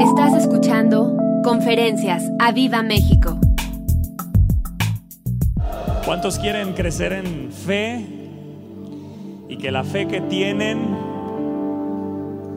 [0.00, 3.40] Estás escuchando Conferencias a Viva México.
[6.04, 8.04] ¿Cuántos quieren crecer en fe
[9.48, 10.94] y que la fe que tienen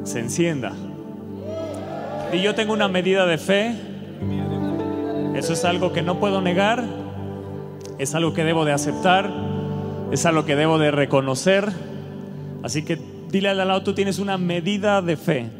[0.04, 0.74] se encienda?
[2.34, 3.74] Y yo tengo una medida de fe.
[5.34, 6.84] Eso es algo que no puedo negar.
[8.00, 9.32] Es algo que debo de aceptar.
[10.12, 11.72] Es algo que debo de reconocer.
[12.64, 13.00] Así que
[13.32, 15.59] dile al lado, tú tienes una medida de fe.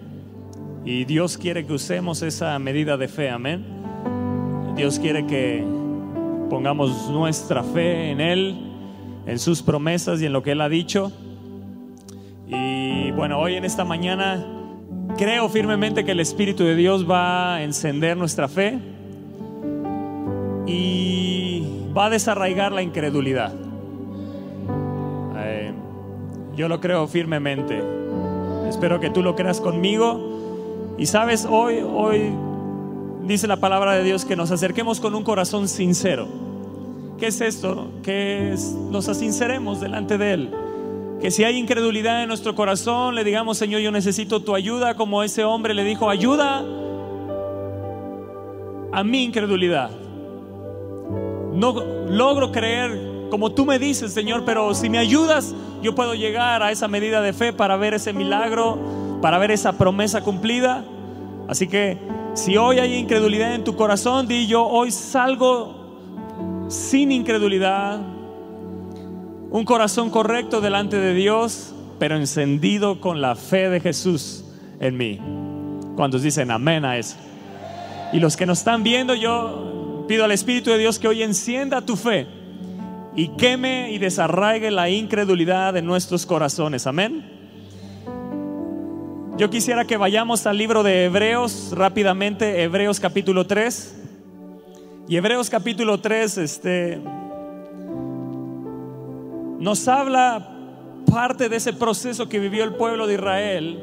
[0.86, 3.66] Y Dios quiere que usemos esa medida de fe, amén.
[4.76, 5.64] Dios quiere que
[6.50, 8.58] pongamos nuestra fe en Él,
[9.26, 11.12] en sus promesas y en lo que Él ha dicho.
[12.48, 14.46] Y bueno, hoy en esta mañana
[15.18, 18.80] creo firmemente que el Espíritu de Dios va a encender nuestra fe
[20.66, 21.64] y
[21.96, 23.54] va a desarraigar la incredulidad.
[25.38, 25.74] Eh,
[26.56, 27.84] yo lo creo firmemente.
[28.70, 30.29] Espero que tú lo creas conmigo.
[31.00, 32.30] Y sabes, hoy, hoy
[33.24, 36.28] dice la palabra de Dios que nos acerquemos con un corazón sincero.
[37.18, 37.88] ¿Qué es esto?
[38.04, 38.54] Que
[38.92, 40.50] nos asinceremos delante de Él.
[41.22, 45.24] Que si hay incredulidad en nuestro corazón, le digamos, Señor, yo necesito tu ayuda, como
[45.24, 46.66] ese hombre le dijo, ayuda
[48.92, 49.92] a mi incredulidad.
[51.54, 56.62] No logro creer como tú me dices, Señor, pero si me ayudas, yo puedo llegar
[56.62, 58.78] a esa medida de fe para ver ese milagro
[59.22, 60.84] para ver esa promesa cumplida.
[61.48, 61.98] Así que
[62.34, 68.00] si hoy hay incredulidad en tu corazón, di yo, hoy salgo sin incredulidad,
[69.50, 74.46] un corazón correcto delante de Dios, pero encendido con la fe de Jesús
[74.80, 75.20] en mí.
[75.96, 77.18] Cuando dicen amén a eso.
[78.14, 81.82] Y los que nos están viendo, yo pido al Espíritu de Dios que hoy encienda
[81.82, 82.28] tu fe
[83.16, 86.88] y queme y desarraigue la incredulidad de nuestros corazones.
[86.88, 87.39] Amén.
[89.40, 93.96] Yo quisiera que vayamos al libro de Hebreos rápidamente, Hebreos capítulo 3.
[95.08, 97.00] Y Hebreos capítulo 3 este,
[99.60, 100.46] nos habla
[101.10, 103.82] parte de ese proceso que vivió el pueblo de Israel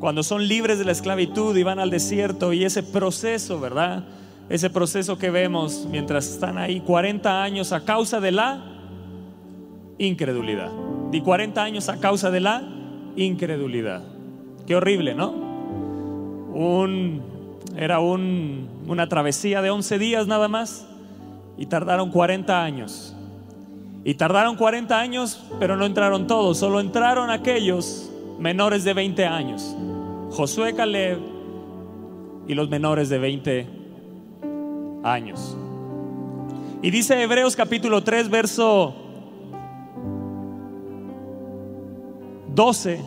[0.00, 4.02] cuando son libres de la esclavitud y van al desierto y ese proceso, ¿verdad?
[4.48, 8.64] Ese proceso que vemos mientras están ahí 40 años a causa de la
[9.98, 10.72] incredulidad.
[11.12, 12.77] Y 40 años a causa de la
[13.24, 14.02] incredulidad.
[14.66, 15.30] Qué horrible, ¿no?
[16.52, 17.22] Un,
[17.76, 20.86] era un, una travesía de 11 días nada más
[21.56, 23.14] y tardaron 40 años.
[24.04, 29.76] Y tardaron 40 años, pero no entraron todos, solo entraron aquellos menores de 20 años.
[30.30, 31.18] Josué Caleb
[32.46, 33.66] y los menores de 20
[35.02, 35.56] años.
[36.80, 39.07] Y dice Hebreos capítulo 3, verso
[42.58, 43.00] 12,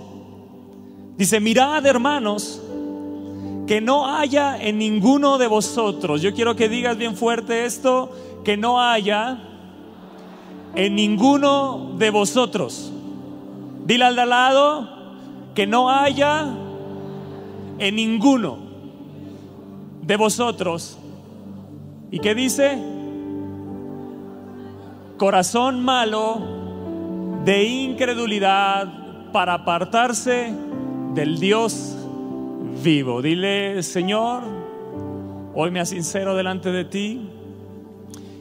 [1.18, 2.62] dice, mirad hermanos,
[3.68, 8.14] que no haya en ninguno de vosotros, yo quiero que digas bien fuerte esto,
[8.46, 9.40] que no haya
[10.74, 12.94] en ninguno de vosotros.
[13.86, 14.90] Dile al de al lado
[15.54, 16.48] que no haya
[17.78, 18.58] en ninguno
[20.02, 20.98] de vosotros.
[22.10, 22.82] ¿Y qué dice?
[25.18, 26.40] Corazón malo
[27.44, 29.01] de incredulidad
[29.32, 30.54] para apartarse
[31.14, 31.96] del Dios
[32.84, 33.22] vivo.
[33.22, 34.44] Dile, Señor,
[35.54, 37.30] hoy me sincero delante de ti.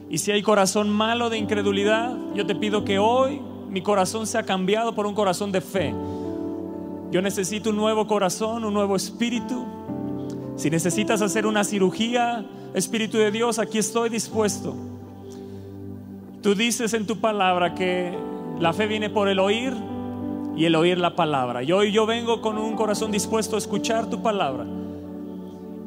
[0.09, 4.43] Y si hay corazón malo de incredulidad, yo te pido que hoy mi corazón sea
[4.43, 5.93] cambiado por un corazón de fe.
[7.11, 9.65] Yo necesito un nuevo corazón, un nuevo espíritu.
[10.55, 14.73] Si necesitas hacer una cirugía, Espíritu de Dios, aquí estoy dispuesto.
[16.41, 18.17] Tú dices en tu palabra que
[18.59, 19.73] la fe viene por el oír
[20.61, 21.63] y el oír la palabra.
[21.63, 24.67] Y hoy yo vengo con un corazón dispuesto a escuchar tu palabra.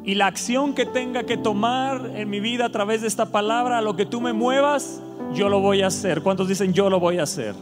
[0.03, 3.77] Y la acción que tenga que tomar en mi vida a través de esta palabra,
[3.77, 5.01] a lo que tú me muevas,
[5.33, 6.21] yo lo voy a hacer.
[6.21, 7.55] ¿Cuántos dicen yo lo voy a hacer?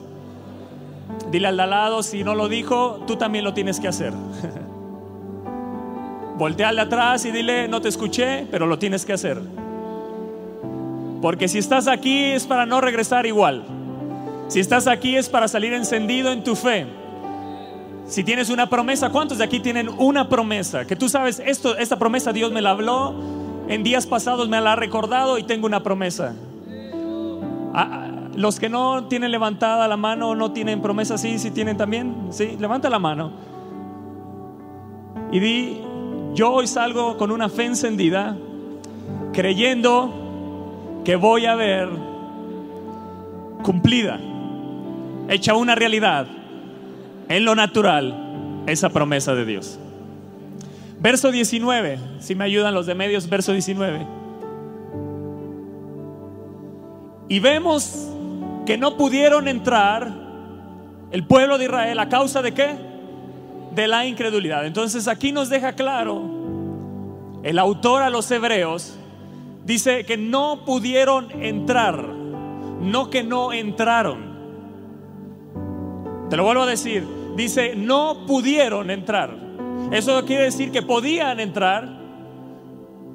[1.29, 4.11] Dile al de al lado, si no lo dijo, tú también lo tienes que hacer.
[6.39, 9.39] Voltea al atrás y dile, no te escuché, pero lo tienes que hacer.
[11.21, 13.65] Porque si estás aquí es para no regresar igual.
[14.47, 17.02] Si estás aquí es para salir encendido en tu fe.
[18.05, 20.85] Si tienes una promesa, ¿cuántos de aquí tienen una promesa?
[20.85, 23.15] Que tú sabes, esto, esta promesa Dios me la habló,
[23.67, 26.35] en días pasados me la ha recordado y tengo una promesa.
[27.73, 32.27] Ah, los que no tienen levantada la mano, no tienen promesa, sí, sí tienen también,
[32.31, 33.31] sí, levanta la mano.
[35.31, 35.81] Y di,
[36.33, 38.35] yo hoy salgo con una fe encendida,
[39.31, 41.89] creyendo que voy a ver
[43.63, 44.19] cumplida
[45.29, 46.27] hecha una realidad
[47.29, 49.79] en lo natural esa promesa de Dios.
[50.99, 54.07] Verso 19, si me ayudan los de medios, verso 19.
[57.27, 58.09] Y vemos
[58.65, 60.13] que no pudieron entrar
[61.11, 62.75] el pueblo de Israel a causa de qué?
[63.75, 64.65] De la incredulidad.
[64.65, 66.21] Entonces aquí nos deja claro
[67.43, 68.95] el autor a los hebreos,
[69.65, 74.32] dice que no pudieron entrar, no que no entraron.
[76.29, 79.35] Te lo vuelvo a decir, dice no pudieron entrar.
[79.91, 82.01] Eso quiere decir que podían entrar.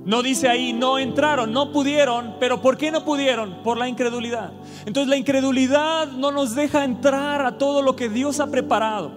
[0.04, 3.62] No dice ahí no entraron, no pudieron, pero ¿por qué no pudieron?
[3.62, 4.52] Por la incredulidad.
[4.86, 9.10] Entonces la incredulidad no nos deja entrar a todo lo que Dios ha preparado.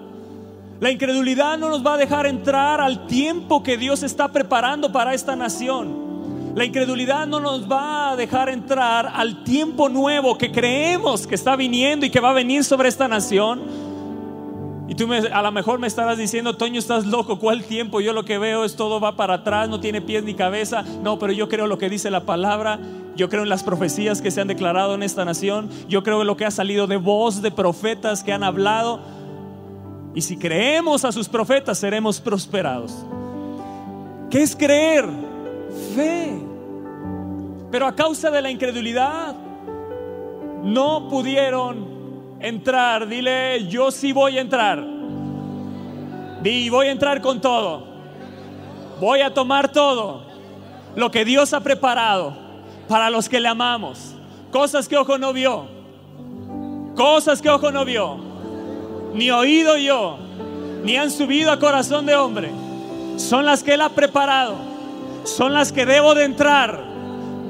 [0.81, 5.13] La incredulidad no nos va a dejar entrar al tiempo que Dios está preparando para
[5.13, 6.10] esta nación.
[6.55, 11.55] La incredulidad no nos va a dejar entrar al tiempo nuevo que creemos que está
[11.55, 13.61] viniendo y que va a venir sobre esta nación.
[14.89, 18.01] Y tú a lo mejor me estarás diciendo, Toño, estás loco, ¿cuál tiempo?
[18.01, 20.83] Yo lo que veo es todo va para atrás, no tiene pies ni cabeza.
[21.01, 22.79] No, pero yo creo lo que dice la palabra
[23.15, 25.69] yo creo en las profecías que se han declarado en esta nación.
[25.87, 29.01] Yo creo en lo que ha salido de voz de profetas que han hablado.
[30.15, 32.93] Y si creemos a sus profetas, seremos prosperados.
[34.29, 35.05] ¿Qué es creer?
[35.95, 36.39] Fe.
[37.71, 39.35] Pero a causa de la incredulidad,
[40.63, 43.07] no pudieron entrar.
[43.07, 44.83] Dile, yo sí voy a entrar.
[46.43, 47.83] Y voy a entrar con todo.
[48.99, 50.23] Voy a tomar todo
[50.95, 52.33] lo que Dios ha preparado
[52.87, 54.15] para los que le amamos.
[54.51, 55.65] Cosas que ojo no vio.
[56.95, 58.17] Cosas que ojo no vio.
[59.13, 60.17] Ni oído yo.
[60.83, 62.51] Ni han subido a corazón de hombre.
[63.17, 64.70] Son las que Él ha preparado.
[65.23, 66.83] Son las que debo de entrar.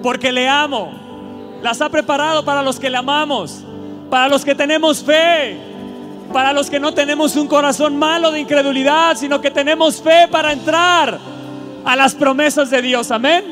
[0.03, 1.59] Porque le amo.
[1.62, 3.63] Las ha preparado para los que le amamos.
[4.09, 5.57] Para los que tenemos fe.
[6.33, 9.15] Para los que no tenemos un corazón malo de incredulidad.
[9.15, 11.19] Sino que tenemos fe para entrar
[11.83, 13.12] a las promesas de Dios.
[13.12, 13.44] Amén.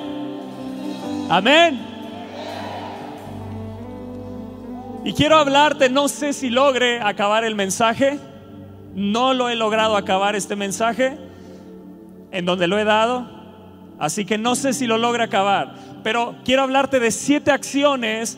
[1.30, 1.89] Amén.
[5.04, 8.19] Y quiero hablarte, no sé si logre acabar el mensaje.
[8.95, 11.18] No lo he logrado acabar este mensaje
[12.31, 13.38] en donde lo he dado.
[14.00, 15.75] Así que no sé si lo logre acabar.
[16.04, 18.38] Pero quiero hablarte de siete acciones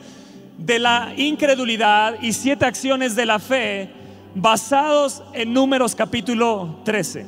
[0.57, 3.91] de la incredulidad y siete acciones de la fe
[4.33, 7.25] basados en números capítulo 13.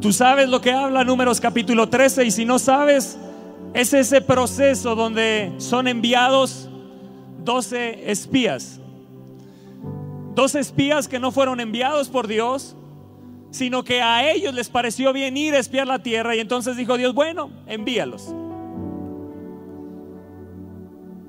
[0.00, 3.18] Tú sabes lo que habla números capítulo 13 y si no sabes,
[3.74, 6.68] es ese proceso donde son enviados
[7.44, 8.80] 12 espías.
[10.34, 12.76] 12 espías que no fueron enviados por Dios,
[13.50, 16.96] sino que a ellos les pareció bien ir a espiar la tierra y entonces dijo
[16.96, 18.34] Dios, bueno, envíalos.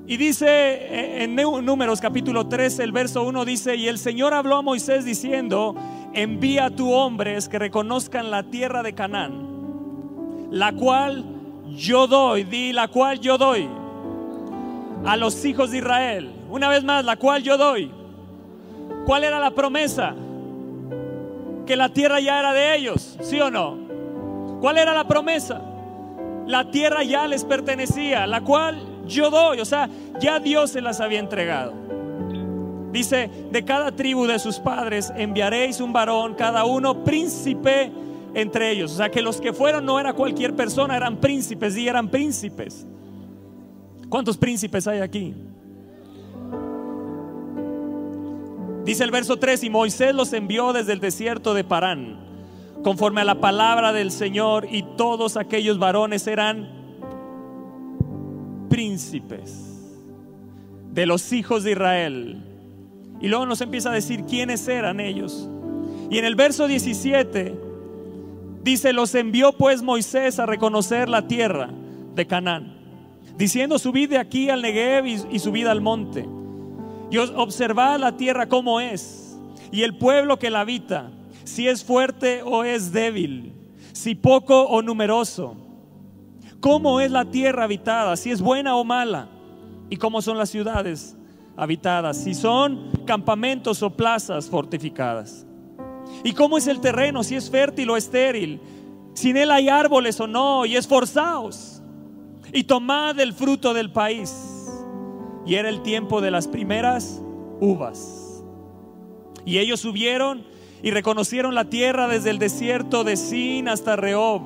[0.05, 4.55] Y dice eh, en Números capítulo 13, el verso 1 dice, y el Señor habló
[4.55, 5.75] a Moisés diciendo,
[6.13, 11.23] envía a tu hombres que reconozcan la tierra de Canaán, la cual
[11.75, 13.69] yo doy, di la cual yo doy
[15.05, 16.31] a los hijos de Israel.
[16.49, 17.91] Una vez más, la cual yo doy.
[19.05, 20.15] ¿Cuál era la promesa?
[21.69, 23.77] Que la tierra ya era de ellos, ¿sí o no?
[24.59, 25.61] ¿Cuál era la promesa?
[26.47, 29.87] La tierra ya les pertenecía, la cual yo doy, o sea,
[30.19, 31.75] ya Dios se las había entregado.
[32.91, 37.91] Dice, de cada tribu de sus padres enviaréis un varón, cada uno príncipe
[38.33, 38.93] entre ellos.
[38.93, 42.87] O sea que los que fueron no era cualquier persona, eran príncipes y eran príncipes.
[44.09, 45.35] ¿Cuántos príncipes hay aquí?
[48.85, 52.17] Dice el verso 3, y Moisés los envió desde el desierto de Parán,
[52.83, 56.69] conforme a la palabra del Señor, y todos aquellos varones eran
[58.69, 59.65] príncipes
[60.91, 62.43] de los hijos de Israel.
[63.21, 65.49] Y luego nos empieza a decir quiénes eran ellos.
[66.09, 67.69] Y en el verso 17
[68.63, 71.69] Dice, los envió pues Moisés a reconocer la tierra
[72.15, 72.73] de Canaán,
[73.37, 76.27] diciendo, subid de aquí al Negev y, subid al monte,
[77.09, 79.37] y observad la tierra como es,
[79.71, 81.11] y el pueblo que la habita,
[81.43, 83.53] si es fuerte o es débil,
[83.93, 85.55] si poco o numeroso,
[86.59, 89.29] cómo es la tierra habitada, si es buena o mala,
[89.89, 91.15] y cómo son las ciudades
[91.57, 95.45] habitadas, si son campamentos o plazas fortificadas.
[96.23, 97.23] ¿Y cómo es el terreno?
[97.23, 98.59] Si es fértil o estéril.
[99.13, 100.65] Si en él hay árboles o no.
[100.65, 101.81] Y esforzaos.
[102.51, 104.33] Y tomad el fruto del país.
[105.49, 107.23] Y era el tiempo de las primeras
[107.59, 108.43] uvas.
[109.45, 110.45] Y ellos subieron
[110.83, 114.43] y reconocieron la tierra desde el desierto de Sin hasta Rehob,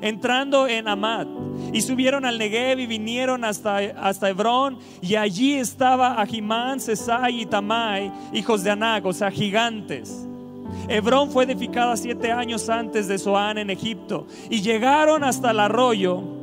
[0.00, 1.26] entrando en Amad.
[1.72, 4.78] Y subieron al Negev y vinieron hasta, hasta Hebrón.
[5.02, 10.28] Y allí estaba Ahimán, Sesai y Tamai, hijos de Anag, o sea, gigantes
[10.88, 14.28] Hebrón fue edificada siete años antes de Zoán en Egipto.
[14.48, 16.39] Y llegaron hasta el arroyo.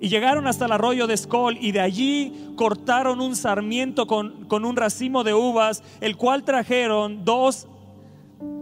[0.00, 4.64] Y llegaron hasta el arroyo de Escol y de allí cortaron un sarmiento con, con
[4.64, 7.68] un racimo de uvas, el cual trajeron dos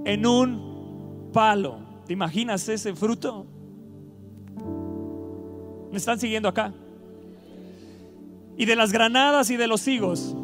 [0.04, 1.78] en un palo.
[2.06, 3.46] ¿Te imaginas ese fruto?
[5.90, 6.72] ¿Me están siguiendo acá?
[8.56, 10.34] Y de las granadas y de los higos.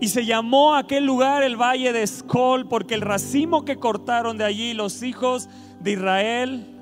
[0.00, 4.44] Y se llamó aquel lugar el valle de Escol, porque el racimo que cortaron de
[4.44, 5.48] allí los hijos
[5.80, 6.79] de Israel,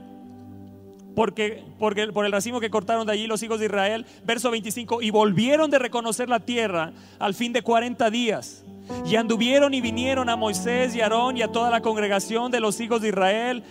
[1.19, 5.03] porque, porque por el racimo que cortaron de allí los hijos de Israel, verso 25,
[5.03, 8.65] y volvieron de reconocer la tierra al fin de 40 días.
[9.05, 12.79] Y anduvieron y vinieron a Moisés y Aarón y a toda la congregación de los
[12.79, 13.65] hijos de Israel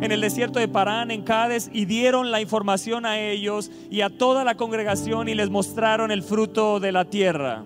[0.00, 4.10] en el desierto de Parán, en Cades, y dieron la información a ellos y a
[4.10, 7.62] toda la congregación y les mostraron el fruto de la tierra.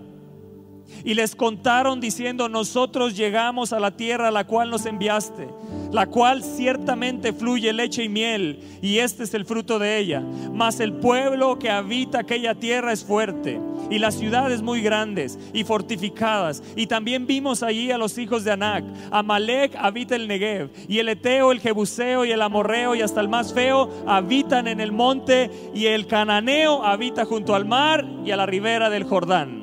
[1.05, 5.49] Y les contaron diciendo, nosotros llegamos a la tierra a la cual nos enviaste,
[5.91, 10.23] la cual ciertamente fluye leche y miel, y este es el fruto de ella.
[10.53, 15.65] Mas el pueblo que habita aquella tierra es fuerte, y las ciudades muy grandes y
[15.65, 16.63] fortificadas.
[16.77, 18.85] Y también vimos allí a los hijos de Anac.
[19.11, 23.29] Amalek habita el Negev, y el Eteo, el Jebuseo y el Amorreo, y hasta el
[23.29, 28.37] más feo, habitan en el monte, y el Cananeo habita junto al mar y a
[28.37, 29.62] la ribera del Jordán.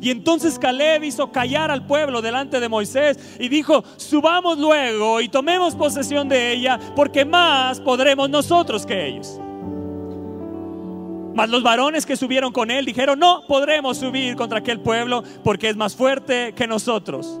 [0.00, 5.28] Y entonces Caleb hizo callar al pueblo delante de Moisés y dijo, subamos luego y
[5.28, 9.40] tomemos posesión de ella, porque más podremos nosotros que ellos.
[11.34, 15.68] Mas los varones que subieron con él dijeron, no podremos subir contra aquel pueblo porque
[15.68, 17.40] es más fuerte que nosotros.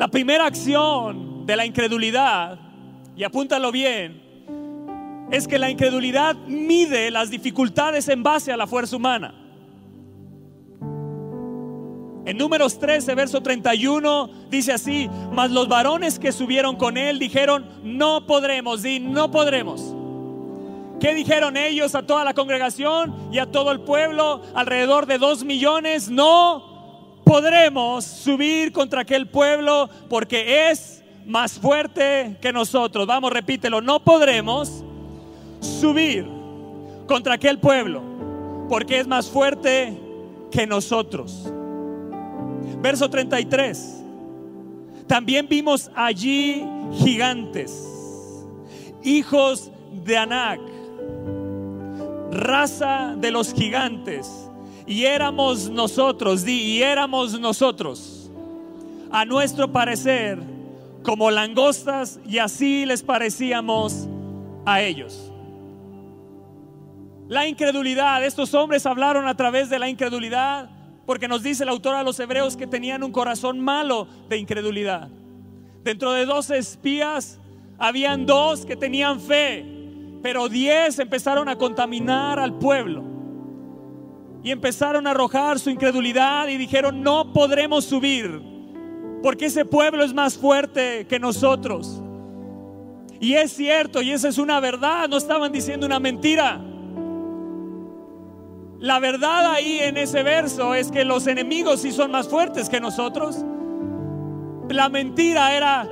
[0.00, 2.58] La primera acción de la incredulidad,
[3.14, 8.96] y apúntalo bien, es que la incredulidad mide las dificultades en base a la fuerza
[8.96, 9.34] humana.
[12.24, 17.66] En números 13, verso 31, dice así, mas los varones que subieron con él dijeron,
[17.84, 19.94] no podremos, y no podremos.
[20.98, 24.40] ¿Qué dijeron ellos a toda la congregación y a todo el pueblo?
[24.54, 26.69] Alrededor de dos millones, no
[27.24, 33.06] podremos subir contra aquel pueblo porque es más fuerte que nosotros.
[33.06, 34.84] Vamos, repítelo, no podremos
[35.60, 36.26] subir
[37.06, 38.02] contra aquel pueblo,
[38.68, 39.98] porque es más fuerte
[40.50, 41.52] que nosotros.
[42.80, 43.96] Verso 33.
[45.06, 47.84] También vimos allí gigantes,
[49.02, 49.70] hijos
[50.04, 50.60] de Anac,
[52.30, 54.49] raza de los gigantes.
[54.90, 58.28] Y éramos nosotros, y éramos nosotros,
[59.12, 60.36] a nuestro parecer,
[61.04, 64.08] como langostas, y así les parecíamos
[64.66, 65.30] a ellos.
[67.28, 70.68] La incredulidad, estos hombres hablaron a través de la incredulidad,
[71.06, 75.08] porque nos dice el autor a los hebreos que tenían un corazón malo de incredulidad.
[75.84, 77.38] Dentro de dos espías,
[77.78, 79.64] habían dos que tenían fe,
[80.20, 83.19] pero diez empezaron a contaminar al pueblo.
[84.42, 88.40] Y empezaron a arrojar su incredulidad y dijeron, no podremos subir,
[89.22, 92.02] porque ese pueblo es más fuerte que nosotros.
[93.20, 96.58] Y es cierto, y esa es una verdad, no estaban diciendo una mentira.
[98.78, 102.80] La verdad ahí en ese verso es que los enemigos sí son más fuertes que
[102.80, 103.44] nosotros.
[104.70, 105.86] La mentira era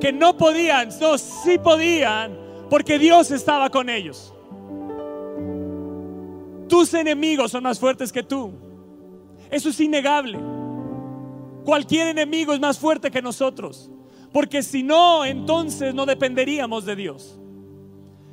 [0.00, 2.38] que no podían, no, sí podían,
[2.70, 4.32] porque Dios estaba con ellos.
[6.72, 8.50] Tus enemigos son más fuertes que tú.
[9.50, 10.38] Eso es innegable.
[11.66, 13.90] Cualquier enemigo es más fuerte que nosotros.
[14.32, 17.38] Porque si no, entonces no dependeríamos de Dios.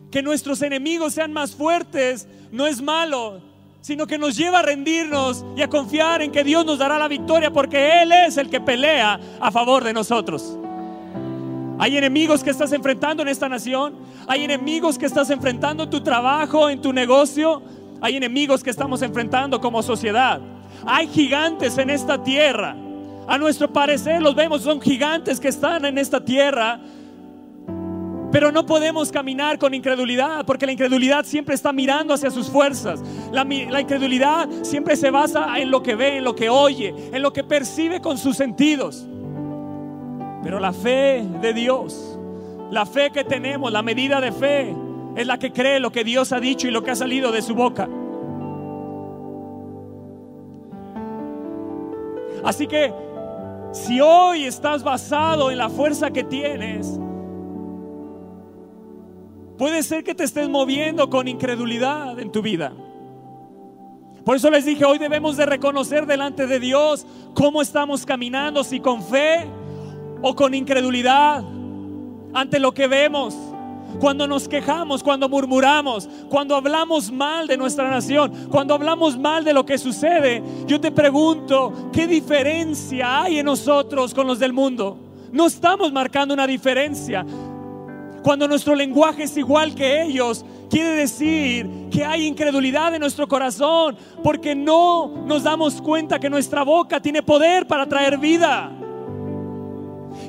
[0.10, 3.41] Que nuestros enemigos sean más fuertes no es malo,
[3.81, 7.10] sino que nos lleva a rendirnos y a confiar en que Dios nos dará la
[7.10, 10.58] victoria porque Él es el que pelea a favor de nosotros.
[11.77, 13.96] Hay enemigos que estás enfrentando en esta nación,
[14.27, 17.62] hay enemigos que estás enfrentando en tu trabajo, en tu negocio,
[18.01, 20.39] hay enemigos que estamos enfrentando como sociedad.
[20.86, 22.75] Hay gigantes en esta tierra.
[23.27, 26.79] A nuestro parecer los vemos, son gigantes que están en esta tierra
[28.32, 33.01] pero no podemos caminar con incredulidad, porque la incredulidad siempre está mirando hacia sus fuerzas.
[33.32, 37.34] La, incredulidad siempre se basa en lo que ve, en lo que oye, en lo
[37.34, 39.08] que percibe con sus sentidos.
[40.44, 42.18] Pero la fe de Dios,
[42.70, 44.75] la fe que tenemos, la medida de fe,
[45.19, 47.41] es la que cree lo que Dios ha dicho y lo que ha salido de
[47.41, 47.89] su boca.
[52.41, 52.93] Así que
[53.73, 56.97] si hoy estás basado en la fuerza que tienes,
[59.57, 62.71] puede ser que te estés moviendo con incredulidad en tu vida.
[64.23, 68.79] Por eso les dije, hoy debemos de reconocer delante de Dios cómo estamos caminando, si
[68.79, 69.45] con fe
[70.21, 71.43] o con incredulidad
[72.33, 73.35] ante lo que vemos.
[74.00, 79.53] Cuando nos quejamos, cuando murmuramos, cuando hablamos mal de nuestra nación, cuando hablamos mal de
[79.53, 84.98] lo que sucede, yo te pregunto, ¿qué diferencia hay en nosotros con los del mundo?
[85.31, 87.25] No estamos marcando una diferencia.
[88.24, 93.98] Cuando nuestro lenguaje es igual que ellos, quiere decir que hay incredulidad en nuestro corazón,
[94.24, 98.72] porque no nos damos cuenta que nuestra boca tiene poder para traer vida.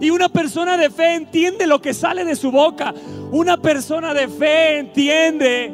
[0.01, 2.95] Y una persona de fe entiende lo que sale de su boca.
[3.31, 5.73] Una persona de fe entiende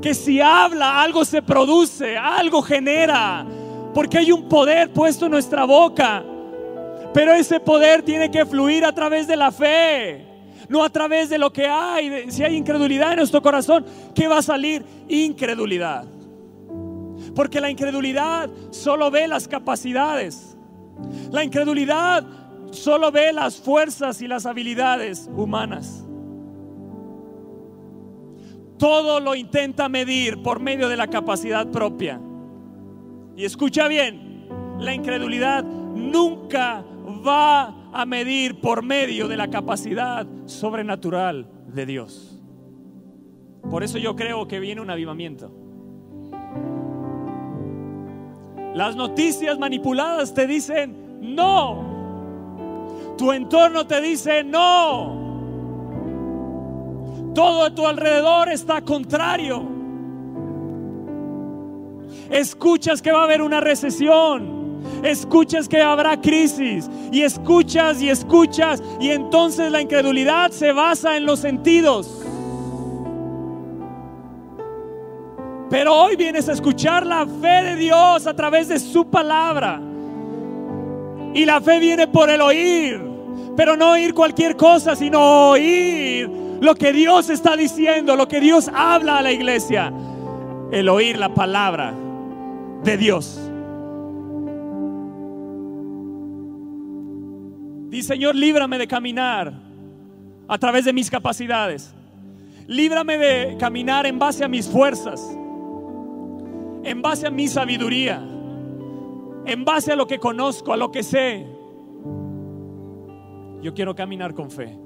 [0.00, 3.44] que si habla algo se produce, algo genera,
[3.94, 6.24] porque hay un poder puesto en nuestra boca.
[7.12, 10.24] Pero ese poder tiene que fluir a través de la fe,
[10.68, 12.30] no a través de lo que hay.
[12.30, 14.84] Si hay incredulidad en nuestro corazón, ¿qué va a salir?
[15.08, 16.04] Incredulidad.
[17.34, 20.56] Porque la incredulidad solo ve las capacidades.
[21.30, 22.24] La incredulidad
[22.72, 26.04] solo ve las fuerzas y las habilidades humanas.
[28.78, 32.20] Todo lo intenta medir por medio de la capacidad propia.
[33.36, 34.48] Y escucha bien,
[34.80, 36.84] la incredulidad nunca
[37.26, 42.40] va a medir por medio de la capacidad sobrenatural de Dios.
[43.70, 45.52] Por eso yo creo que viene un avivamiento.
[48.74, 51.91] Las noticias manipuladas te dicen, no,
[53.16, 55.20] tu entorno te dice no.
[57.34, 59.62] Todo a tu alrededor está contrario.
[62.30, 64.62] Escuchas que va a haber una recesión.
[65.02, 66.90] Escuchas que habrá crisis.
[67.10, 68.82] Y escuchas y escuchas.
[69.00, 72.22] Y entonces la incredulidad se basa en los sentidos.
[75.70, 79.80] Pero hoy vienes a escuchar la fe de Dios a través de su palabra.
[81.34, 83.00] Y la fe viene por el oír.
[83.56, 88.70] Pero no oír cualquier cosa, sino oír lo que Dios está diciendo, lo que Dios
[88.74, 89.92] habla a la iglesia.
[90.70, 91.94] El oír la palabra
[92.82, 93.38] de Dios.
[97.90, 99.52] Dice Señor, líbrame de caminar
[100.48, 101.94] a través de mis capacidades.
[102.66, 105.20] Líbrame de caminar en base a mis fuerzas,
[106.84, 108.22] en base a mi sabiduría,
[109.46, 111.46] en base a lo que conozco, a lo que sé.
[113.62, 114.76] Yo quiero caminar con fe.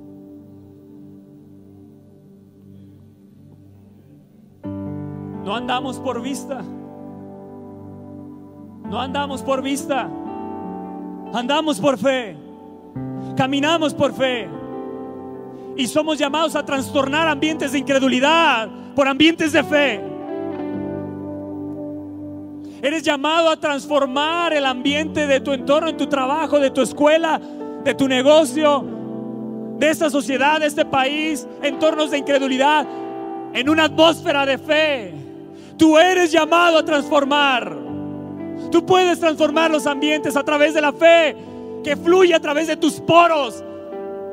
[5.44, 6.62] No andamos por vista.
[8.84, 10.10] No andamos por vista.
[11.32, 12.36] Andamos por fe.
[13.36, 14.48] Caminamos por fe.
[15.76, 20.15] Y somos llamados a trastornar ambientes de incredulidad por ambientes de fe.
[22.82, 27.40] Eres llamado a transformar el ambiente de tu entorno, en tu trabajo, de tu escuela,
[27.84, 28.84] de tu negocio,
[29.78, 32.86] de esta sociedad, de este país, entornos de incredulidad,
[33.52, 35.14] en una atmósfera de fe.
[35.76, 37.76] Tú eres llamado a transformar.
[38.70, 41.36] Tú puedes transformar los ambientes a través de la fe
[41.84, 43.62] que fluye a través de tus poros,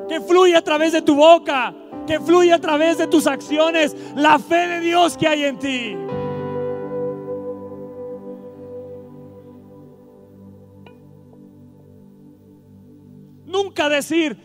[0.09, 1.73] que fluye a través de tu boca,
[2.07, 5.95] que fluye a través de tus acciones, la fe de Dios que hay en ti.
[13.53, 14.35] Nunca decir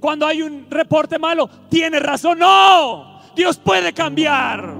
[0.00, 2.38] cuando hay un reporte malo, tiene razón.
[2.38, 4.74] No, Dios puede cambiar.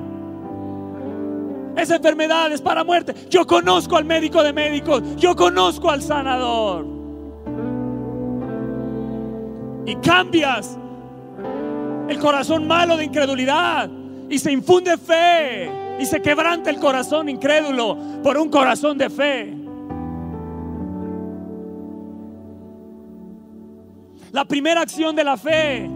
[1.77, 3.15] Esa enfermedad es para muerte.
[3.29, 5.03] Yo conozco al médico de médicos.
[5.17, 6.87] Yo conozco al sanador.
[9.85, 10.79] Y cambias
[12.09, 13.91] el corazón malo de incredulidad.
[14.31, 15.71] Y se infunde fe.
[16.01, 19.64] Y se quebranta el corazón incrédulo por un corazón de fe.
[24.35, 25.89] La primera acción de la fe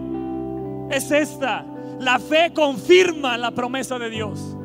[0.91, 1.65] es esta.
[1.99, 4.55] La fe confirma la promesa de Dios.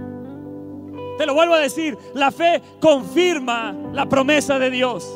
[1.18, 5.12] Te lo vuelvo a decir, la fe confirma la promesa de Dios.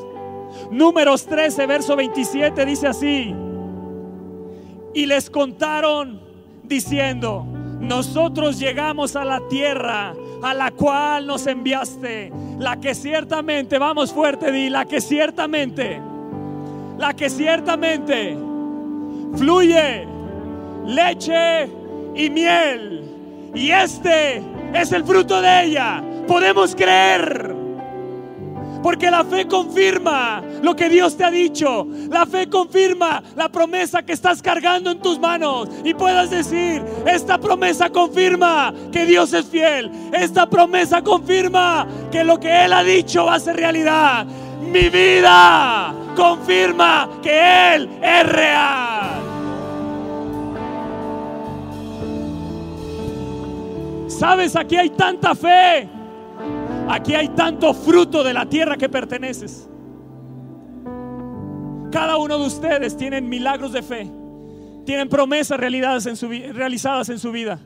[0.72, 3.32] Números 13, verso 27 dice así.
[4.92, 6.20] Y les contaron
[6.64, 7.46] diciendo,
[7.78, 14.50] nosotros llegamos a la tierra a la cual nos enviaste, la que ciertamente, vamos fuerte,
[14.50, 16.00] di, la que ciertamente
[16.98, 18.36] la que ciertamente
[19.36, 20.06] fluye
[20.88, 21.70] leche
[22.14, 23.50] y miel.
[23.54, 24.42] Y este
[24.74, 26.02] es el fruto de ella.
[26.26, 27.56] Podemos creer.
[28.82, 31.86] Porque la fe confirma lo que Dios te ha dicho.
[32.10, 35.68] La fe confirma la promesa que estás cargando en tus manos.
[35.84, 39.90] Y puedas decir, esta promesa confirma que Dios es fiel.
[40.12, 44.26] Esta promesa confirma que lo que Él ha dicho va a ser realidad.
[44.60, 49.22] Mi vida confirma que Él es real.
[54.08, 55.88] Sabes, aquí hay tanta fe
[56.88, 59.68] Aquí hay tanto fruto de la tierra que perteneces.
[61.92, 64.10] Cada uno de ustedes tienen milagros de fe.
[64.86, 67.60] Tienen promesas realizadas en su, realizadas en su vida.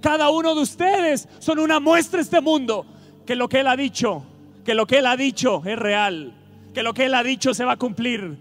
[0.00, 2.84] Cada uno de ustedes son una muestra este mundo
[3.24, 4.24] que lo que Él ha dicho,
[4.64, 6.32] que lo que Él ha dicho es real,
[6.72, 8.36] que lo que Él ha dicho se va a cumplir.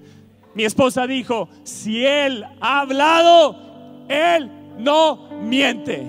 [0.56, 6.04] Mi esposa dijo, si Él ha hablado, Él no miente.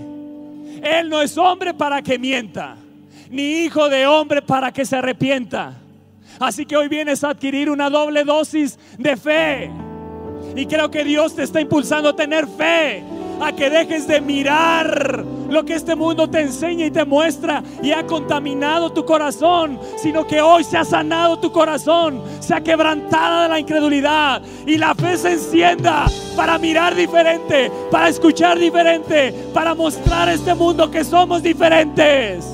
[0.82, 2.76] Él no es hombre para que mienta
[3.34, 5.74] ni hijo de hombre para que se arrepienta.
[6.38, 9.70] Así que hoy vienes a adquirir una doble dosis de fe.
[10.54, 13.02] Y creo que Dios te está impulsando a tener fe,
[13.40, 17.92] a que dejes de mirar lo que este mundo te enseña y te muestra y
[17.92, 23.48] ha contaminado tu corazón, sino que hoy se ha sanado tu corazón, se ha quebrantado
[23.48, 30.28] la incredulidad y la fe se encienda para mirar diferente, para escuchar diferente, para mostrar
[30.28, 32.44] a este mundo que somos diferentes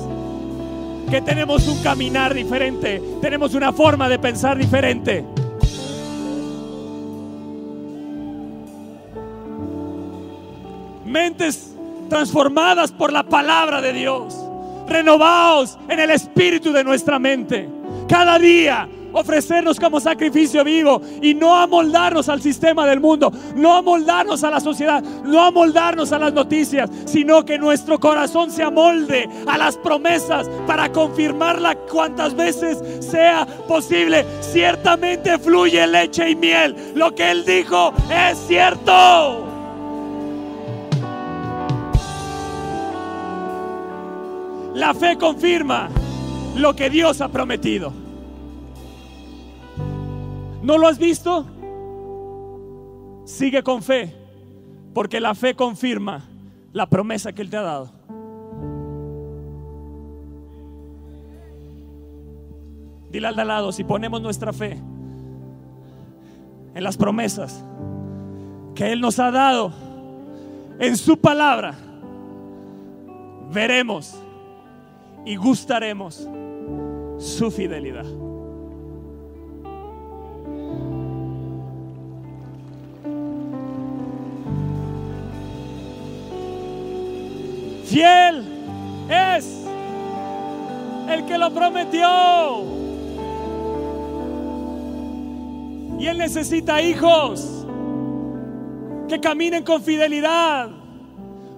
[1.09, 5.25] que tenemos un caminar diferente, tenemos una forma de pensar diferente.
[11.11, 11.75] Mentes
[12.09, 14.33] transformadas por la palabra de Dios.
[14.87, 17.67] Renovaos en el espíritu de nuestra mente.
[18.07, 24.41] Cada día ofrecernos como sacrificio vivo y no amoldarnos al sistema del mundo, no amoldarnos
[24.45, 29.57] a la sociedad, no amoldarnos a las noticias, sino que nuestro corazón se amolde a
[29.57, 34.25] las promesas para confirmarla cuantas veces sea posible.
[34.39, 36.93] Ciertamente fluye leche y miel.
[36.95, 39.50] Lo que Él dijo es cierto.
[44.73, 45.89] La fe confirma
[46.55, 47.91] lo que Dios ha prometido.
[50.61, 51.45] ¿No lo has visto?
[53.25, 54.15] Sigue con fe,
[54.93, 56.23] porque la fe confirma
[56.71, 57.91] la promesa que Él te ha dado.
[63.11, 64.79] Dile al lado, si ponemos nuestra fe
[66.73, 67.61] en las promesas
[68.73, 69.73] que Él nos ha dado,
[70.79, 71.75] en su palabra,
[73.51, 74.15] veremos
[75.25, 76.27] y gustaremos
[77.17, 78.05] su fidelidad.
[87.85, 88.45] Fiel
[89.09, 89.65] es
[91.09, 92.71] el que lo prometió.
[95.99, 97.67] Y Él necesita hijos
[99.07, 100.69] que caminen con fidelidad,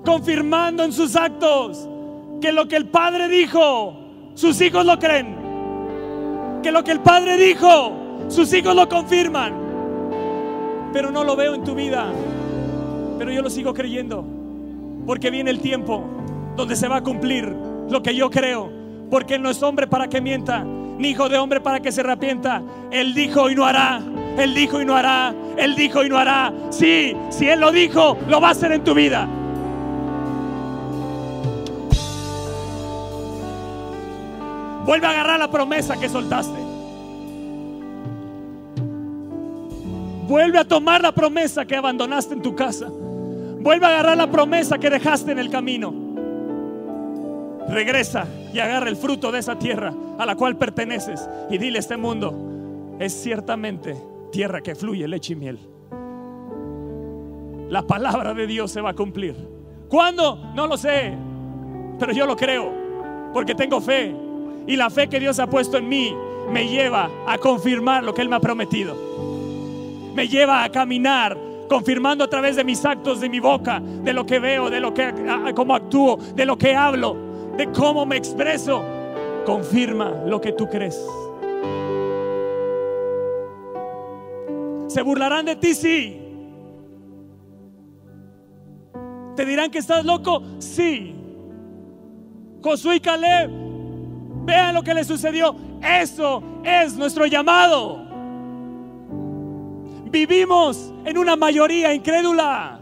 [0.03, 1.87] confirmando en sus actos
[2.43, 3.95] que lo que el Padre dijo,
[4.33, 5.33] sus hijos lo creen.
[6.61, 9.53] Que lo que el Padre dijo, sus hijos lo confirman.
[10.91, 12.11] Pero no lo veo en tu vida.
[13.17, 14.25] Pero yo lo sigo creyendo.
[15.07, 16.03] Porque viene el tiempo
[16.57, 17.47] donde se va a cumplir
[17.89, 18.69] lo que yo creo.
[19.09, 22.01] Porque Él no es hombre para que mienta, ni hijo de hombre para que se
[22.01, 22.61] arrepienta.
[22.91, 24.01] Él dijo y no hará.
[24.37, 25.33] Él dijo y no hará.
[25.55, 26.51] Él dijo y no hará.
[26.71, 29.29] Sí, si Él lo dijo, lo va a hacer en tu vida.
[34.85, 36.59] Vuelve a agarrar la promesa que soltaste.
[40.27, 42.87] Vuelve a tomar la promesa que abandonaste en tu casa.
[42.89, 45.93] Vuelve a agarrar la promesa que dejaste en el camino.
[47.69, 51.79] Regresa y agarra el fruto de esa tierra a la cual perteneces y dile a
[51.79, 53.95] este mundo, es ciertamente
[54.31, 55.59] tierra que fluye leche y miel.
[57.69, 59.35] La palabra de Dios se va a cumplir.
[59.87, 60.35] ¿Cuándo?
[60.55, 61.15] No lo sé,
[61.97, 62.83] pero yo lo creo
[63.33, 64.15] porque tengo fe
[64.67, 66.15] y la fe que Dios ha puesto en mí
[66.51, 68.95] me lleva a confirmar lo que Él me ha prometido.
[70.13, 74.25] Me lleva a caminar confirmando a través de mis actos, de mi boca, de lo
[74.25, 75.13] que veo, de lo que
[75.55, 77.17] cómo actúo, de lo que hablo,
[77.57, 78.83] de cómo me expreso.
[79.45, 80.95] Confirma lo que tú crees.
[84.87, 86.19] Se burlarán de ti, sí.
[89.35, 91.15] Te dirán que estás loco, sí.
[92.61, 93.62] Josué y Caleb,
[94.43, 95.55] vean lo que le sucedió.
[95.81, 98.01] Eso es nuestro llamado.
[100.09, 102.79] vivimos en una mayoría incrédula.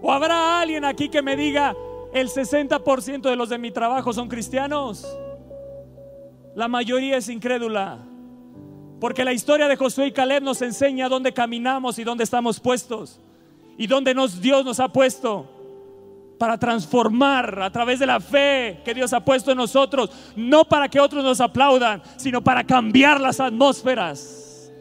[0.00, 1.74] ¿O habrá alguien aquí que me diga,
[2.12, 5.04] el 60% de los de mi trabajo son cristianos?
[6.54, 7.98] La mayoría es incrédula.
[9.00, 13.20] Porque la historia de Josué y Caleb nos enseña dónde caminamos y dónde estamos puestos.
[13.76, 15.57] Y dónde nos, Dios nos ha puesto
[16.38, 20.10] para transformar a través de la fe que Dios ha puesto en nosotros.
[20.36, 24.72] No para que otros nos aplaudan, sino para cambiar las atmósferas.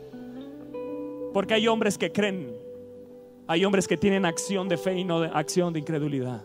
[1.34, 2.56] Porque hay hombres que creen.
[3.48, 6.44] Hay hombres que tienen acción de fe y no acción de incredulidad.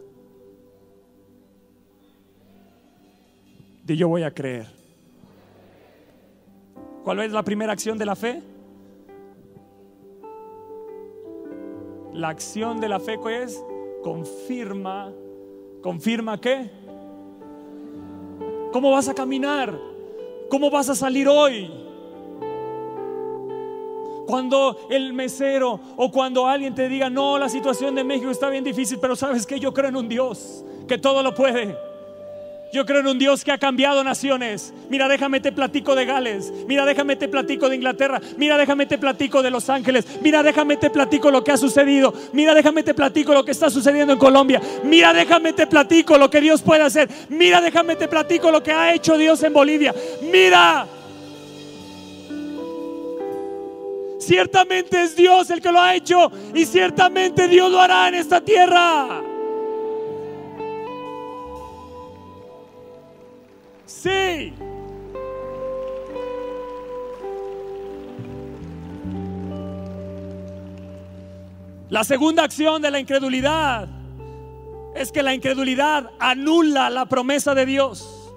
[3.84, 4.66] De yo voy a creer.
[7.02, 8.42] ¿Cuál es la primera acción de la fe?
[12.12, 13.64] La acción de la fe es
[14.02, 15.12] confirma,
[15.80, 16.70] confirma qué?
[18.72, 19.78] ¿Cómo vas a caminar?
[20.48, 21.70] ¿Cómo vas a salir hoy?
[24.26, 28.64] Cuando el mesero o cuando alguien te diga, no, la situación de México está bien
[28.64, 31.76] difícil, pero sabes que yo creo en un Dios que todo lo puede.
[32.72, 34.72] Yo creo en un Dios que ha cambiado naciones.
[34.88, 36.50] Mira, déjame te platico de Gales.
[36.66, 38.18] Mira, déjame te platico de Inglaterra.
[38.38, 40.06] Mira, déjame te platico de Los Ángeles.
[40.22, 42.14] Mira, déjame te platico lo que ha sucedido.
[42.32, 44.62] Mira, déjame te platico lo que está sucediendo en Colombia.
[44.84, 47.10] Mira, déjame te platico lo que Dios puede hacer.
[47.28, 49.94] Mira, déjame te platico lo que ha hecho Dios en Bolivia.
[50.22, 50.86] Mira.
[54.18, 58.40] Ciertamente es Dios el que lo ha hecho y ciertamente Dios lo hará en esta
[58.40, 59.31] tierra.
[64.02, 64.52] Sí.
[71.88, 73.88] La segunda acción de la incredulidad
[74.96, 78.32] es que la incredulidad anula la promesa de Dios.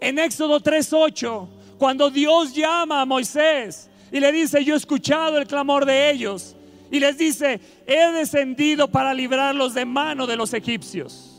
[0.00, 1.48] En Éxodo 3:8,
[1.78, 6.56] cuando Dios llama a Moisés y le dice, yo he escuchado el clamor de ellos,
[6.90, 11.31] y les dice, he descendido para librarlos de mano de los egipcios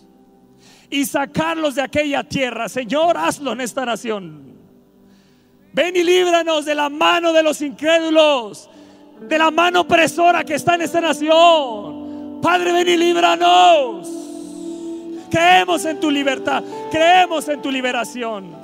[0.93, 2.69] y sacarlos de aquella tierra.
[2.69, 4.53] Señor, hazlo en esta nación.
[5.73, 8.69] Ven y líbranos de la mano de los incrédulos,
[9.19, 12.39] de la mano opresora que está en esta nación.
[12.43, 14.08] Padre, ven y líbranos.
[15.32, 18.56] Creemos en tu libertad, creemos en tu liberación.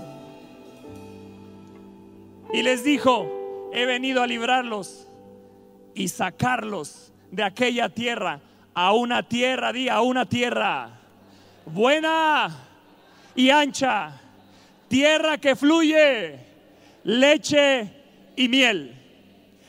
[2.53, 5.07] Y les dijo, he venido a librarlos
[5.95, 8.39] y sacarlos de aquella tierra
[8.75, 10.98] a una tierra, di a una tierra
[11.73, 12.55] buena
[13.35, 14.11] y ancha,
[14.87, 16.39] tierra que fluye
[17.03, 17.91] leche
[18.35, 18.95] y miel.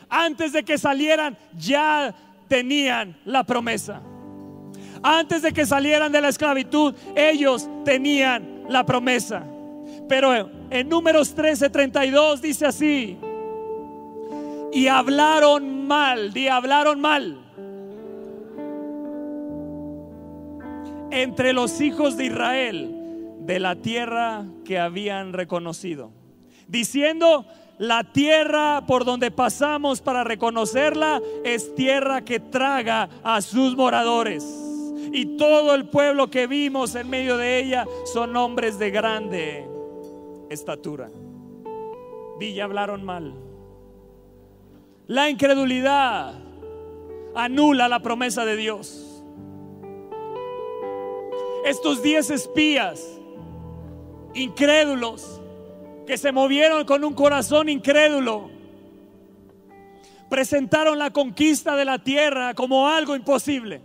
[0.08, 2.14] Antes de que salieran ya
[2.48, 4.00] tenían la promesa.
[5.02, 9.44] Antes de que salieran de la esclavitud, ellos tenían la promesa.
[10.08, 13.16] Pero en números 13:32 dice así,
[14.72, 17.49] y hablaron mal, di hablaron mal
[21.10, 22.96] entre los hijos de Israel
[23.40, 26.12] de la tierra que habían reconocido,
[26.68, 27.46] diciendo,
[27.78, 34.44] la tierra por donde pasamos para reconocerla es tierra que traga a sus moradores.
[35.12, 39.66] Y todo el pueblo que vimos en medio de ella son hombres de grande
[40.50, 41.08] estatura.
[42.38, 43.34] Villa hablaron mal.
[45.06, 46.34] La incredulidad
[47.34, 49.09] anula la promesa de Dios
[51.64, 53.04] estos diez espías
[54.34, 55.40] incrédulos
[56.06, 58.50] que se movieron con un corazón incrédulo,
[60.28, 63.80] presentaron la conquista de la tierra como algo imposible.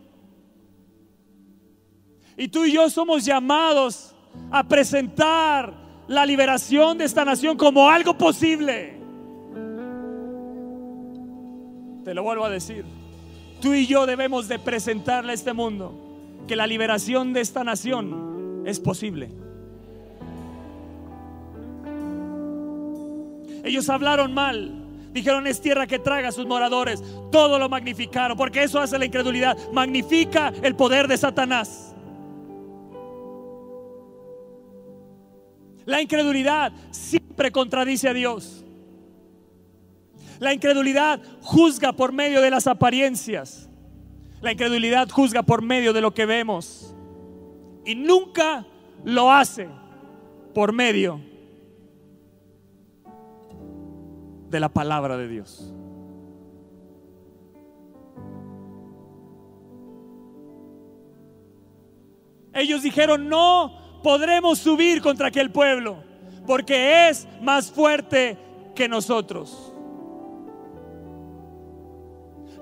[2.38, 4.15] Y tú y yo somos llamados
[4.51, 5.73] a presentar
[6.07, 8.99] la liberación de esta nación como algo posible.
[12.03, 12.85] Te lo vuelvo a decir.
[13.61, 16.04] Tú y yo debemos de presentarle a este mundo
[16.47, 19.31] que la liberación de esta nación es posible.
[23.63, 24.81] Ellos hablaron mal.
[25.12, 27.01] Dijeron es tierra que traga a sus moradores.
[27.31, 28.38] Todo lo magnificaron.
[28.38, 29.58] Porque eso hace la incredulidad.
[29.71, 31.95] Magnifica el poder de Satanás.
[35.86, 38.63] La incredulidad siempre contradice a Dios.
[40.39, 43.64] La incredulidad juzga por medio de las apariencias.
[44.45, 46.95] La incredulidad juzga por medio de lo que vemos
[47.84, 48.63] y nunca
[49.03, 49.67] lo hace
[50.53, 51.19] por medio
[54.51, 55.73] de la palabra de Dios.
[62.53, 66.03] Ellos dijeron, no podremos subir contra aquel pueblo.
[66.45, 68.38] porque es más fuerte
[68.75, 69.74] que nosotros.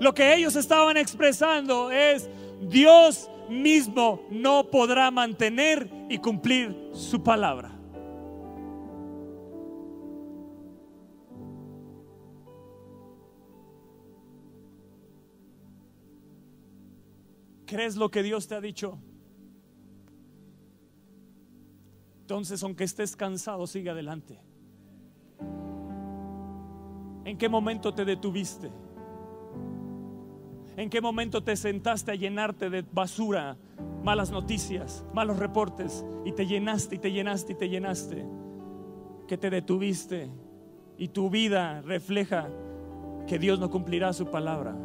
[0.00, 2.28] Lo que ellos estaban expresando es,
[2.60, 7.70] Dios mismo no podrá mantener y cumplir su palabra.
[17.66, 18.98] ¿Crees lo que Dios te ha dicho?
[22.20, 24.38] Entonces, aunque estés cansado, sigue adelante.
[27.24, 28.70] ¿En qué momento te detuviste?
[30.76, 33.56] ¿En qué momento te sentaste a llenarte de basura,
[34.02, 38.24] malas noticias, malos reportes y te llenaste y te llenaste y te llenaste?
[39.28, 40.30] Que te detuviste
[40.98, 42.48] y tu vida refleja
[43.26, 44.76] que Dios no cumplirá su palabra.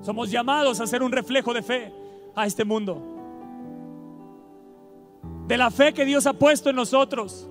[0.00, 1.92] Somos llamados a ser un reflejo de fe
[2.34, 3.02] a este mundo.
[5.46, 7.48] De la fe que Dios ha puesto en nosotros.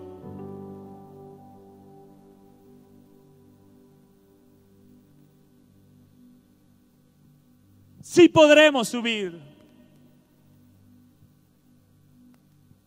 [8.13, 9.41] Sí podremos subir.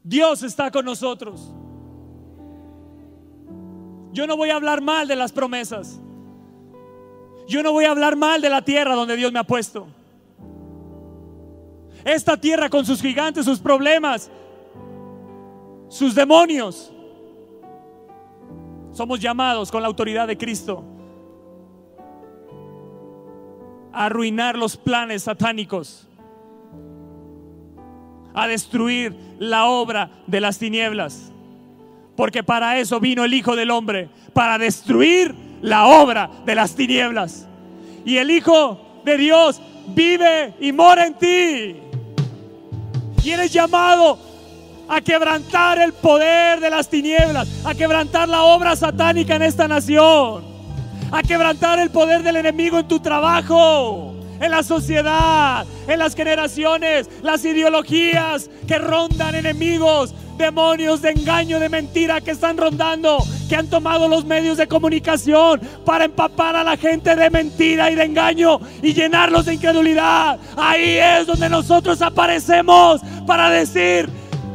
[0.05, 1.53] Dios está con nosotros.
[4.13, 5.99] Yo no voy a hablar mal de las promesas.
[7.49, 9.89] Yo no voy a hablar mal de la tierra donde Dios me ha puesto.
[12.05, 14.31] Esta tierra con sus gigantes, sus problemas,
[15.89, 16.93] sus demonios.
[18.93, 20.96] Somos llamados con la autoridad de Cristo
[23.97, 26.07] arruinar los planes satánicos,
[28.35, 31.33] a destruir la obra de las tinieblas.
[32.15, 37.47] Porque para eso vino el Hijo del Hombre, para destruir la obra de las tinieblas.
[38.05, 41.77] Y el Hijo de Dios vive y mora en ti.
[43.25, 44.19] Y eres llamado
[44.89, 50.56] a quebrantar el poder de las tinieblas, a quebrantar la obra satánica en esta nación
[51.11, 57.09] a quebrantar el poder del enemigo en tu trabajo, en la sociedad, en las generaciones,
[57.23, 63.69] las ideologías que rondan enemigos, demonios de engaño, de mentira que están rondando, que han
[63.69, 68.61] tomado los medios de comunicación para empapar a la gente de mentira y de engaño
[68.83, 70.39] y llenarlos de incredulidad.
[70.57, 74.09] Ahí es donde nosotros aparecemos para decir,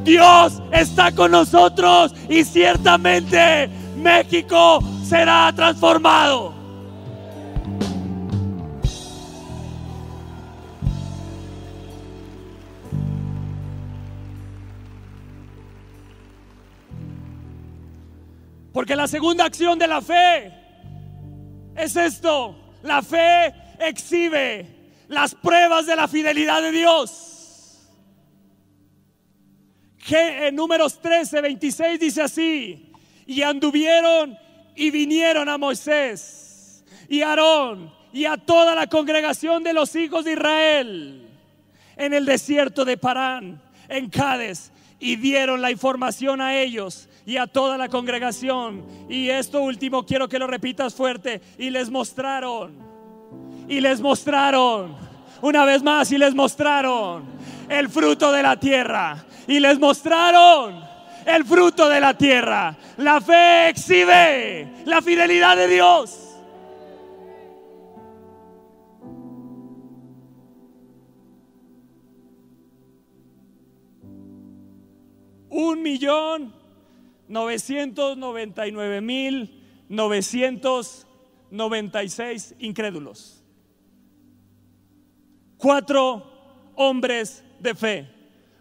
[0.04, 4.80] Dios está con nosotros y ciertamente México
[5.12, 6.54] será transformado.
[18.72, 20.54] Porque la segunda acción de la fe
[21.76, 22.78] es esto.
[22.82, 27.90] La fe exhibe las pruebas de la fidelidad de Dios.
[30.08, 32.94] Que en números 13, 26 dice así,
[33.26, 34.40] y anduvieron
[34.82, 40.34] y vinieron a Moisés y Aarón y a toda la congregación de los hijos de
[40.34, 41.30] Israel
[41.96, 47.46] en el desierto de Parán, en Cádiz, y dieron la información a ellos y a
[47.46, 48.84] toda la congregación.
[49.08, 51.42] Y esto último quiero que lo repitas fuerte.
[51.60, 52.76] Y les mostraron,
[53.68, 54.96] y les mostraron,
[55.44, 57.26] una vez más, y les mostraron
[57.70, 59.26] el fruto de la tierra.
[59.48, 60.91] Y les mostraron
[61.26, 62.78] el fruto de la tierra.
[62.98, 66.18] La fe exhibe la fidelidad de Dios.
[75.50, 76.54] Un millón
[77.28, 81.08] novecientos noventa y nueve mil novecientos
[81.50, 83.44] noventa y seis incrédulos.
[85.58, 88.10] Cuatro hombres de fe.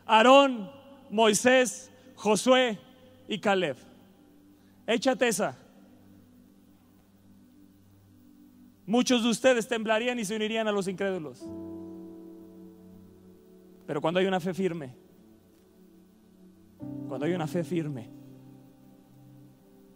[0.05, 0.71] Aarón,
[1.09, 1.90] Moisés,
[2.21, 2.79] Josué
[3.29, 3.79] y Caleb.
[4.87, 5.57] Échate esa.
[8.85, 11.43] Muchos de ustedes temblarían y se unirían a los incrédulos.
[13.87, 14.95] Pero cuando hay una fe firme,
[17.09, 18.11] cuando hay una fe firme,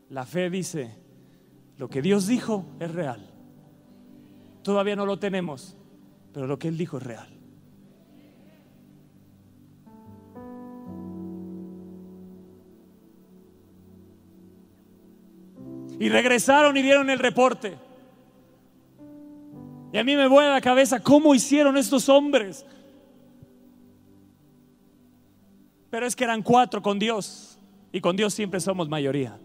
[0.08, 0.96] la fe dice,
[1.76, 3.30] lo que Dios dijo es real.
[4.62, 5.76] Todavía no lo tenemos,
[6.32, 7.33] pero lo que Él dijo es real.
[15.98, 17.76] Y regresaron y dieron el reporte.
[19.92, 22.66] Y a mí me vuela la cabeza cómo hicieron estos hombres.
[25.90, 27.58] Pero es que eran cuatro con Dios.
[27.92, 29.38] Y con Dios siempre somos mayoría.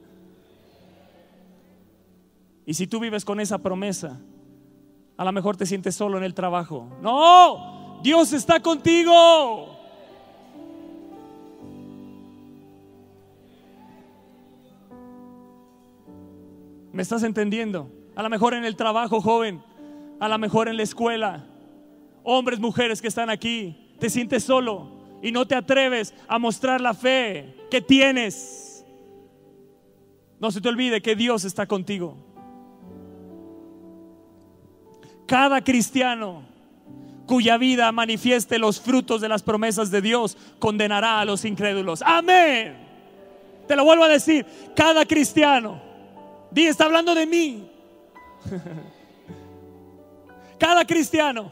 [2.65, 4.19] Y si tú vives con esa promesa,
[5.17, 6.87] a lo mejor te sientes solo en el trabajo.
[7.01, 9.68] No, Dios está contigo.
[16.91, 17.91] ¿Me estás entendiendo?
[18.15, 19.61] A lo mejor en el trabajo, joven.
[20.19, 21.45] A lo mejor en la escuela.
[22.23, 23.95] Hombres, mujeres que están aquí.
[23.99, 28.85] Te sientes solo y no te atreves a mostrar la fe que tienes.
[30.39, 32.17] No se te olvide que Dios está contigo.
[35.27, 36.43] Cada cristiano
[37.27, 42.01] cuya vida manifieste los frutos de las promesas de Dios condenará a los incrédulos.
[42.01, 42.75] Amén.
[43.67, 45.79] Te lo vuelvo a decir, cada cristiano,
[46.51, 47.69] di, está hablando de mí.
[50.59, 51.51] Cada cristiano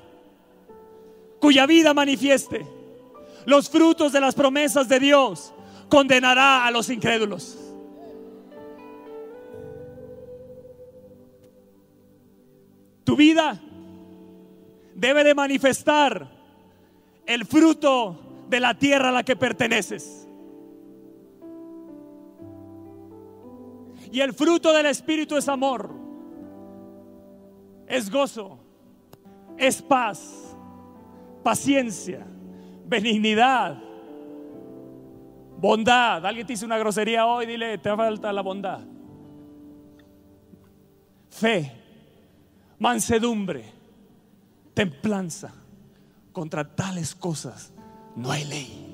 [1.39, 2.65] cuya vida manifieste
[3.47, 5.53] los frutos de las promesas de Dios
[5.87, 7.57] condenará a los incrédulos.
[13.05, 13.57] Tu vida
[14.95, 16.29] debe de manifestar
[17.25, 18.19] el fruto
[18.49, 20.26] de la tierra a la que perteneces.
[24.11, 25.89] Y el fruto del Espíritu es amor,
[27.87, 28.59] es gozo,
[29.57, 30.55] es paz,
[31.43, 32.25] paciencia,
[32.85, 33.77] benignidad,
[35.57, 36.25] bondad.
[36.25, 38.81] Alguien te dice una grosería hoy, dile, te falta la bondad.
[41.29, 41.71] Fe,
[42.79, 43.65] mansedumbre,
[44.73, 45.53] templanza.
[46.31, 47.73] Contra tales cosas
[48.15, 48.85] no hay ley.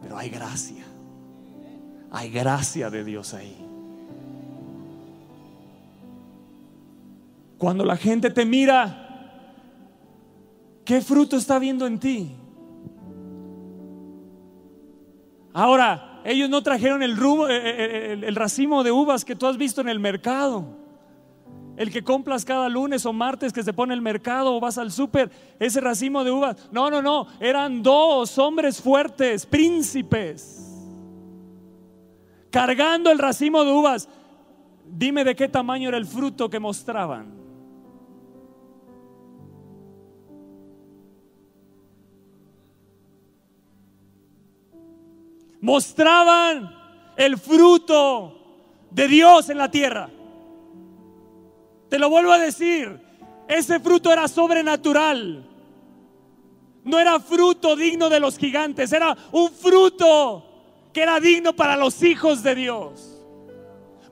[0.00, 0.84] Pero hay gracia.
[2.10, 3.56] Hay gracia de Dios ahí.
[7.58, 9.06] Cuando la gente te mira,
[10.84, 12.34] ¿qué fruto está viendo en ti?
[15.52, 19.56] Ahora, ellos no trajeron el, eh, eh, el, el, racimo de uvas que tú has
[19.56, 20.78] visto en el mercado.
[21.76, 24.92] El que compras cada lunes o martes que se pone el mercado o vas al
[24.92, 26.68] súper, ese racimo de uvas.
[26.70, 27.26] No, no, no.
[27.40, 30.67] Eran dos hombres fuertes, príncipes
[32.50, 34.08] cargando el racimo de uvas.
[34.84, 37.36] Dime de qué tamaño era el fruto que mostraban.
[45.60, 46.74] Mostraban
[47.16, 48.38] el fruto
[48.90, 50.08] de Dios en la tierra.
[51.88, 53.00] Te lo vuelvo a decir,
[53.48, 55.44] ese fruto era sobrenatural.
[56.84, 60.47] No era fruto digno de los gigantes, era un fruto
[60.98, 63.18] era digno para los hijos de Dios.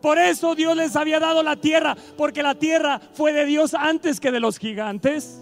[0.01, 4.21] Por eso Dios les había dado la tierra, porque la tierra fue de Dios antes
[4.21, 5.41] que de los gigantes.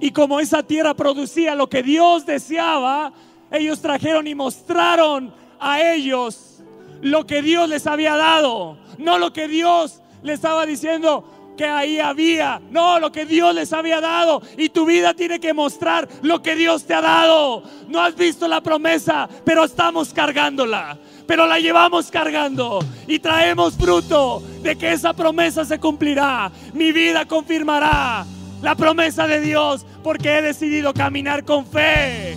[0.00, 3.12] Y como esa tierra producía lo que Dios deseaba,
[3.50, 6.62] ellos trajeron y mostraron a ellos
[7.02, 11.24] lo que Dios les había dado, no lo que Dios les estaba diciendo,
[11.56, 12.60] que ahí había.
[12.70, 14.42] No, lo que Dios les había dado.
[14.56, 17.62] Y tu vida tiene que mostrar lo que Dios te ha dado.
[17.88, 20.96] No has visto la promesa, pero estamos cargándola.
[21.26, 22.78] Pero la llevamos cargando
[23.08, 26.52] y traemos fruto de que esa promesa se cumplirá.
[26.72, 28.24] Mi vida confirmará
[28.62, 32.36] la promesa de Dios porque he decidido caminar con fe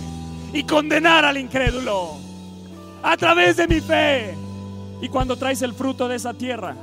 [0.52, 2.16] y condenar al incrédulo
[3.02, 4.34] a través de mi fe.
[5.00, 6.76] Y cuando traes el fruto de esa tierra,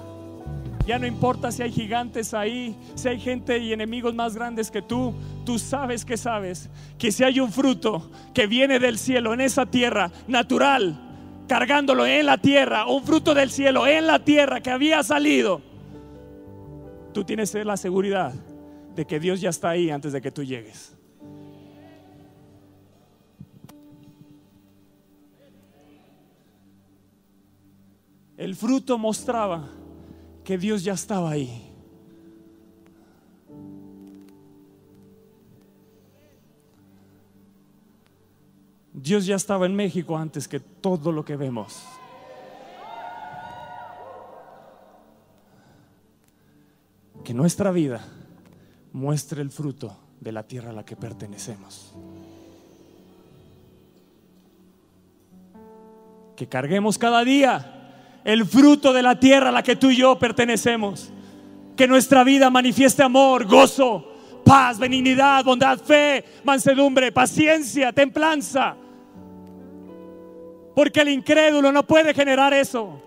[0.88, 4.82] ya no importa si hay gigantes ahí, si hay gente y enemigos más grandes que
[4.82, 5.14] tú.
[5.46, 9.66] Tú sabes que sabes que si hay un fruto que viene del cielo en esa
[9.66, 10.98] tierra natural,
[11.46, 15.62] cargándolo en la tierra, un fruto del cielo en la tierra que había salido,
[17.14, 18.34] tú tienes la seguridad
[18.96, 20.94] de que Dios ya está ahí antes de que tú llegues.
[28.38, 29.68] El fruto mostraba
[30.48, 31.70] que Dios ya estaba ahí.
[38.94, 41.84] Dios ya estaba en México antes que todo lo que vemos.
[47.26, 48.06] Que nuestra vida
[48.94, 51.94] muestre el fruto de la tierra a la que pertenecemos.
[56.38, 57.77] Que carguemos cada día
[58.28, 61.10] el fruto de la tierra a la que tú y yo pertenecemos.
[61.78, 64.06] Que nuestra vida manifieste amor, gozo,
[64.44, 68.76] paz, benignidad, bondad, fe, mansedumbre, paciencia, templanza.
[70.76, 73.02] Porque el incrédulo no puede generar eso.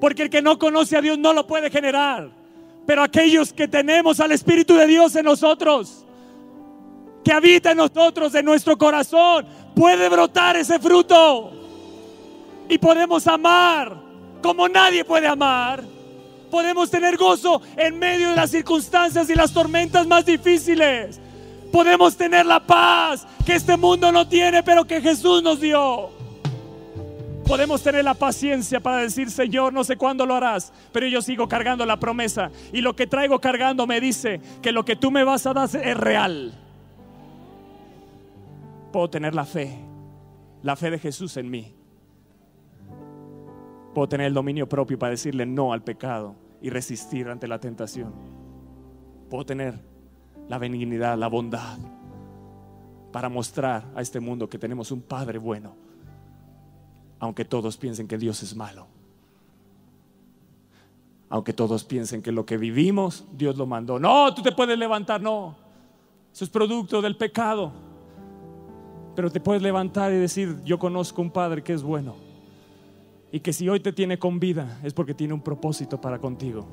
[0.00, 2.28] Porque el que no conoce a Dios no lo puede generar.
[2.84, 6.04] Pero aquellos que tenemos al Espíritu de Dios en nosotros,
[7.22, 9.46] que habita en nosotros, en nuestro corazón,
[9.76, 11.52] puede brotar ese fruto.
[12.68, 14.07] Y podemos amar
[14.42, 15.82] como nadie puede amar.
[16.50, 21.20] Podemos tener gozo en medio de las circunstancias y las tormentas más difíciles.
[21.70, 26.10] Podemos tener la paz que este mundo no tiene, pero que Jesús nos dio.
[27.46, 31.48] Podemos tener la paciencia para decir, Señor, no sé cuándo lo harás, pero yo sigo
[31.48, 32.50] cargando la promesa.
[32.72, 35.68] Y lo que traigo cargando me dice que lo que tú me vas a dar
[35.74, 36.52] es real.
[38.92, 39.78] Puedo tener la fe,
[40.62, 41.77] la fe de Jesús en mí.
[43.98, 48.14] Puedo tener el dominio propio para decirle no al pecado y resistir ante la tentación.
[49.28, 49.80] Puedo tener
[50.46, 51.78] la benignidad, la bondad
[53.10, 55.74] para mostrar a este mundo que tenemos un Padre bueno,
[57.18, 58.86] aunque todos piensen que Dios es malo.
[61.28, 63.98] Aunque todos piensen que lo que vivimos, Dios lo mandó.
[63.98, 65.56] No, tú te puedes levantar, no.
[66.32, 67.72] Eso es producto del pecado.
[69.16, 72.27] Pero te puedes levantar y decir, yo conozco un Padre que es bueno.
[73.30, 76.66] Y que si hoy te tiene con vida es porque tiene un propósito para contigo.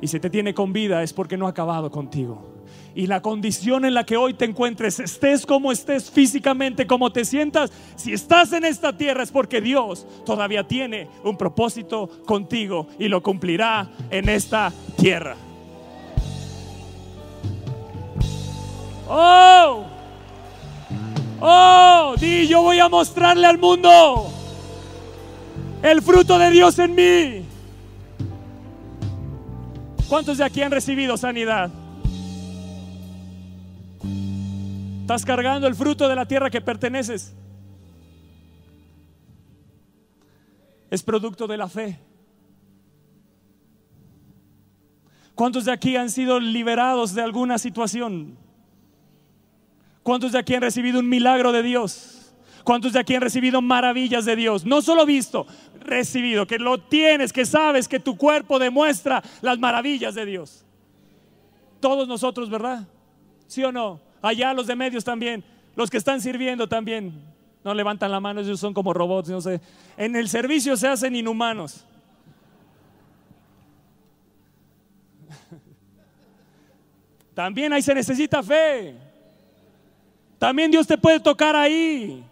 [0.00, 2.58] Y si te tiene con vida es porque no ha acabado contigo
[2.94, 7.24] y la condición en la que hoy te encuentres, estés como estés físicamente, como te
[7.24, 13.08] sientas, si estás en esta tierra es porque Dios todavía tiene un propósito contigo y
[13.08, 15.36] lo cumplirá en esta tierra.
[19.08, 19.84] Oh,
[21.40, 24.37] oh, di, yo voy a mostrarle al mundo
[25.82, 27.44] el fruto de Dios en mí.
[30.08, 31.70] ¿Cuántos de aquí han recibido sanidad?
[35.02, 37.34] Estás cargando el fruto de la tierra que perteneces.
[40.90, 41.98] Es producto de la fe.
[45.34, 48.36] ¿Cuántos de aquí han sido liberados de alguna situación?
[50.02, 52.17] ¿Cuántos de aquí han recibido un milagro de Dios?
[52.68, 54.66] ¿Cuántos de aquí han recibido maravillas de Dios?
[54.66, 55.46] No solo visto,
[55.80, 60.66] recibido, que lo tienes, que sabes que tu cuerpo demuestra las maravillas de Dios.
[61.80, 62.86] Todos nosotros, ¿verdad?
[63.46, 64.02] ¿Sí o no?
[64.20, 65.42] Allá los de medios también,
[65.76, 67.24] los que están sirviendo también.
[67.64, 69.62] No levantan la mano, ellos son como robots, no sé.
[69.96, 71.86] En el servicio se hacen inhumanos.
[77.32, 78.94] También ahí se necesita fe.
[80.38, 82.27] También Dios te puede tocar ahí.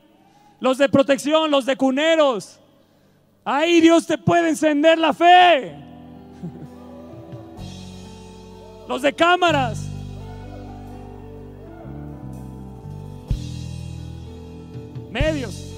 [0.60, 2.58] Los de protección, los de cuneros.
[3.44, 5.76] Ahí Dios te puede encender la fe.
[8.88, 9.86] Los de cámaras.
[15.16, 15.72] medios.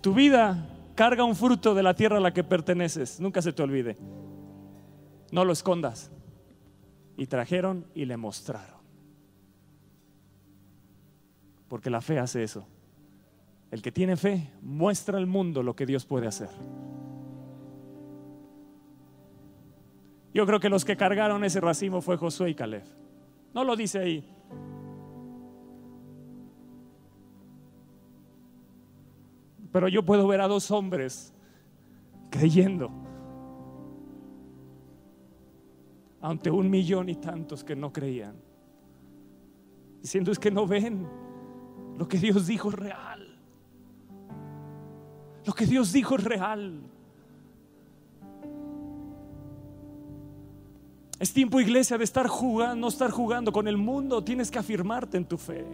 [0.00, 3.20] Tu vida carga un fruto de la tierra a la que perteneces.
[3.20, 3.96] Nunca se te olvide.
[5.30, 6.10] No lo escondas.
[7.16, 8.77] Y trajeron y le mostraron.
[11.68, 12.66] Porque la fe hace eso.
[13.70, 16.48] El que tiene fe muestra al mundo lo que Dios puede hacer.
[20.32, 22.84] Yo creo que los que cargaron ese racimo fue Josué y Caleb.
[23.54, 24.24] No lo dice ahí.
[29.72, 31.34] Pero yo puedo ver a dos hombres
[32.30, 32.90] creyendo
[36.20, 38.36] ante un millón y tantos que no creían.
[40.00, 41.06] Diciendo es que no ven
[41.98, 43.36] lo que Dios dijo es real.
[45.44, 46.80] Lo que Dios dijo es real.
[51.18, 54.22] Es tiempo, iglesia, de estar jugando, no estar jugando con el mundo.
[54.22, 55.66] Tienes que afirmarte en tu fe.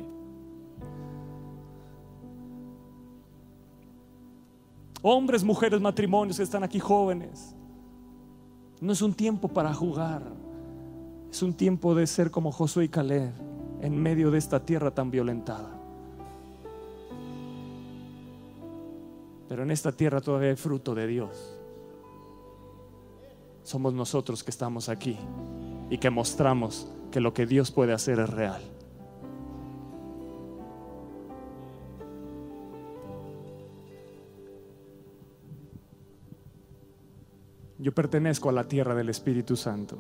[5.03, 7.55] Hombres, mujeres, matrimonios que están aquí jóvenes.
[8.81, 10.22] No es un tiempo para jugar.
[11.31, 13.35] Es un tiempo de ser como Josué y Caleb
[13.83, 15.84] en medio de esta tierra tan violentada.
[19.49, 21.59] Pero en esta tierra todavía hay fruto de Dios
[23.64, 25.16] somos nosotros que estamos aquí
[25.90, 28.62] y que mostramos que lo que Dios puede hacer es real.
[37.78, 39.99] Yo pertenezco a la tierra del Espíritu Santo.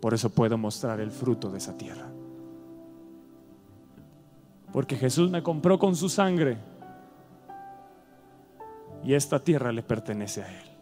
[0.00, 2.08] Por eso puedo mostrar el fruto de esa tierra.
[4.72, 6.58] Porque Jesús me compró con su sangre
[9.04, 10.74] y esta tierra le pertenece a Él.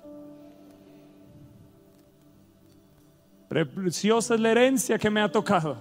[3.68, 5.76] Preciosa es la herencia que me ha tocado.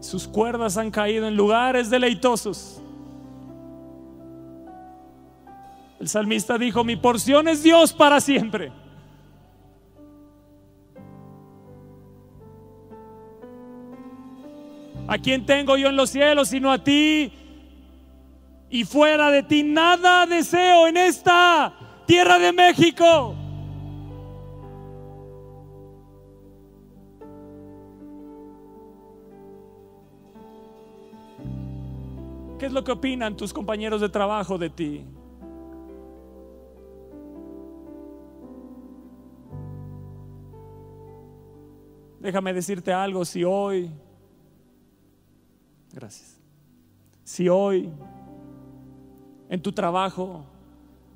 [0.00, 2.82] Sus cuerdas han caído en lugares deleitosos.
[5.98, 8.70] El salmista dijo, mi porción es Dios para siempre.
[15.06, 17.32] ¿A quién tengo yo en los cielos sino a ti?
[18.74, 21.72] Y fuera de ti nada deseo en esta
[22.06, 23.36] tierra de México.
[32.58, 35.04] ¿Qué es lo que opinan tus compañeros de trabajo de ti?
[42.18, 43.88] Déjame decirte algo, si hoy,
[45.92, 46.40] gracias,
[47.22, 47.88] si hoy
[49.48, 50.44] en tu trabajo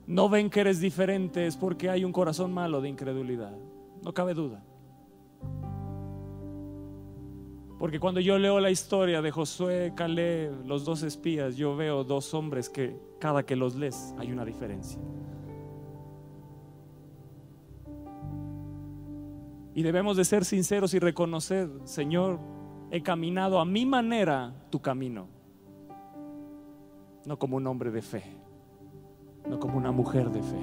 [0.07, 3.57] no ven que eres diferente es porque hay un corazón malo de incredulidad,
[4.03, 4.63] no cabe duda.
[7.79, 12.35] Porque cuando yo leo la historia de Josué, Caleb, los dos espías, yo veo dos
[12.35, 15.01] hombres que cada que los lees hay una diferencia.
[19.75, 22.41] Y debemos de ser sinceros y reconocer, Señor,
[22.91, 25.29] he caminado a mi manera tu camino,
[27.29, 28.23] no como un hombre de fe,
[29.47, 30.61] no como una mujer de fe.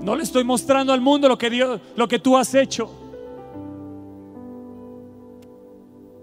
[0.00, 2.88] No le estoy mostrando al mundo lo que Dios, lo que tú has hecho.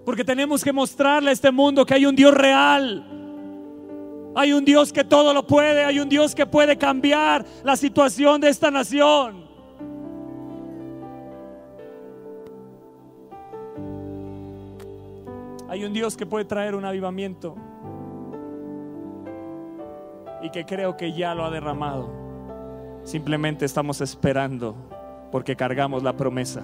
[0.06, 3.04] Porque tenemos que mostrarle a este mundo que hay un Dios real.
[4.34, 5.84] Hay un Dios que todo lo puede.
[5.84, 9.47] Hay un Dios que puede cambiar la situación de esta nación.
[15.68, 17.54] Hay un Dios que puede traer un avivamiento.
[20.42, 22.08] Y que creo que ya lo ha derramado.
[23.04, 24.74] Simplemente estamos esperando
[25.30, 26.62] porque cargamos la promesa.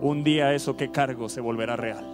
[0.00, 2.04] Un día eso que cargo se volverá real.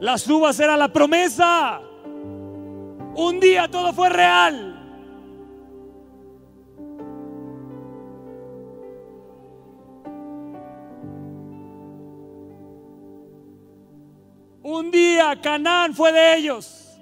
[0.00, 1.80] Las uvas era la promesa.
[3.16, 4.73] Un día todo fue real.
[14.74, 16.98] Un día Canaán fue de ellos.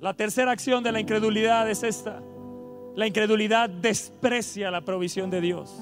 [0.00, 2.20] La tercera acción de la incredulidad es esta.
[2.96, 5.80] La incredulidad desprecia la provisión de Dios.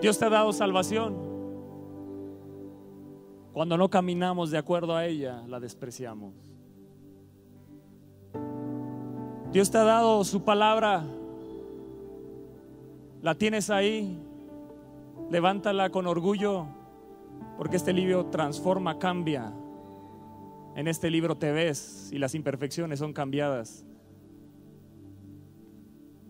[0.00, 1.29] Dios te ha dado salvación.
[3.60, 6.32] Cuando no caminamos de acuerdo a ella, la despreciamos.
[9.52, 11.04] Dios te ha dado su palabra.
[13.20, 14.18] La tienes ahí,
[15.28, 16.68] Levántala con orgullo,
[17.58, 19.52] porque este libro transforma, cambia.
[20.74, 23.84] En este libro te ves y las imperfecciones son cambiadas.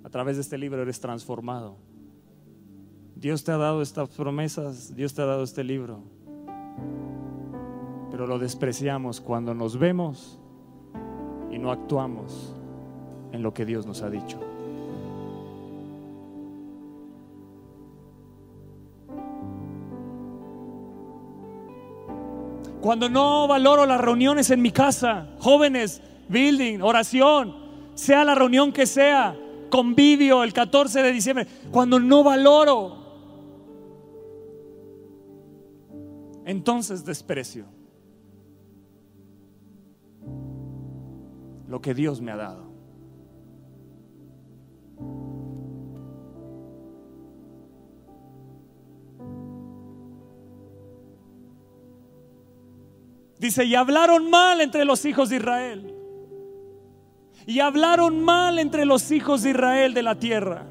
[0.02, 1.76] A través de este libro eres transformado.
[3.14, 6.18] Dios te ha dado estas promesas, Dios te ha dado este libro.
[8.20, 10.38] Pero lo despreciamos cuando nos vemos
[11.50, 12.54] y no actuamos
[13.32, 14.38] en lo que Dios nos ha dicho.
[22.82, 27.56] Cuando no valoro las reuniones en mi casa, jóvenes, building, oración,
[27.94, 29.34] sea la reunión que sea,
[29.70, 32.98] convivio el 14 de diciembre, cuando no valoro,
[36.44, 37.79] entonces desprecio
[41.70, 42.68] lo que Dios me ha dado.
[53.38, 55.94] Dice, y hablaron mal entre los hijos de Israel.
[57.46, 60.69] Y hablaron mal entre los hijos de Israel de la tierra.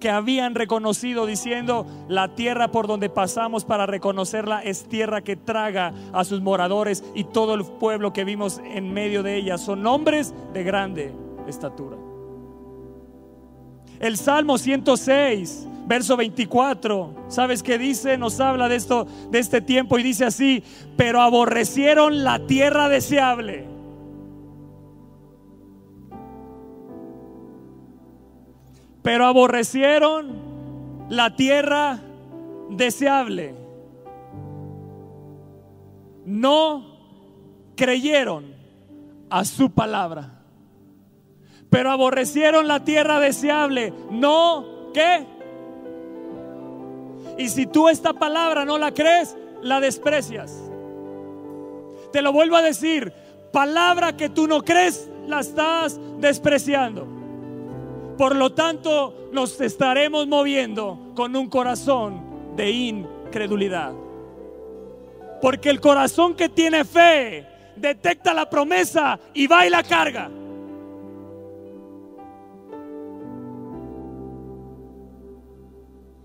[0.00, 5.92] Que habían reconocido diciendo, la tierra por donde pasamos para reconocerla es tierra que traga
[6.12, 10.34] a sus moradores y todo el pueblo que vimos en medio de ella son hombres
[10.52, 11.12] de grande
[11.46, 11.96] estatura.
[14.00, 17.24] El Salmo 106 verso 24.
[17.28, 18.16] ¿Sabes qué dice?
[18.16, 20.62] Nos habla de esto, de este tiempo y dice así,
[20.96, 23.66] pero aborrecieron la tierra deseable.
[29.02, 32.00] Pero aborrecieron la tierra
[32.70, 33.54] deseable.
[36.24, 36.98] No
[37.76, 38.54] creyeron
[39.30, 40.40] a su palabra.
[41.70, 43.92] Pero aborrecieron la tierra deseable.
[44.10, 45.26] No, ¿qué?
[47.38, 50.70] Y si tú esta palabra no la crees, la desprecias.
[52.12, 53.12] Te lo vuelvo a decir,
[53.52, 57.19] palabra que tú no crees, la estás despreciando.
[58.20, 63.94] Por lo tanto, nos estaremos moviendo con un corazón de incredulidad.
[65.40, 67.46] Porque el corazón que tiene fe
[67.76, 70.30] detecta la promesa y va y la carga.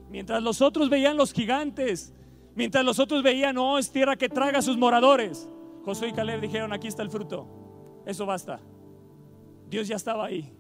[0.10, 2.14] Mientras los otros veían los gigantes,
[2.56, 5.48] mientras los otros veían, oh, es tierra que traga a sus moradores,
[5.86, 7.48] Josué y Caleb dijeron, aquí está el fruto,
[8.06, 8.60] eso basta.
[9.70, 10.52] Dios ya estaba ahí.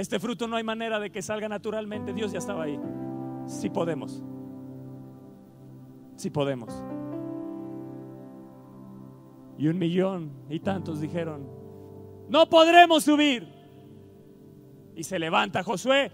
[0.00, 2.14] Este fruto no hay manera de que salga naturalmente.
[2.14, 2.80] Dios ya estaba ahí.
[3.46, 4.22] Si podemos.
[6.16, 6.82] Si podemos.
[9.58, 11.46] Y un millón y tantos dijeron,
[12.30, 13.46] no podremos subir.
[14.96, 16.10] Y se levanta Josué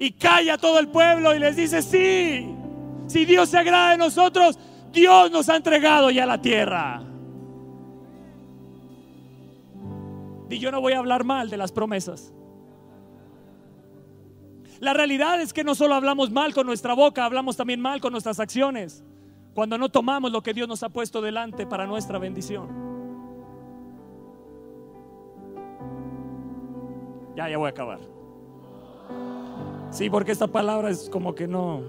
[0.00, 2.52] y calla a todo el pueblo y les dice, sí,
[3.06, 4.58] si Dios se agrada de nosotros,
[4.92, 7.04] Dios nos ha entregado ya la tierra.
[10.50, 12.34] Y yo no voy a hablar mal de las promesas.
[14.80, 18.12] La realidad es que no solo hablamos mal con nuestra boca, hablamos también mal con
[18.12, 19.02] nuestras acciones.
[19.54, 22.68] Cuando no tomamos lo que Dios nos ha puesto delante para nuestra bendición.
[27.34, 27.98] Ya, ya voy a acabar.
[29.90, 31.82] Sí, porque esta palabra es como que no.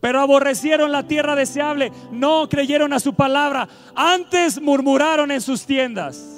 [0.00, 6.37] Pero aborrecieron la tierra deseable, no creyeron a su palabra, antes murmuraron en sus tiendas.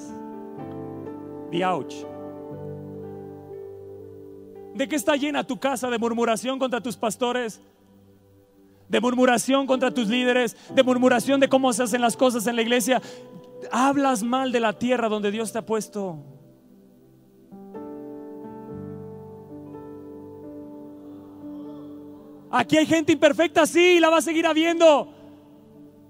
[4.74, 5.90] ¿De qué está llena tu casa?
[5.90, 7.60] ¿De murmuración contra tus pastores?
[8.88, 10.56] ¿De murmuración contra tus líderes?
[10.74, 13.02] ¿De murmuración de cómo se hacen las cosas en la iglesia?
[13.70, 16.18] Hablas mal de la tierra donde Dios te ha puesto.
[22.50, 25.08] Aquí hay gente imperfecta, sí, la va a seguir habiendo.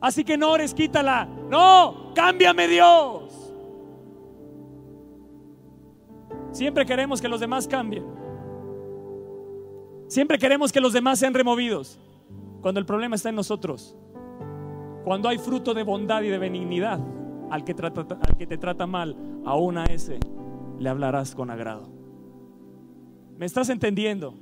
[0.00, 1.26] Así que no ores, quítala.
[1.50, 3.29] No, cámbiame Dios.
[6.52, 8.04] Siempre queremos que los demás cambien.
[10.08, 11.98] Siempre queremos que los demás sean removidos.
[12.60, 13.96] Cuando el problema está en nosotros.
[15.04, 17.00] Cuando hay fruto de bondad y de benignidad
[17.50, 20.18] al que, trata, al que te trata mal, aún a ese
[20.78, 21.88] le hablarás con agrado.
[23.38, 24.34] ¿Me estás entendiendo?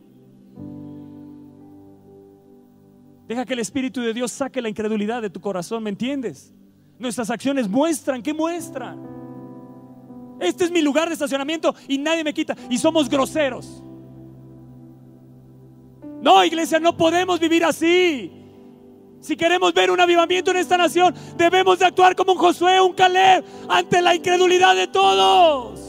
[3.29, 6.55] Deja que el Espíritu de Dios saque la incredulidad de tu corazón, ¿me entiendes?
[6.99, 9.18] Nuestras acciones muestran, ¿qué muestran?
[10.41, 12.57] Este es mi lugar de estacionamiento y nadie me quita.
[12.71, 13.83] Y somos groseros.
[16.21, 18.33] No, iglesia, no podemos vivir así.
[19.21, 22.93] Si queremos ver un avivamiento en esta nación, debemos de actuar como un Josué, un
[22.93, 25.81] Caleb, ante la incredulidad de todos.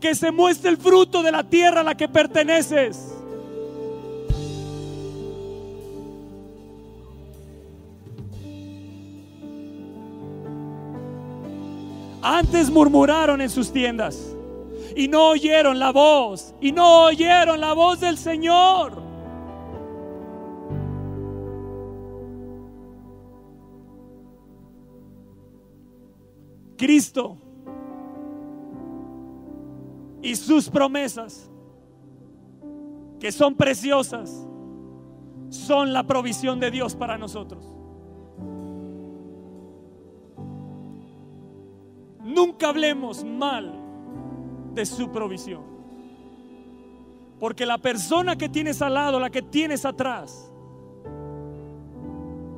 [0.00, 3.09] Que se muestre el fruto de la tierra a la que perteneces.
[12.22, 14.36] Antes murmuraron en sus tiendas
[14.94, 19.00] y no oyeron la voz, y no oyeron la voz del Señor.
[26.76, 27.36] Cristo
[30.22, 31.50] y sus promesas,
[33.18, 34.46] que son preciosas,
[35.50, 37.69] son la provisión de Dios para nosotros.
[42.30, 43.72] Nunca hablemos mal
[44.74, 45.62] de su provisión.
[47.38, 50.52] Porque la persona que tienes al lado, la que tienes atrás,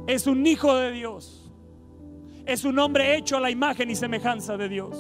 [0.06, 1.50] es un hijo de Dios.
[2.44, 4.96] Es un hombre hecho a la imagen y semejanza de Dios.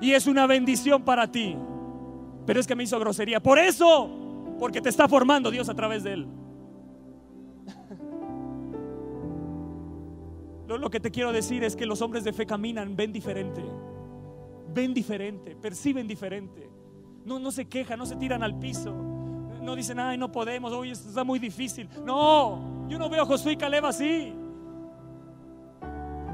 [0.00, 1.56] Y es una bendición para ti.
[2.46, 3.40] Pero es que me hizo grosería.
[3.40, 4.08] Por eso,
[4.58, 6.26] porque te está formando Dios a través de él.
[10.78, 13.60] Lo, que te quiero decir es que los hombres de fe caminan, ven diferente,
[14.72, 16.70] ven diferente, perciben diferente.
[17.24, 18.94] No, no se quejan, no se tiran al piso.
[19.62, 21.88] No dicen, ay, no podemos, hoy está muy difícil.
[22.04, 24.32] No, yo no veo a Josué y Caleb así.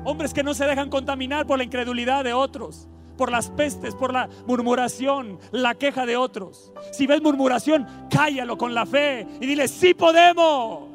[0.04, 4.12] Hombres que no se dejan contaminar por la incredulidad de otros, por las pestes, por
[4.12, 6.72] la murmuración, la queja de otros.
[6.92, 10.90] Si ves murmuración, cállalo con la fe y dile, sí podemos.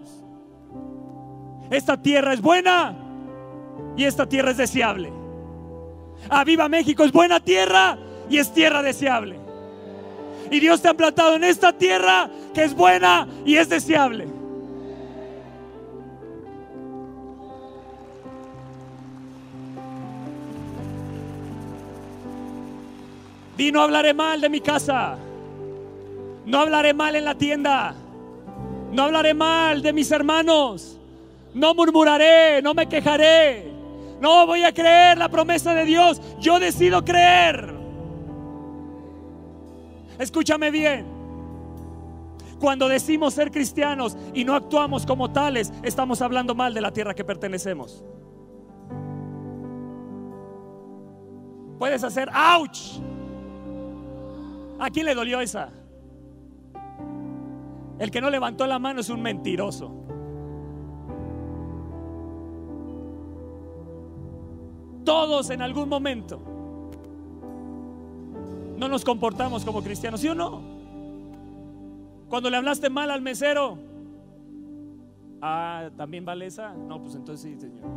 [1.71, 3.00] Esta tierra es buena,
[3.95, 5.11] y esta tierra es deseable.
[6.29, 7.97] Aviva México es buena tierra
[8.29, 9.37] y es tierra deseable.
[10.49, 14.27] Y Dios te ha plantado en esta tierra que es buena y es deseable.
[23.57, 25.17] Y no hablaré mal de mi casa.
[26.45, 27.93] No hablaré mal en la tienda.
[28.91, 30.97] No hablaré mal de mis hermanos.
[31.53, 33.80] No murmuraré, no me quejaré.
[34.21, 36.21] No voy a creer la promesa de Dios.
[36.39, 37.73] Yo decido creer.
[40.19, 41.07] Escúchame bien.
[42.59, 47.15] Cuando decimos ser cristianos y no actuamos como tales, estamos hablando mal de la tierra
[47.15, 48.03] que pertenecemos.
[51.79, 52.99] Puedes hacer ouch.
[54.79, 55.69] ¿A quién le dolió esa?
[57.97, 60.00] El que no levantó la mano es un mentiroso.
[65.03, 66.39] Todos en algún momento
[68.81, 70.59] no nos comportamos como cristianos, ¿sí o no?
[72.29, 73.77] Cuando le hablaste mal al mesero,
[75.39, 76.73] ah, ¿también vale esa?
[76.73, 77.87] No, pues entonces sí, Señor.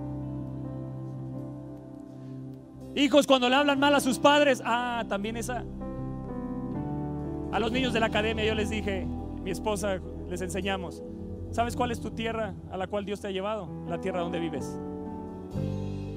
[2.96, 5.64] Hijos, cuando le hablan mal a sus padres, ah, también esa.
[7.50, 9.06] A los niños de la academia yo les dije,
[9.42, 11.02] mi esposa, les enseñamos,
[11.50, 13.68] ¿sabes cuál es tu tierra a la cual Dios te ha llevado?
[13.88, 14.78] La tierra donde vives.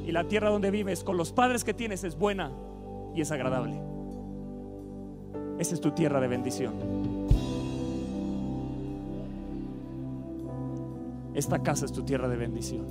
[0.08, 2.52] Y la tierra donde vives con los padres que tienes es buena
[3.14, 3.80] y es agradable.
[5.60, 6.74] Esa es tu tierra de bendición.
[11.36, 12.86] Esta casa es tu tierra de bendición.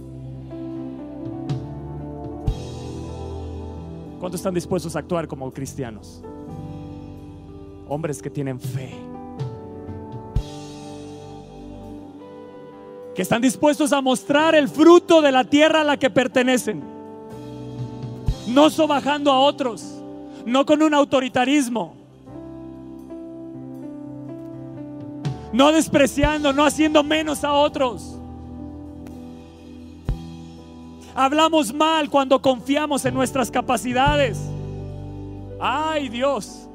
[4.20, 6.22] ¿Cuántos están dispuestos a actuar como cristianos?
[7.88, 8.90] hombres que tienen fe,
[13.14, 16.95] que están dispuestos a mostrar el fruto de la tierra a la que pertenecen,
[18.46, 19.84] no sobajando a otros,
[20.44, 21.94] no con un autoritarismo,
[25.52, 28.18] no despreciando, no haciendo menos a otros.
[31.14, 34.38] Hablamos mal cuando confiamos en nuestras capacidades.
[35.58, 36.68] Ay Dios,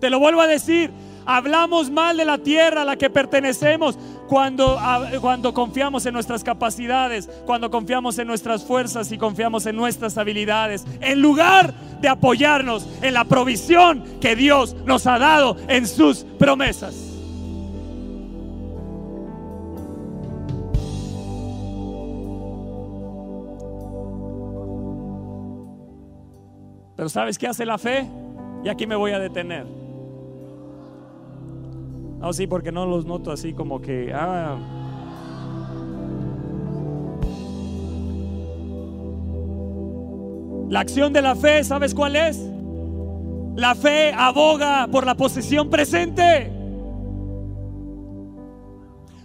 [0.00, 0.90] te lo vuelvo a decir,
[1.24, 3.98] hablamos mal de la tierra a la que pertenecemos
[4.28, 4.78] cuando,
[5.20, 10.84] cuando confiamos en nuestras capacidades, cuando confiamos en nuestras fuerzas y confiamos en nuestras habilidades,
[11.00, 17.14] en lugar de apoyarnos en la provisión que Dios nos ha dado en sus promesas.
[26.96, 28.08] Pero ¿sabes qué hace la fe?
[28.64, 29.83] Y aquí me voy a detener.
[32.24, 34.10] No, sí, porque no los noto así como que.
[34.14, 34.56] Ah.
[40.70, 42.40] La acción de la fe, ¿sabes cuál es?
[43.56, 46.50] La fe aboga por la posesión presente.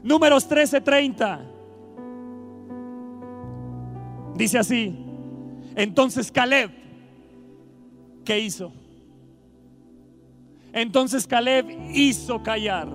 [0.03, 1.39] Números 13:30.
[4.35, 4.93] Dice así.
[5.73, 6.69] Entonces Caleb,
[8.25, 8.73] ¿qué hizo?
[10.73, 12.87] Entonces Caleb hizo callar,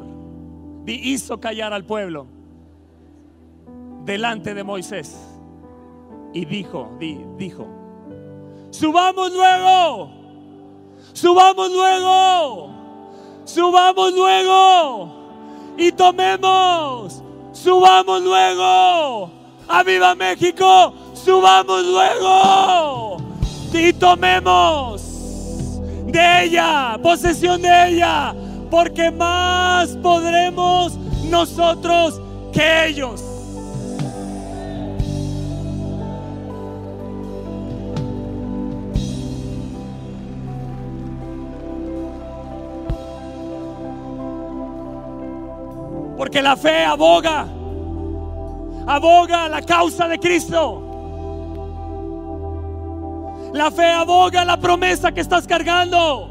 [0.86, 2.26] hizo callar al pueblo
[4.04, 5.16] delante de Moisés
[6.32, 6.90] y dijo,
[7.38, 7.66] dijo,
[8.70, 10.10] subamos luego,
[11.12, 12.70] subamos luego,
[13.44, 15.12] subamos luego
[15.76, 17.22] y tomemos,
[17.52, 19.30] subamos luego,
[19.68, 23.16] a viva México, subamos luego
[23.72, 25.13] y tomemos
[26.14, 28.32] de ella, posesión de ella,
[28.70, 30.96] porque más podremos
[31.28, 32.20] nosotros
[32.52, 33.20] que ellos.
[46.16, 47.48] Porque la fe aboga,
[48.86, 50.83] aboga la causa de Cristo.
[53.54, 56.28] La fe aboga la promesa que estás cargando.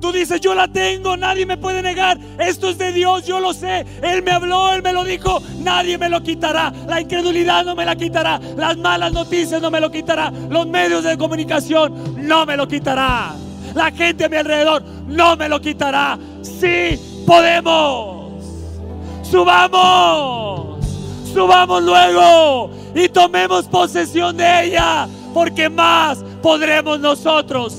[0.00, 2.16] Tú dices, yo la tengo, nadie me puede negar.
[2.38, 3.84] Esto es de Dios, yo lo sé.
[4.00, 6.72] Él me habló, Él me lo dijo, nadie me lo quitará.
[6.86, 8.40] La incredulidad no me la quitará.
[8.56, 10.32] Las malas noticias no me lo quitará.
[10.50, 13.34] Los medios de comunicación no me lo quitará.
[13.74, 16.16] La gente a mi alrededor no me lo quitará.
[16.42, 18.40] Sí, podemos.
[19.28, 20.78] Subamos.
[21.32, 27.76] Subamos luego y tomemos posesión de ella porque más podremos nosotros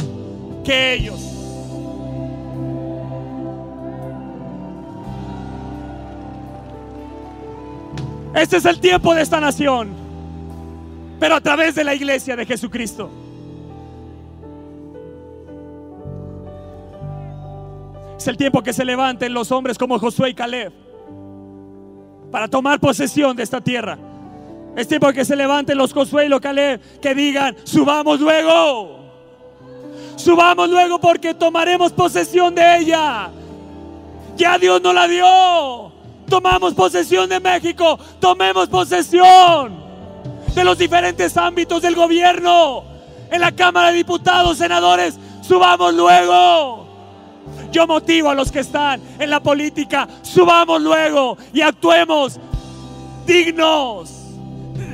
[0.64, 1.20] que ellos.
[8.36, 9.94] Este es el tiempo de esta nación,
[11.22, 13.10] pero a través de la iglesia de Jesucristo.
[18.18, 20.74] Es el tiempo que se levanten los hombres como Josué y Caleb
[22.32, 23.98] para tomar posesión de esta tierra.
[24.76, 29.06] Es tiempo que se levanten los Josué y los Caleb que digan, subamos luego.
[30.18, 33.30] Subamos luego porque tomaremos posesión de ella.
[34.36, 35.92] Ya Dios nos la dio.
[36.28, 37.98] Tomamos posesión de México.
[38.20, 39.86] Tomemos posesión
[40.54, 42.84] de los diferentes ámbitos del gobierno.
[43.32, 46.86] En la Cámara de Diputados, senadores, subamos luego.
[47.72, 52.40] Yo motivo a los que están en la política, subamos luego y actuemos
[53.26, 54.15] dignos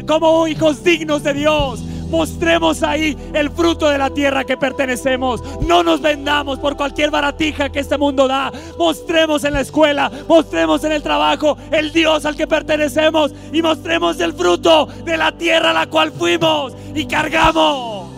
[0.06, 5.41] como hijos dignos de Dios, Mostremos ahí el fruto de la tierra que pertenecemos.
[5.62, 8.52] No nos vendamos por cualquier baratija que este mundo da.
[8.78, 14.20] Mostremos en la escuela, mostremos en el trabajo el Dios al que pertenecemos y mostremos
[14.20, 18.12] el fruto de la tierra a la cual fuimos y cargamos.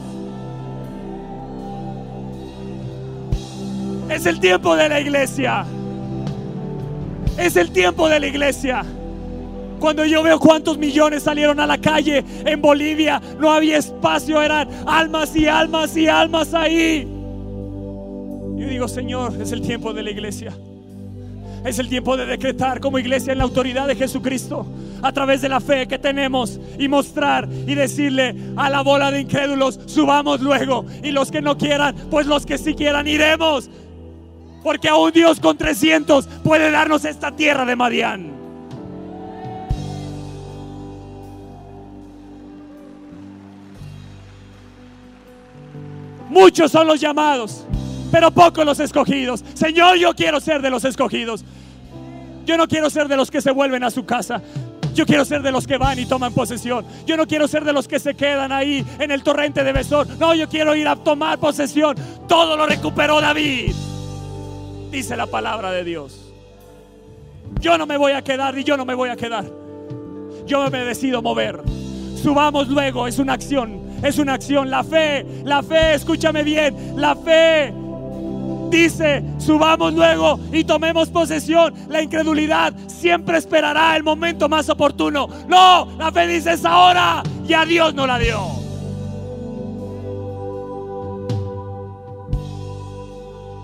[4.09, 5.65] Es el tiempo de la iglesia.
[7.37, 8.83] Es el tiempo de la iglesia.
[9.83, 14.69] Cuando yo veo cuántos millones salieron a la calle en Bolivia, no había espacio, eran
[14.87, 17.05] almas y almas y almas ahí.
[18.55, 20.53] Yo digo, Señor, es el tiempo de la iglesia.
[21.65, 24.65] Es el tiempo de decretar como iglesia en la autoridad de Jesucristo
[25.01, 29.19] a través de la fe que tenemos y mostrar y decirle a la bola de
[29.19, 30.85] incrédulos, subamos luego.
[31.03, 33.69] Y los que no quieran, pues los que sí quieran, iremos.
[34.63, 38.42] Porque aún Dios con 300 puede darnos esta tierra de Madián.
[46.33, 47.63] Muchos son los llamados,
[48.11, 49.45] pero pocos los escogidos.
[49.53, 51.45] Señor, yo quiero ser de los escogidos.
[52.43, 54.41] Yo no quiero ser de los que se vuelven a su casa.
[54.95, 56.85] Yo quiero ser de los que van y toman posesión.
[57.05, 60.07] Yo no quiero ser de los que se quedan ahí en el torrente de Besor.
[60.17, 61.95] No, yo quiero ir a tomar posesión.
[62.27, 63.71] Todo lo recuperó David.
[64.89, 66.33] Dice la palabra de Dios.
[67.59, 69.45] Yo no me voy a quedar y yo no me voy a quedar.
[70.47, 71.61] Yo me decido mover.
[72.15, 74.69] Subamos luego, es una acción es una acción.
[74.69, 77.73] La fe, la fe, escúchame bien, la fe
[78.69, 81.73] dice, subamos luego y tomemos posesión.
[81.87, 85.27] La incredulidad siempre esperará el momento más oportuno.
[85.47, 88.41] No, la fe dice es ahora, a Dios no la dio.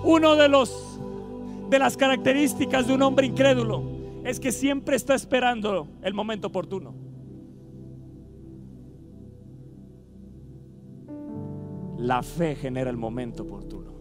[0.04, 0.86] Uno de los
[1.70, 3.84] de las características de un hombre incrédulo
[4.26, 7.09] es que siempre está esperando el momento oportuno.
[12.00, 13.92] La fe genera el momento oportuno.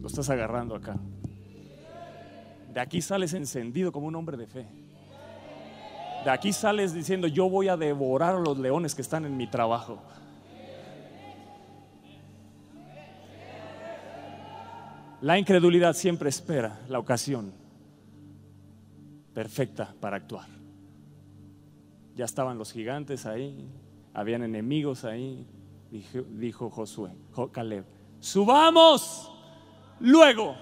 [0.00, 0.98] Lo estás agarrando acá.
[2.72, 4.66] De aquí sales encendido como un hombre de fe.
[6.24, 9.50] De aquí sales diciendo, yo voy a devorar a los leones que están en mi
[9.50, 9.98] trabajo.
[15.20, 17.67] La incredulidad siempre espera la ocasión
[19.38, 20.48] perfecta para actuar.
[22.16, 23.68] Ya estaban los gigantes ahí,
[24.12, 25.46] habían enemigos ahí,
[26.32, 27.12] dijo, Josué,
[27.52, 27.84] Caleb,
[28.18, 29.30] subamos
[30.00, 30.56] luego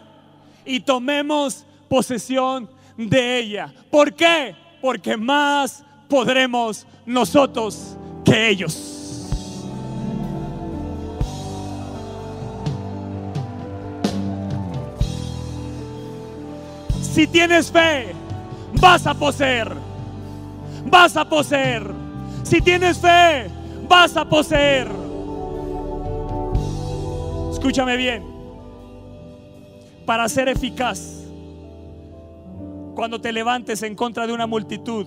[0.66, 2.68] y tomemos posesión
[2.98, 3.72] de ella.
[3.90, 4.54] ¿Por qué?
[4.82, 7.96] Porque más podremos nosotros
[8.26, 8.74] que ellos.
[17.00, 18.25] Si tienes fe,
[18.80, 19.72] vas a poseer.
[20.86, 21.90] Vas a poseer.
[22.42, 23.48] Si tienes fe,
[23.88, 24.88] vas a poseer.
[27.52, 28.24] Escúchame bien.
[30.04, 31.24] Para ser eficaz,
[32.94, 35.06] cuando te levantes en contra de una multitud,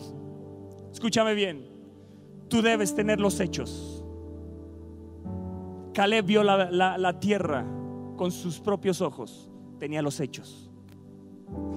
[0.92, 1.66] escúchame bien,
[2.50, 4.04] tú debes tener los hechos.
[5.94, 7.66] Caleb vio la, la tierra
[8.18, 9.50] con sus propios ojos,
[9.80, 10.69] tenía los hechos.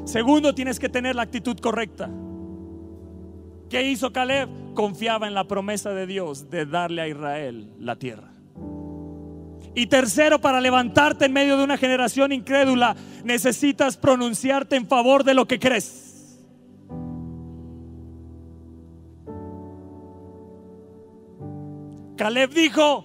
[0.04, 2.10] Segundo, tienes que tener la actitud correcta.
[3.68, 4.48] ¿Qué hizo Caleb?
[4.74, 8.32] Confiaba en la promesa de Dios de darle a Israel la tierra.
[9.74, 12.94] Y tercero, para levantarte en medio de una generación incrédula,
[13.24, 16.42] necesitas pronunciarte en favor de lo que crees.
[22.16, 23.04] Caleb dijo,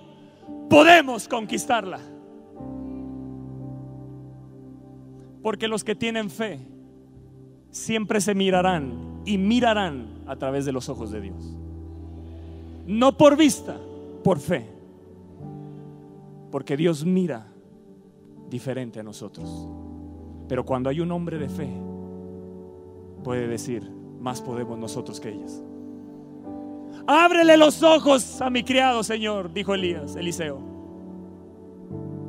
[0.69, 2.16] podemos conquistarla.
[5.41, 6.59] Porque los que tienen fe
[7.71, 11.55] siempre se mirarán y mirarán a través de los ojos de Dios.
[12.85, 13.77] No por vista,
[14.23, 14.65] por fe.
[16.51, 17.47] Porque Dios mira
[18.49, 19.67] diferente a nosotros.
[20.47, 21.69] Pero cuando hay un hombre de fe,
[23.23, 25.61] puede decir, más podemos nosotros que ellos.
[27.05, 30.59] Ábrele los ojos a mi criado, Señor, dijo Elías, Eliseo.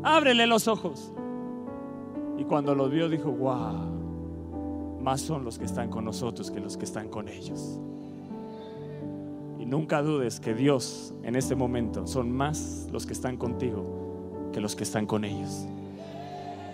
[0.02, 1.12] Ábrele los ojos.
[2.38, 6.76] Y cuando lo vio dijo, wow, más son los que están con nosotros que los
[6.76, 7.80] que están con ellos.
[9.58, 14.60] Y nunca dudes que Dios en este momento son más los que están contigo que
[14.60, 15.66] los que están con ellos.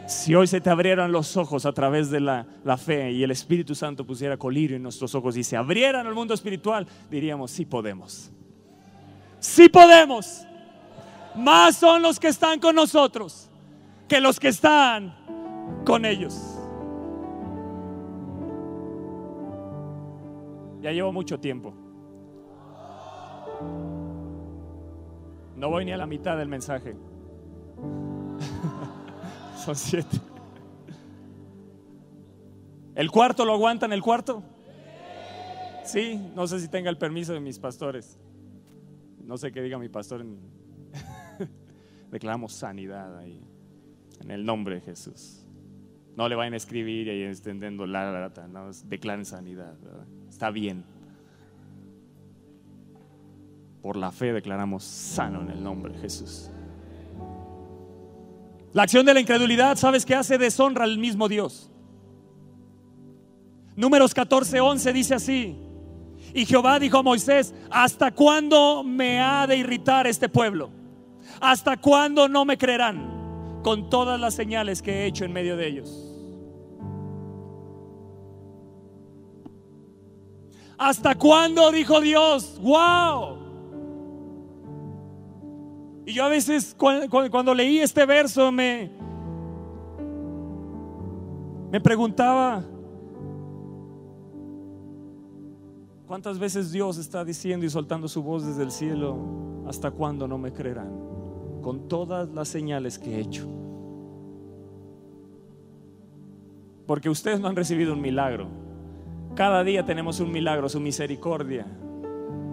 [0.06, 3.30] Si hoy se te abrieran los ojos a través de la, la, fe y el
[3.30, 7.64] Espíritu Santo pusiera colirio en nuestros ojos y se abrieran al mundo espiritual, diríamos, sí
[7.64, 8.30] podemos.
[9.40, 10.42] Sí podemos.
[11.34, 13.48] Más son los que están con nosotros
[14.08, 15.14] que los que están
[15.84, 16.58] con ellos.
[20.80, 21.72] Ya llevo mucho tiempo.
[25.56, 26.96] No voy ni a la mitad del mensaje.
[29.64, 30.20] Son siete.
[32.94, 34.42] ¿El cuarto lo aguantan el cuarto?
[35.84, 38.18] Sí, no sé si tenga el permiso de mis pastores.
[39.22, 40.24] No sé qué diga mi pastor.
[42.10, 43.42] Declaramos sanidad ahí.
[44.20, 45.43] En el nombre de Jesús.
[46.16, 48.46] No le vayan a escribir y extendiendo la lata.
[48.46, 49.74] No, declaren sanidad.
[50.28, 50.84] Está bien.
[53.82, 56.50] Por la fe declaramos sano en el nombre de Jesús.
[58.72, 60.38] La acción de la incredulidad, ¿sabes qué hace?
[60.38, 61.70] Deshonra al mismo Dios.
[63.76, 65.56] Números 14, 11 dice así.
[66.32, 70.70] Y Jehová dijo a Moisés, ¿hasta cuándo me ha de irritar este pueblo?
[71.40, 73.13] ¿Hasta cuándo no me creerán
[73.64, 76.14] con todas las señales que he hecho en medio de ellos?
[80.78, 81.72] ¿Hasta cuándo?
[81.72, 82.60] Dijo Dios.
[82.62, 83.38] ¡Wow!
[86.06, 88.90] Y yo a veces cuando, leí este verso me,
[91.72, 92.62] me preguntaba,
[96.06, 99.16] ¿cuántas veces Dios está diciendo y soltando su voz desde el cielo?
[99.66, 101.13] ¿Hasta cuándo no me creerán?
[101.64, 103.48] Con todas las señales que he hecho.
[106.86, 108.48] Porque ustedes no han recibido un milagro.
[109.34, 111.66] Cada día tenemos un milagro, su misericordia.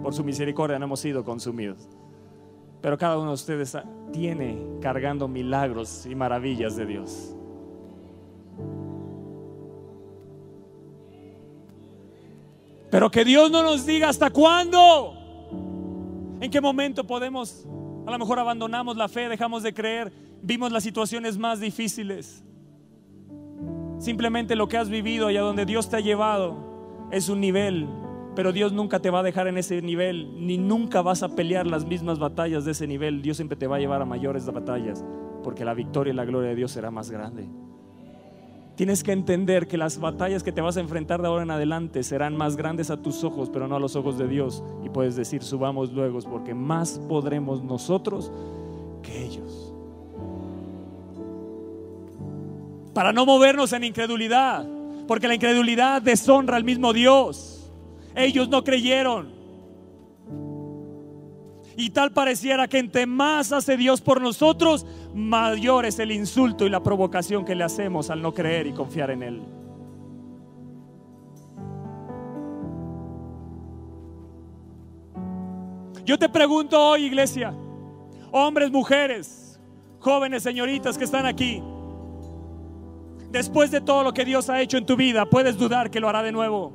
[0.02, 1.90] Por su misericordia no hemos sido consumidos.
[2.80, 3.76] Pero cada uno de ustedes
[4.12, 7.36] tiene cargando milagros y maravillas de Dios.
[12.90, 15.14] Pero que Dios no nos diga hasta cuándo.
[16.40, 17.66] ¿En qué momento podemos,
[18.06, 22.44] a lo mejor abandonamos la fe, dejamos de creer, vimos las situaciones más difíciles?
[23.98, 27.88] Simplemente lo que has vivido y a donde Dios te ha llevado es un nivel
[28.34, 31.66] pero Dios nunca te va a dejar en ese nivel, ni nunca vas a pelear
[31.66, 33.20] las mismas batallas de ese nivel.
[33.20, 35.04] Dios siempre te va a llevar a mayores batallas,
[35.42, 37.48] porque la victoria y la gloria de Dios será más grande.
[38.76, 42.02] Tienes que entender que las batallas que te vas a enfrentar de ahora en adelante
[42.02, 44.64] serán más grandes a tus ojos, pero no a los ojos de Dios.
[44.82, 48.32] Y puedes decir, subamos luego, porque más podremos nosotros
[49.02, 49.74] que ellos.
[52.94, 54.66] Para no movernos en incredulidad,
[55.06, 57.70] porque la incredulidad deshonra al mismo Dios.
[58.14, 59.41] Ellos no creyeron.
[61.76, 66.70] Y tal pareciera que entre más hace Dios por nosotros, mayor es el insulto y
[66.70, 69.42] la provocación que le hacemos al no creer y confiar en Él.
[76.04, 77.54] Yo te pregunto hoy, iglesia,
[78.32, 79.60] hombres, mujeres,
[80.00, 81.62] jóvenes, señoritas que están aquí,
[83.30, 86.08] después de todo lo que Dios ha hecho en tu vida, ¿puedes dudar que lo
[86.08, 86.72] hará de nuevo?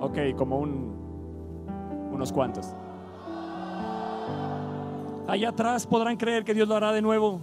[0.00, 0.99] Ok, como un,
[2.10, 2.66] unos cuantos.
[5.26, 7.40] Allá atrás podrán creer que Dios lo hará de nuevo.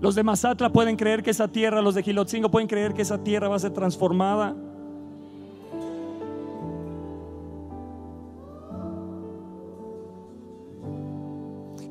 [0.00, 3.22] Los de Mazatla pueden creer que esa tierra, los de Gilotzingo pueden creer que esa
[3.22, 4.54] tierra va a ser transformada.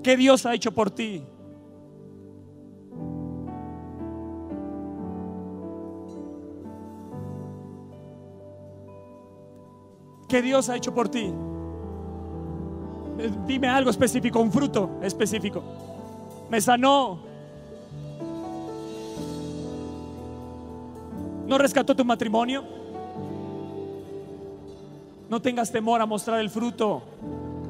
[0.04, 1.24] ¿Qué Dios ha hecho por ti?
[10.34, 11.32] Que Dios ha hecho por ti?
[13.46, 15.62] Dime algo específico, un fruto específico.
[16.50, 17.20] Me sanó.
[21.46, 22.64] ¿No rescató tu matrimonio?
[25.30, 27.04] No tengas temor a mostrar el fruto.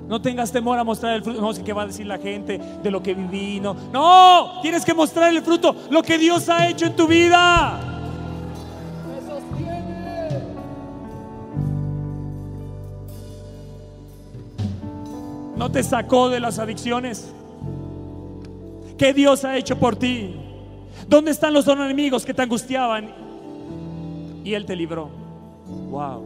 [0.07, 1.41] No tengas temor a mostrar el fruto.
[1.41, 3.59] No sé qué va a decir la gente de lo que viví.
[3.59, 7.92] No, no, tienes que mostrar el fruto, lo que Dios ha hecho en tu vida.
[15.63, 17.31] ¿No te sacó de las adicciones?
[18.97, 20.35] ¿Qué Dios ha hecho por ti?
[21.07, 23.09] ¿Dónde están los enemigos que te angustiaban?
[24.43, 25.09] Y Él te libró.
[25.89, 26.25] Wow.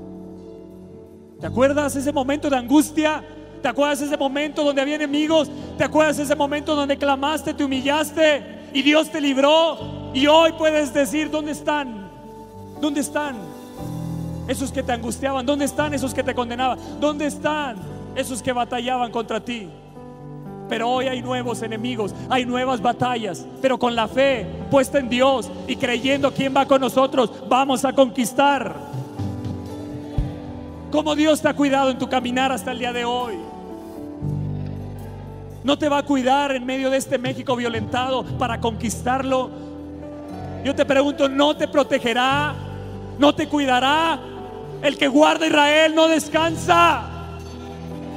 [1.40, 3.24] ¿Te acuerdas ese momento de angustia?
[3.62, 5.52] ¿Te acuerdas ese momento donde había enemigos?
[5.78, 10.10] ¿Te acuerdas ese momento donde clamaste, te humillaste y Dios te libró?
[10.16, 12.10] Y hoy puedes decir, ¿dónde están?
[12.82, 13.36] ¿Dónde están?
[14.48, 16.80] Esos que te angustiaban, ¿dónde están esos que te condenaban?
[17.00, 17.97] ¿Dónde están?
[18.18, 19.70] Esos que batallaban contra ti.
[20.68, 25.50] Pero hoy hay nuevos enemigos, hay nuevas batallas, pero con la fe puesta en Dios
[25.66, 28.76] y creyendo quién va con nosotros, vamos a conquistar.
[30.92, 33.36] Como Dios te ha cuidado en tu caminar hasta el día de hoy.
[35.64, 39.50] No te va a cuidar en medio de este México violentado para conquistarlo.
[40.66, 42.68] Yo te pregunto, ¿no te protegerá
[43.18, 44.20] no te cuidará.
[44.82, 47.17] El que guarda Israel no descansa.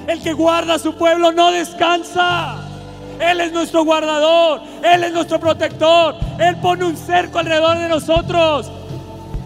[0.06, 2.56] El que guarda a su pueblo no descansa.
[3.20, 6.16] Él es nuestro guardador, Él es nuestro protector.
[6.38, 8.70] Él pone un cerco alrededor de nosotros.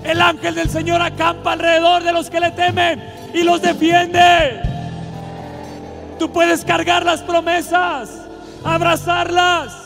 [0.05, 3.03] El ángel del Señor acampa alrededor de los que le temen
[3.33, 4.61] y los defiende.
[6.19, 8.11] Tú puedes cargar las promesas,
[8.65, 9.84] abrazarlas.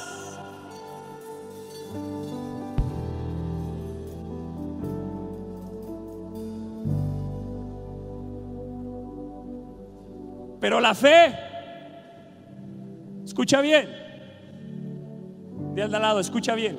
[10.61, 11.35] Pero la fe,
[13.25, 13.89] escucha bien,
[15.75, 16.77] de al lado, escucha bien.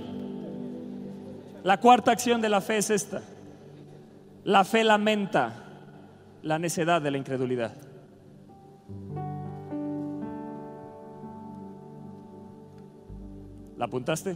[1.63, 3.21] La cuarta acción de la fe es esta.
[4.43, 5.53] La fe lamenta
[6.41, 7.73] la necedad de la incredulidad.
[13.77, 14.35] ¿La apuntaste?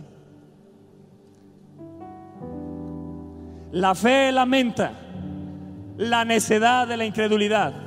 [3.72, 4.94] La fe lamenta
[5.98, 7.83] la necedad de la incredulidad.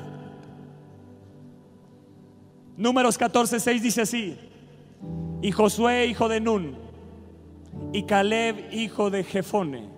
[2.76, 4.38] Números 14, 6 dice así.
[5.40, 6.76] Y Josué, hijo de Nun,
[7.92, 9.88] y Caleb, hijo de Jefone,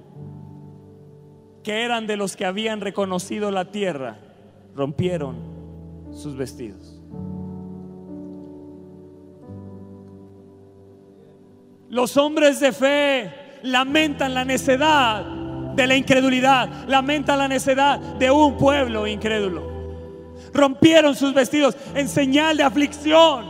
[1.63, 4.19] que eran de los que habían reconocido la tierra,
[4.75, 5.37] rompieron
[6.13, 7.01] sus vestidos.
[11.89, 13.33] Los hombres de fe
[13.63, 15.25] lamentan la necedad
[15.75, 19.78] de la incredulidad, lamentan la necedad de un pueblo incrédulo
[20.53, 23.47] rompieron sus vestidos en señal de aflicción,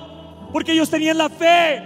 [0.53, 1.83] porque ellos tenían la fe.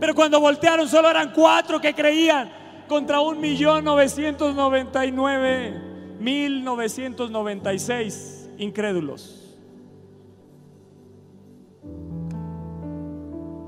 [0.00, 2.50] Pero cuando voltearon solo eran cuatro que creían
[2.86, 5.74] contra un millón novecientos noventa y nueve
[6.18, 9.56] mil novecientos noventa y seis incrédulos.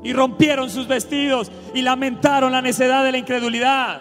[0.03, 4.01] Y rompieron sus vestidos y lamentaron la necedad de la incredulidad.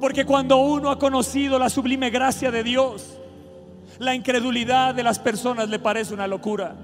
[0.00, 3.20] Porque cuando uno ha conocido la sublime gracia de Dios,
[4.00, 6.74] la incredulidad de las personas le parece una locura.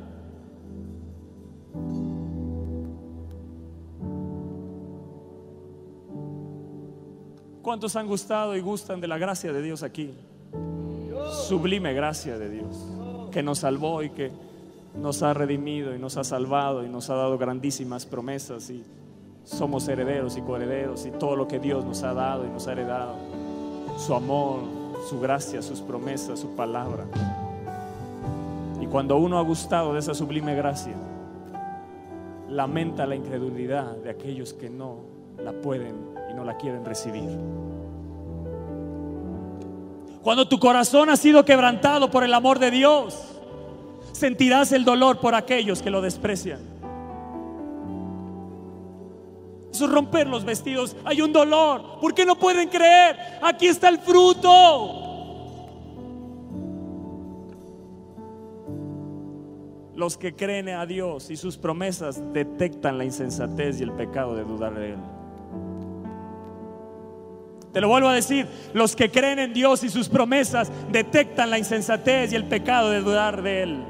[7.62, 10.12] ¿Cuántos han gustado y gustan de la gracia de Dios aquí?
[11.48, 12.86] Sublime gracia de Dios,
[13.32, 14.30] que nos salvó y que
[14.94, 18.84] nos ha redimido y nos ha salvado y nos ha dado grandísimas promesas y
[19.42, 22.72] somos herederos y coherederos y todo lo que Dios nos ha dado y nos ha
[22.72, 23.14] heredado,
[23.96, 27.04] su amor, su gracia, sus promesas, su palabra.
[28.80, 30.94] Y cuando uno ha gustado de esa sublime gracia,
[32.48, 35.00] lamenta la incredulidad de aquellos que no
[35.38, 35.94] la pueden
[36.30, 37.28] y no la quieren recibir.
[40.22, 43.16] Cuando tu corazón ha sido quebrantado por el amor de Dios,
[44.12, 46.75] sentirás el dolor por aquellos que lo desprecian.
[49.80, 50.96] Romper los vestidos.
[51.04, 52.00] Hay un dolor.
[52.00, 53.16] ¿Por qué no pueden creer?
[53.42, 55.02] Aquí está el fruto.
[59.94, 64.44] Los que creen a Dios y sus promesas detectan la insensatez y el pecado de
[64.44, 64.98] dudar de Él.
[67.72, 71.58] Te lo vuelvo a decir, los que creen en Dios y sus promesas detectan la
[71.58, 73.84] insensatez y el pecado de dudar de Él.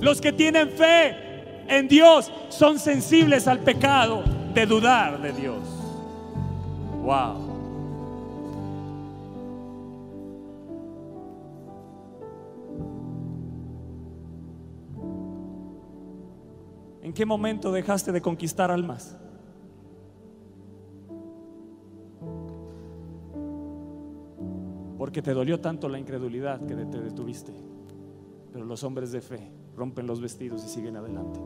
[0.00, 1.23] Los que tienen fe
[1.68, 4.22] en Dios son sensibles al pecado
[4.54, 5.58] de dudar de Dios.
[7.02, 7.54] Wow.
[17.02, 19.18] ¿En qué momento dejaste de conquistar almas?
[24.96, 27.52] Porque te dolió tanto la incredulidad que te detuviste.
[28.54, 31.40] Pero los hombres de fe rompen los vestidos y siguen adelante.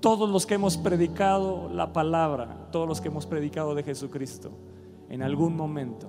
[0.00, 4.50] Todos los que hemos predicado la palabra, todos los que hemos predicado de Jesucristo,
[5.10, 6.08] en algún momento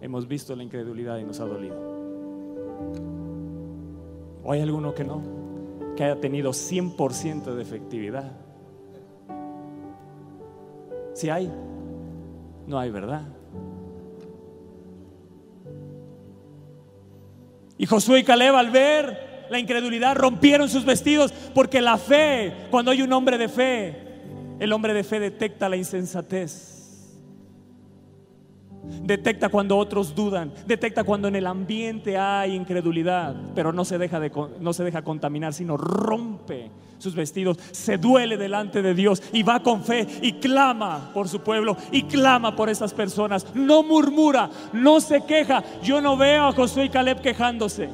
[0.00, 1.76] hemos visto la incredulidad y nos ha dolido.
[4.42, 5.22] ¿O hay alguno que no?
[5.94, 8.32] Que haya tenido 100% de efectividad.
[11.12, 11.48] Si hay,
[12.66, 13.26] no hay verdad.
[17.76, 22.90] Y Josué y Caleb al ver la incredulidad rompieron sus vestidos porque la fe, cuando
[22.90, 23.96] hay un hombre de fe,
[24.58, 26.73] el hombre de fe detecta la insensatez.
[29.02, 34.18] Detecta cuando otros dudan, detecta cuando en el ambiente hay incredulidad, pero no se deja,
[34.18, 39.42] de, no se deja contaminar, sino rompe sus vestidos, se duele delante de Dios y
[39.42, 43.46] va con fe y clama por su pueblo y clama por esas personas.
[43.54, 45.62] No murmura, no se queja.
[45.82, 47.90] Yo no veo a Josué y Caleb quejándose.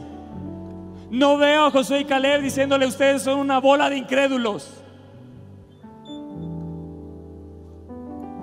[1.11, 4.71] No veo a Josué y Caleb diciéndole ustedes son una bola de incrédulos.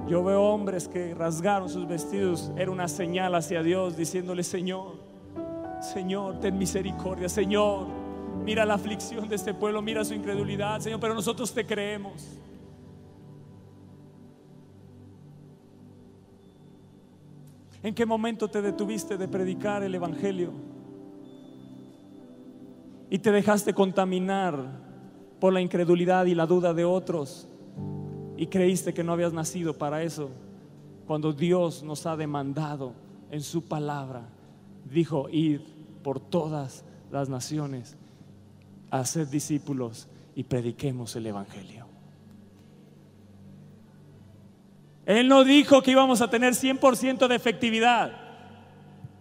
[0.08, 4.96] Yo veo hombres que rasgaron sus vestidos, era una señal hacia Dios diciéndole, Señor,
[5.82, 7.88] Señor, ten misericordia, Señor,
[8.46, 12.26] mira la aflicción de este pueblo, mira su incredulidad, Señor, pero nosotros te creemos.
[17.84, 20.52] ¿En qué momento te detuviste de predicar el Evangelio?
[23.10, 24.56] Y te dejaste contaminar
[25.42, 27.48] por la incredulidad y la duda de otros.
[28.38, 30.30] Y creíste que no habías nacido para eso.
[31.08, 32.94] Cuando Dios nos ha demandado
[33.32, 34.30] en su palabra,
[34.86, 35.62] dijo, ir
[36.04, 37.98] por todas las naciones,
[39.04, 41.88] ser discípulos y prediquemos el Evangelio.
[45.06, 48.12] Él no dijo que íbamos a tener 100% de efectividad,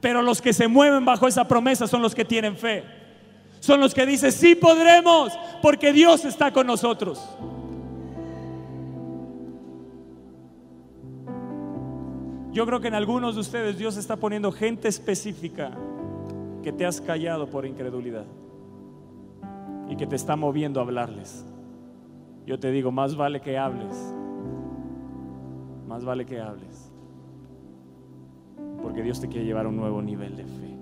[0.00, 2.84] pero los que se mueven bajo esa promesa son los que tienen fe.
[3.60, 5.32] Son los que dicen, sí podremos,
[5.62, 7.20] porque Dios está con nosotros.
[12.56, 15.72] Yo creo que en algunos de ustedes Dios está poniendo gente específica
[16.62, 18.24] que te has callado por incredulidad
[19.90, 21.44] y que te está moviendo a hablarles.
[22.46, 23.94] Yo te digo, más vale que hables
[25.86, 26.90] más vale que hables.
[28.82, 30.76] Porque Dios te quiere llevar a un nuevo nivel de fe.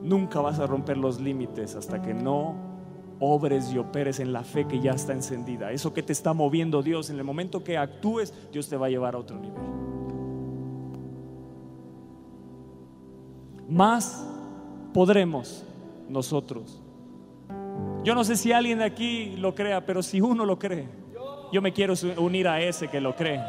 [0.00, 2.54] Nunca vas a romper los límites hasta que no
[3.20, 5.72] obres y operes en la fe que ya está encendida.
[5.72, 8.90] Eso que te está moviendo Dios, en el momento que actúes, Dios te va a
[8.90, 9.93] llevar a otro nivel.
[13.74, 14.24] Más
[14.92, 15.64] podremos
[16.08, 16.80] nosotros.
[18.04, 20.86] Yo no sé si alguien de aquí lo crea, pero si uno lo cree,
[21.52, 23.40] yo me quiero unir a ese que lo cree.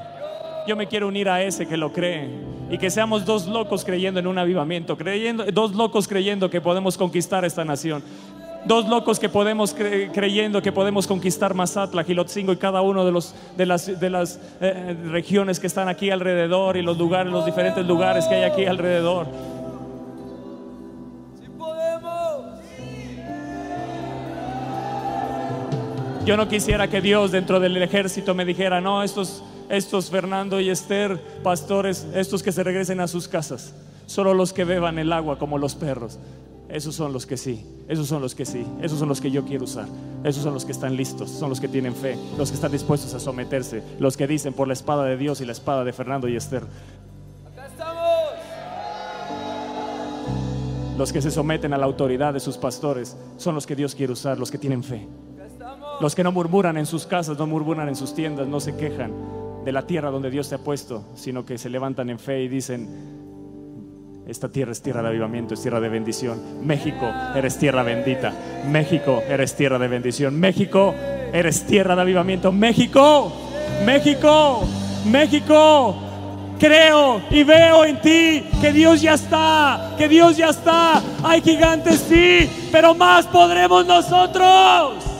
[0.67, 2.27] Yo me quiero unir a ese que lo cree.
[2.71, 4.97] Y que seamos dos locos creyendo en un avivamiento.
[4.97, 8.01] Creyendo, dos locos creyendo que podemos conquistar esta nación.
[8.65, 13.35] Dos locos que podemos creyendo que podemos conquistar Mazatla, Gilotzingo y cada uno de, los,
[13.55, 17.85] de las, de las eh, regiones que están aquí alrededor y los lugares, los diferentes
[17.85, 19.27] lugares que hay aquí alrededor.
[26.25, 30.71] Yo no quisiera que Dios dentro del ejército me dijera, no, estos, estos Fernando y
[30.71, 33.75] Esther, pastores, estos que se regresen a sus casas,
[34.07, 36.17] solo los que beban el agua como los perros.
[36.67, 39.45] Esos son los que sí, esos son los que sí, esos son los que yo
[39.45, 39.85] quiero usar,
[40.23, 43.13] esos son los que están listos, son los que tienen fe, los que están dispuestos
[43.13, 46.27] a someterse, los que dicen por la espada de Dios y la espada de Fernando
[46.27, 46.63] y Esther.
[47.45, 48.33] Acá estamos.
[50.97, 54.13] Los que se someten a la autoridad de sus pastores son los que Dios quiere
[54.13, 55.07] usar, los que tienen fe.
[55.99, 59.11] Los que no murmuran en sus casas, no murmuran en sus tiendas, no se quejan
[59.65, 62.47] de la tierra donde Dios te ha puesto, sino que se levantan en fe y
[62.47, 62.87] dicen,
[64.27, 66.65] esta tierra es tierra de avivamiento, es tierra de bendición.
[66.65, 67.05] México,
[67.35, 68.33] eres tierra bendita.
[68.69, 70.39] México, eres tierra de bendición.
[70.39, 70.93] México,
[71.31, 72.51] eres tierra de avivamiento.
[72.51, 73.31] México,
[73.85, 74.63] México,
[75.05, 75.95] México.
[76.59, 81.01] Creo y veo en ti que Dios ya está, que Dios ya está.
[81.23, 85.14] Hay gigantes, sí, pero más podremos nosotros.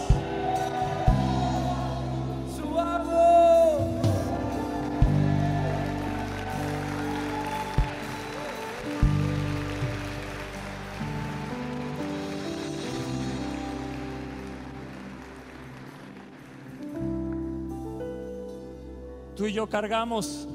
[19.56, 20.48] Yo cargamos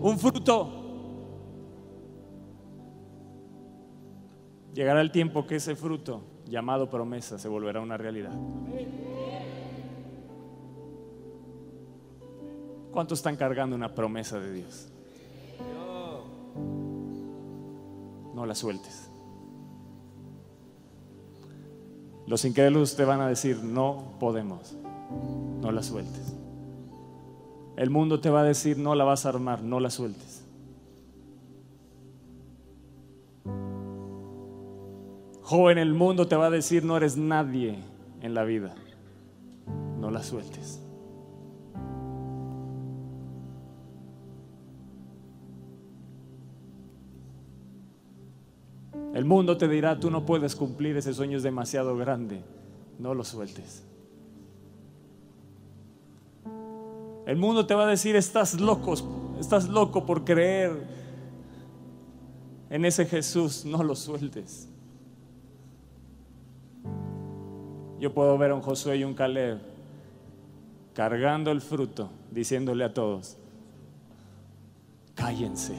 [0.00, 0.70] un fruto.
[4.72, 8.32] Llegará el tiempo que ese fruto, llamado promesa, se volverá una realidad.
[12.92, 14.88] ¿Cuántos están cargando una promesa de Dios?
[18.34, 19.10] No la sueltes.
[22.26, 24.76] Los incrédulos te van a decir, no podemos,
[25.60, 26.37] no la sueltes.
[27.78, 30.44] El mundo te va a decir, no la vas a armar, no la sueltes.
[35.42, 37.78] Joven, el mundo te va a decir, no eres nadie
[38.20, 38.74] en la vida,
[40.00, 40.82] no la sueltes.
[49.14, 52.42] El mundo te dirá, tú no puedes cumplir ese sueño, es demasiado grande,
[52.98, 53.87] no lo sueltes.
[57.28, 58.94] El mundo te va a decir, estás loco,
[59.38, 60.82] estás loco por creer
[62.70, 64.66] en ese Jesús, no lo sueltes.
[68.00, 69.58] Yo puedo ver a un Josué y un Caleb
[70.94, 73.36] cargando el fruto, diciéndole a todos,
[75.14, 75.76] cállense,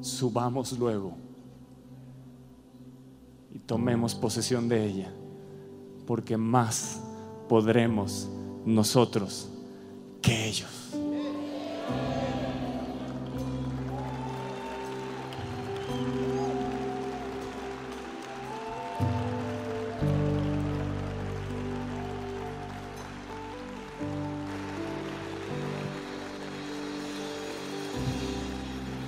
[0.00, 1.12] subamos luego
[3.54, 5.12] y tomemos posesión de ella,
[6.04, 7.04] porque más
[7.48, 8.28] podremos
[8.64, 9.48] nosotros
[10.20, 10.68] que ellos.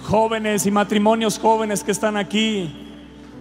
[0.03, 2.75] Jóvenes y matrimonios jóvenes que están aquí,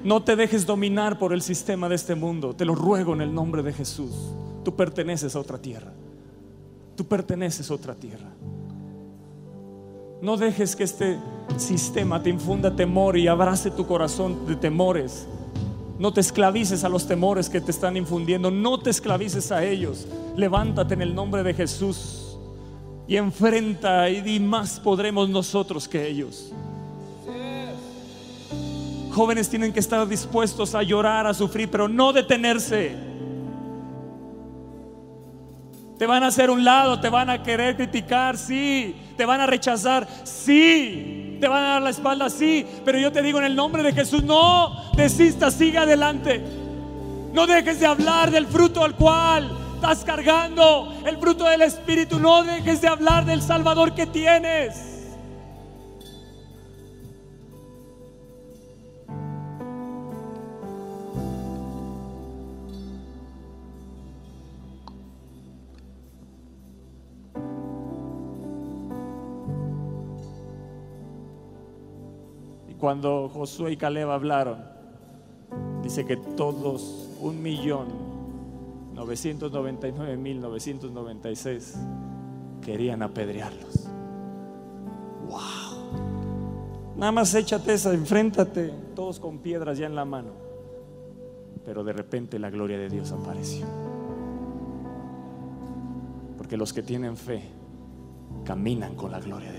[0.03, 2.55] no te dejes dominar por el sistema de este mundo.
[2.55, 4.11] Te lo ruego en el nombre de Jesús.
[4.69, 5.91] Tú perteneces a otra tierra.
[6.95, 8.29] Tú perteneces a otra tierra.
[10.21, 11.17] No dejes que este
[11.57, 15.25] sistema te infunda temor y abrace tu corazón de temores.
[15.97, 18.51] No te esclavices a los temores que te están infundiendo.
[18.51, 20.05] No te esclavices a ellos.
[20.35, 22.37] Levántate en el nombre de Jesús
[23.07, 26.53] y enfrenta y más podremos nosotros que ellos.
[29.09, 33.08] Jóvenes tienen que estar dispuestos a llorar, a sufrir, pero no detenerse.
[35.99, 38.95] Te van a hacer un lado, te van a querer criticar, sí.
[39.17, 41.37] Te van a rechazar, sí.
[41.41, 42.65] Te van a dar la espalda, sí.
[42.85, 46.41] Pero yo te digo en el nombre de Jesús, no desistas, sigue adelante.
[47.33, 52.17] No dejes de hablar del fruto al cual estás cargando el fruto del Espíritu.
[52.17, 54.98] No dejes de hablar del Salvador que tienes.
[72.79, 74.63] Cuando Josué y Caleb hablaron,
[75.83, 77.87] dice que todos, un millón
[78.95, 81.75] 999.996
[82.61, 83.87] querían apedrearlos.
[85.27, 85.39] ¡Wow!
[86.97, 90.31] Nada más échate esa, enfréntate, todos con piedras ya en la mano.
[91.63, 93.65] Pero de repente la gloria de Dios apareció.
[96.37, 97.43] Porque los que tienen fe
[98.43, 99.58] caminan con la gloria de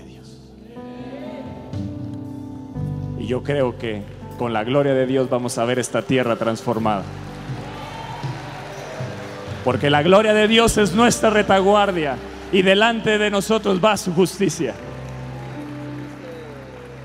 [3.21, 4.01] Y yo creo que
[4.39, 7.03] con la gloria de Dios vamos a ver esta tierra transformada.
[9.63, 12.15] Porque la gloria de Dios es nuestra retaguardia
[12.51, 14.73] y delante de nosotros va su justicia.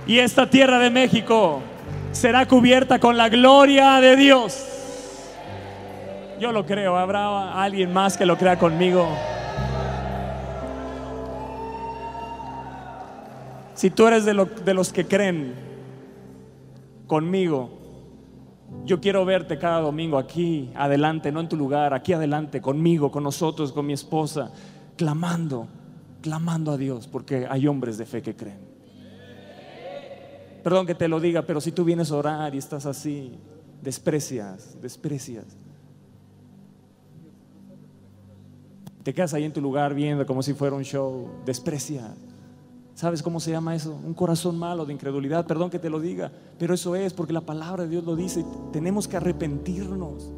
[0.07, 1.61] Y esta tierra de México
[2.13, 4.67] será cubierta con la gloria de Dios.
[6.41, 9.07] Yo lo creo, habrá alguien más que lo crea conmigo.
[13.75, 14.33] Si tú eres de,
[14.73, 15.66] los que creen
[17.07, 17.71] conmigo,
[18.85, 23.23] yo quiero verte cada domingo aquí, adelante, no en tu lugar, aquí adelante, conmigo, con
[23.23, 24.53] nosotros, con mi esposa,
[24.97, 25.69] clamando,
[26.21, 28.67] clamando a Dios, porque hay hombres de fe que creen.
[30.63, 33.39] Perdón que te lo diga, pero si tú vienes a orar y estás así,
[33.83, 35.45] desprecias, desprecias.
[39.05, 42.17] Te quedas ahí en tu lugar viendo como si fuera un show, desprecias.
[42.97, 43.93] ¿Sabes cómo se llama eso?
[43.93, 45.47] Un corazón malo de incredulidad.
[45.47, 48.43] Perdón que te lo diga, pero eso es porque la palabra de Dios lo dice.
[48.73, 50.31] Tenemos que arrepentirnos.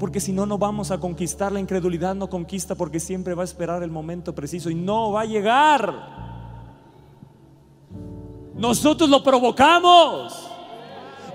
[0.00, 1.52] Porque si no, no vamos a conquistar.
[1.52, 5.20] La incredulidad no conquista porque siempre va a esperar el momento preciso y no va
[5.20, 5.94] a llegar.
[8.54, 10.48] Nosotros lo provocamos.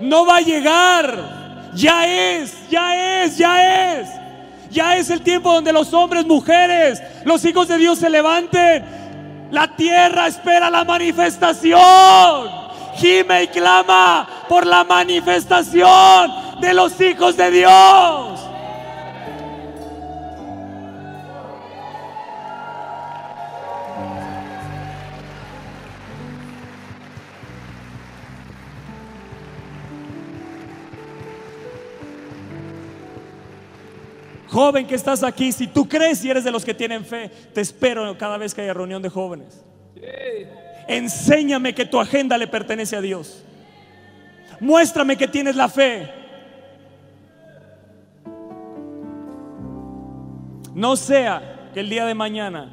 [0.00, 1.70] No va a llegar.
[1.76, 4.08] Ya es, ya es, ya es.
[4.72, 9.01] Ya es el tiempo donde los hombres, mujeres, los hijos de Dios se levanten
[9.52, 11.80] la tierra espera la manifestación.
[12.96, 18.31] Gime y clama por la manifestación de los hijos de Dios.
[34.52, 37.62] Joven que estás aquí, si tú crees y eres de los que tienen fe, te
[37.62, 39.64] espero cada vez que haya reunión de jóvenes.
[40.86, 43.42] Enséñame que tu agenda le pertenece a Dios.
[44.60, 46.06] Muéstrame que tienes la fe.
[50.74, 52.70] No sea que el día de mañana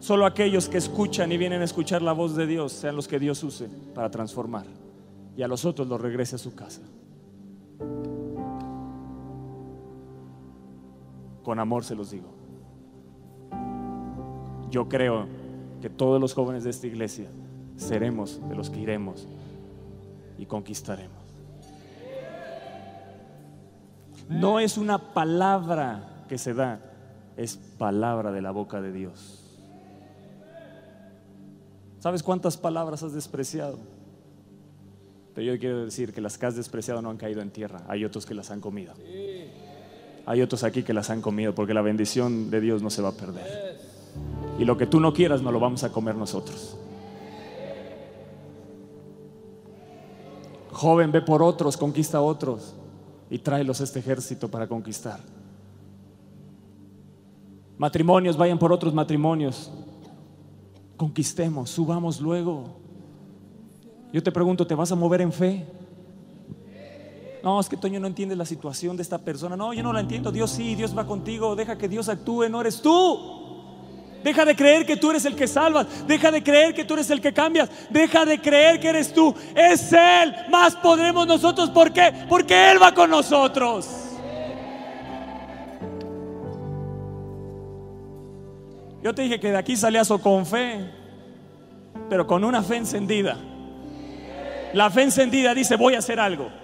[0.00, 3.18] solo aquellos que escuchan y vienen a escuchar la voz de Dios sean los que
[3.18, 4.66] Dios use para transformar
[5.34, 6.82] y a los otros los regrese a su casa.
[11.42, 12.28] Con amor se los digo.
[14.70, 15.26] Yo creo
[15.80, 17.28] que todos los jóvenes de esta iglesia
[17.76, 19.26] seremos de los que iremos
[20.38, 21.22] y conquistaremos.
[24.28, 26.80] No es una palabra que se da,
[27.36, 29.42] es palabra de la boca de Dios.
[31.98, 33.78] ¿Sabes cuántas palabras has despreciado?
[35.34, 38.04] Pero yo quiero decir que las que has despreciado no han caído en tierra, hay
[38.04, 38.94] otros que las han comido.
[40.26, 43.10] Hay otros aquí que las han comido porque la bendición de Dios no se va
[43.10, 43.78] a perder.
[44.58, 46.76] Y lo que tú no quieras no lo vamos a comer nosotros.
[50.70, 52.74] Joven, ve por otros, conquista a otros
[53.30, 55.20] y tráelos este ejército para conquistar.
[57.78, 59.70] Matrimonios, vayan por otros matrimonios.
[60.96, 62.76] Conquistemos, subamos luego.
[64.12, 65.66] Yo te pregunto, ¿te vas a mover en fe?
[67.42, 69.56] No, es que Toño no entiende la situación de esta persona.
[69.56, 70.30] No, yo no la entiendo.
[70.30, 71.56] Dios sí, Dios va contigo.
[71.56, 73.42] Deja que Dios actúe, no eres tú.
[74.22, 76.06] Deja de creer que tú eres el que salvas.
[76.06, 77.68] Deja de creer que tú eres el que cambias.
[77.90, 79.34] Deja de creer que eres tú.
[79.56, 80.34] Es Él.
[80.50, 81.70] Más podremos nosotros.
[81.70, 82.12] ¿Por qué?
[82.28, 83.88] Porque Él va con nosotros.
[89.02, 90.88] Yo te dije que de aquí salías o con fe,
[92.08, 93.36] pero con una fe encendida.
[94.74, 96.61] La fe encendida dice, voy a hacer algo.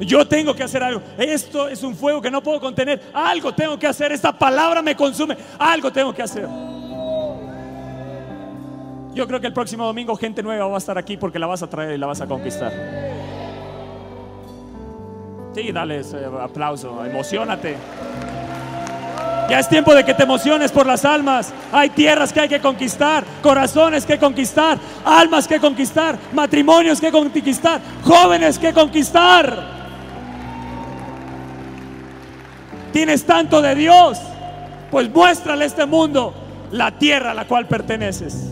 [0.00, 1.02] Yo tengo que hacer algo.
[1.18, 3.00] Esto es un fuego que no puedo contener.
[3.12, 4.12] Algo tengo que hacer.
[4.12, 5.36] Esta palabra me consume.
[5.58, 6.48] Algo tengo que hacer.
[9.14, 11.62] Yo creo que el próximo domingo gente nueva va a estar aquí porque la vas
[11.62, 12.72] a traer y la vas a conquistar.
[15.54, 16.02] Sí, dale
[16.40, 17.04] aplauso.
[17.04, 17.76] Emocionate.
[19.48, 21.52] Ya es tiempo de que te emociones por las almas.
[21.70, 27.80] Hay tierras que hay que conquistar, corazones que conquistar, almas que conquistar, matrimonios que conquistar,
[28.02, 29.74] jóvenes que conquistar.
[32.92, 34.18] Tienes tanto de Dios,
[34.90, 36.32] pues muéstrale a este mundo
[36.70, 38.50] la tierra a la cual perteneces.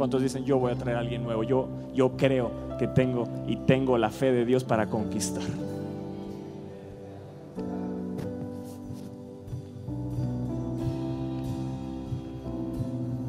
[0.00, 1.42] ¿Cuántos dicen yo voy a traer a alguien nuevo?
[1.44, 5.42] Yo, yo creo que tengo y tengo la fe de Dios para conquistar.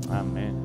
[0.10, 0.56] Amén.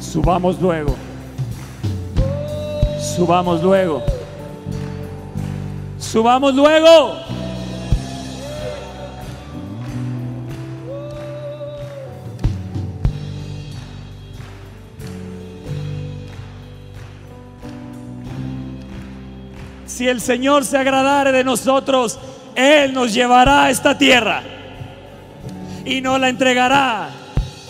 [0.00, 0.94] Subamos luego.
[2.98, 4.15] Subamos luego.
[5.98, 7.16] Subamos luego.
[19.86, 22.18] Si el Señor se agradare de nosotros,
[22.54, 24.42] Él nos llevará a esta tierra
[25.86, 27.08] y nos la entregará.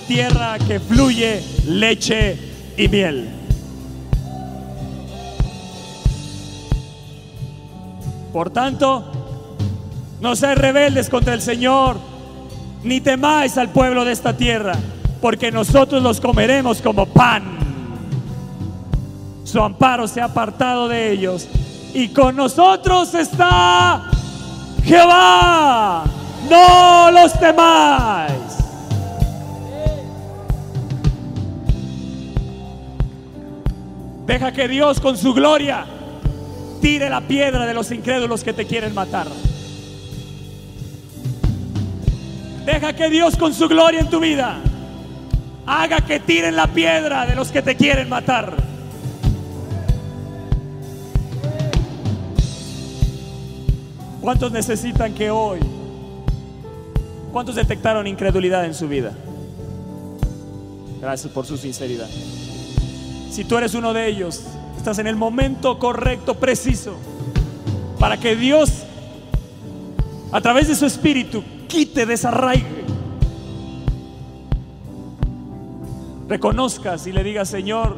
[0.09, 2.37] Tierra que fluye leche
[2.77, 3.36] y miel.
[8.37, 9.03] Por tanto,
[10.21, 11.97] no seáis rebeldes contra el Señor,
[12.85, 14.75] ni temáis al pueblo de esta tierra,
[15.23, 17.57] porque nosotros los comeremos como pan.
[19.43, 21.49] Su amparo se ha apartado de ellos,
[21.95, 24.03] y con nosotros está
[24.85, 26.05] Jehová.
[26.51, 28.35] No los temáis.
[34.27, 35.87] Deja que Dios con su gloria
[36.81, 39.27] tire la piedra de los incrédulos que te quieren matar.
[42.65, 44.61] Deja que Dios con su gloria en tu vida
[45.67, 48.55] haga que tiren la piedra de los que te quieren matar.
[54.21, 55.61] ¿Cuántos necesitan que hoy?
[57.33, 59.13] ¿Cuántos detectaron incredulidad en su vida?
[61.01, 62.09] Gracias por su sinceridad.
[63.31, 64.43] Si tú eres uno de ellos,
[64.87, 66.95] en el momento correcto, preciso,
[67.99, 68.85] para que Dios,
[70.33, 72.85] a través de su espíritu, quite, desarraigue.
[76.29, 77.97] Reconozcas y le digas, Señor,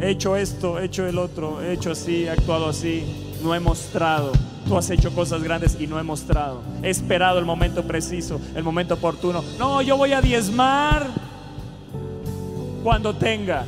[0.00, 3.04] he hecho esto, he hecho el otro, he hecho así, he actuado así,
[3.42, 4.32] no he mostrado.
[4.66, 6.62] Tú has hecho cosas grandes y no he mostrado.
[6.82, 9.44] He esperado el momento preciso, el momento oportuno.
[9.58, 11.06] No, yo voy a diezmar
[12.82, 13.66] cuando tenga.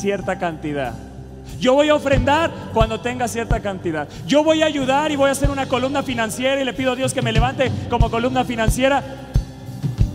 [0.00, 0.94] Cierta cantidad.
[1.60, 4.08] Yo voy a ofrendar cuando tenga cierta cantidad.
[4.26, 6.96] Yo voy a ayudar y voy a hacer una columna financiera y le pido a
[6.96, 9.02] Dios que me levante como columna financiera.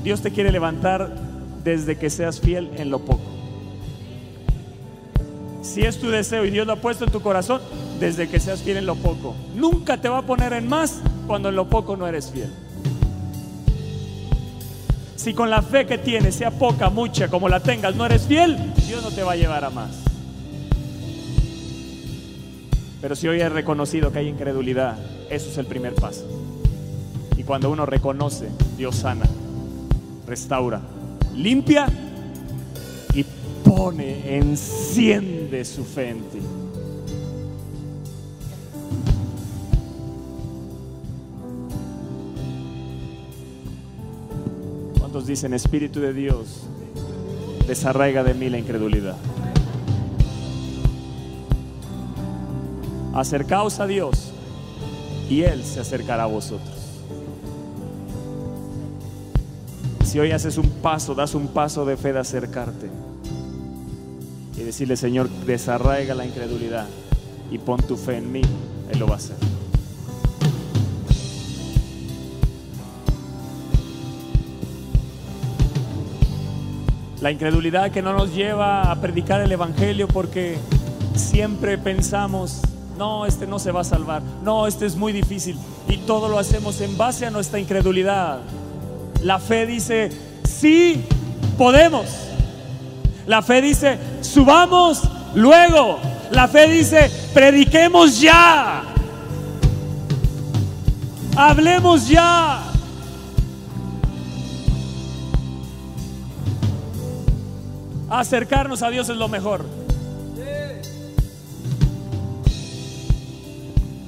[0.03, 1.09] Dios te quiere levantar
[1.63, 3.23] desde que seas fiel en lo poco.
[5.61, 7.61] Si es tu deseo y Dios lo ha puesto en tu corazón,
[7.99, 9.35] desde que seas fiel en lo poco.
[9.55, 12.51] Nunca te va a poner en más cuando en lo poco no eres fiel.
[15.17, 18.55] Si con la fe que tienes, sea poca, mucha, como la tengas, no eres fiel,
[18.87, 20.03] Dios no te va a llevar a más.
[23.01, 24.95] Pero si hoy has reconocido que hay incredulidad,
[25.31, 26.25] eso es el primer paso.
[27.35, 29.25] Y cuando uno reconoce, Dios sana,
[30.27, 30.81] restaura,
[31.35, 31.87] limpia
[33.15, 33.25] y
[33.63, 36.39] pone, enciende su fe en ti.
[45.17, 46.67] ¿Cuántos dicen, Espíritu de Dios,
[47.65, 49.15] desarraiga de mí la incredulidad?
[53.15, 54.31] Acercaos a Dios
[55.27, 56.77] y Él se acercará a vosotros.
[60.05, 62.87] Si hoy haces un paso, das un paso de fe de acercarte
[64.55, 66.85] y decirle, Señor, desarraiga la incredulidad
[67.49, 68.41] y pon tu fe en mí,
[68.91, 69.56] Él lo va a hacer.
[77.21, 80.57] La incredulidad que no nos lleva a predicar el Evangelio porque
[81.15, 82.61] siempre pensamos,
[82.97, 85.57] no, este no se va a salvar, no, este es muy difícil.
[85.87, 88.39] Y todo lo hacemos en base a nuestra incredulidad.
[89.23, 90.11] La fe dice,
[90.43, 91.05] sí,
[91.57, 92.05] podemos.
[93.25, 95.01] La fe dice, subamos
[95.33, 95.99] luego.
[96.31, 98.83] La fe dice, prediquemos ya.
[101.35, 102.66] Hablemos ya.
[108.09, 109.65] Acercarnos a Dios es lo mejor.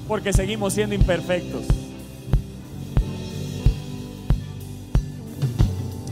[0.07, 1.65] Porque seguimos siendo imperfectos.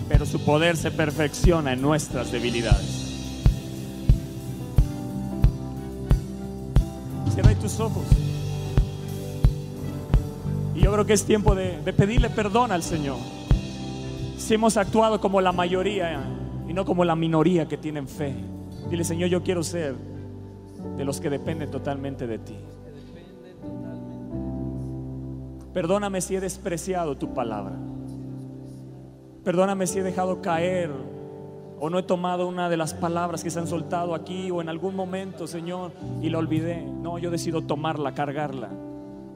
[0.09, 3.05] Pero su poder se perfecciona en nuestras debilidades.
[7.33, 8.03] Cierra tus ojos.
[10.75, 13.17] Y yo creo que es tiempo de, de pedirle perdón al Señor.
[14.37, 16.21] Si hemos actuado como la mayoría
[16.67, 18.35] y no como la minoría que tienen fe.
[18.89, 19.95] Dile, Señor, yo quiero ser
[20.97, 22.55] de los que dependen totalmente de ti.
[25.73, 27.75] Perdóname si he despreciado tu palabra.
[29.43, 30.89] Perdóname si he dejado caer
[31.79, 34.69] o no he tomado una de las palabras que se han soltado aquí o en
[34.69, 35.91] algún momento, Señor,
[36.21, 36.81] y la olvidé.
[36.81, 38.69] No, yo decido tomarla, cargarla.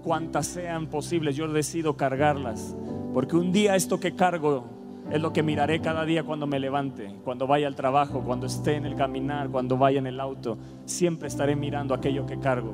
[0.04, 2.76] Cuantas sean posibles, yo decido cargarlas.
[3.14, 4.66] Porque un día esto que cargo
[5.12, 8.76] es lo que miraré cada día cuando me levante, cuando vaya al trabajo, cuando esté
[8.76, 10.58] en el caminar, cuando vaya en el auto.
[10.86, 12.74] Siempre estaré mirando aquello que cargo.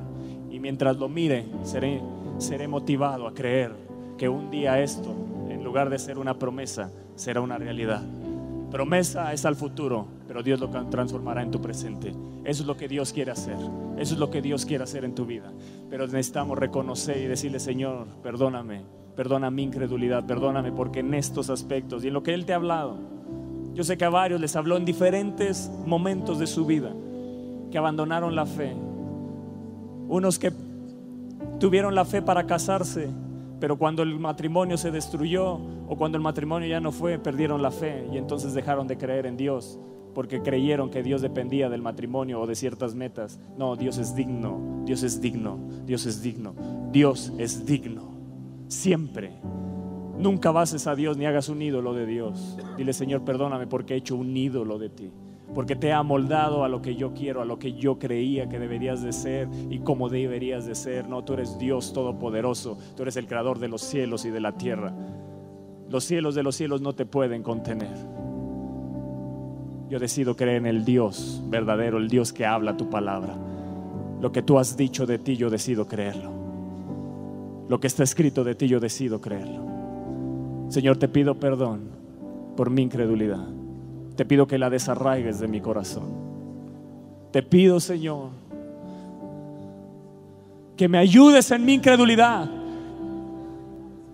[0.52, 3.74] Y mientras lo mire, seré, motivado a creer
[4.18, 5.16] que un día esto,
[5.50, 8.04] en lugar de ser una promesa, será una realidad.
[8.70, 12.14] Promesa es al futuro, pero Dios lo transformará en tu presente.
[12.44, 13.58] Eso es lo que Dios quiere hacer.
[13.98, 15.52] Eso es lo que Dios quiere hacer en tu vida.
[15.90, 18.84] Pero necesitamos reconocer y decirle, Señor, perdóname,
[19.18, 22.58] perdona mi incredulidad, perdóname porque en estos aspectos y en lo que Él te ha
[22.58, 22.98] hablado,
[23.74, 26.94] yo sé que a varios les habló en diferentes momentos de su vida,
[27.72, 28.76] que abandonaron la fe.
[30.08, 30.54] Unos que
[31.60, 33.10] tuvieron la fe para casarse,
[33.60, 37.72] pero cuando el matrimonio se destruyó o cuando el matrimonio ya no fue, perdieron la
[37.72, 39.80] fe y entonces dejaron de creer en Dios
[40.14, 43.40] porque creyeron que Dios dependía del matrimonio o de ciertas metas.
[43.58, 46.56] No, Dios es digno, Dios es digno, Dios es digno,
[46.92, 48.17] Dios es digno.
[48.68, 49.32] Siempre.
[50.18, 52.58] Nunca bases a Dios ni hagas un ídolo de Dios.
[52.76, 55.12] Dile, Señor, perdóname porque he hecho un ídolo de ti.
[55.54, 58.60] Porque te he amoldado a lo que yo quiero, a lo que yo creía que
[58.60, 61.08] deberías de ser y cómo deberías de ser.
[61.08, 62.78] No, tú eres Dios todopoderoso.
[62.96, 64.94] Tú eres el creador de los cielos y de la tierra.
[65.90, 67.96] Los cielos de los cielos no te pueden contener.
[69.90, 73.36] Yo decido creer en el Dios verdadero, el Dios que habla tu palabra.
[74.20, 76.47] Lo que tú has dicho de ti, yo decido creerlo.
[77.70, 79.66] Lo que está escrito de ti, yo decido creerlo.
[80.70, 81.90] Señor, te pido perdón
[82.56, 83.46] por mi incredulidad.
[84.16, 86.28] Te pido que la desarraigues de mi corazón.
[87.32, 88.30] Te pido, Señor,
[90.76, 92.50] que me ayudes en mi incredulidad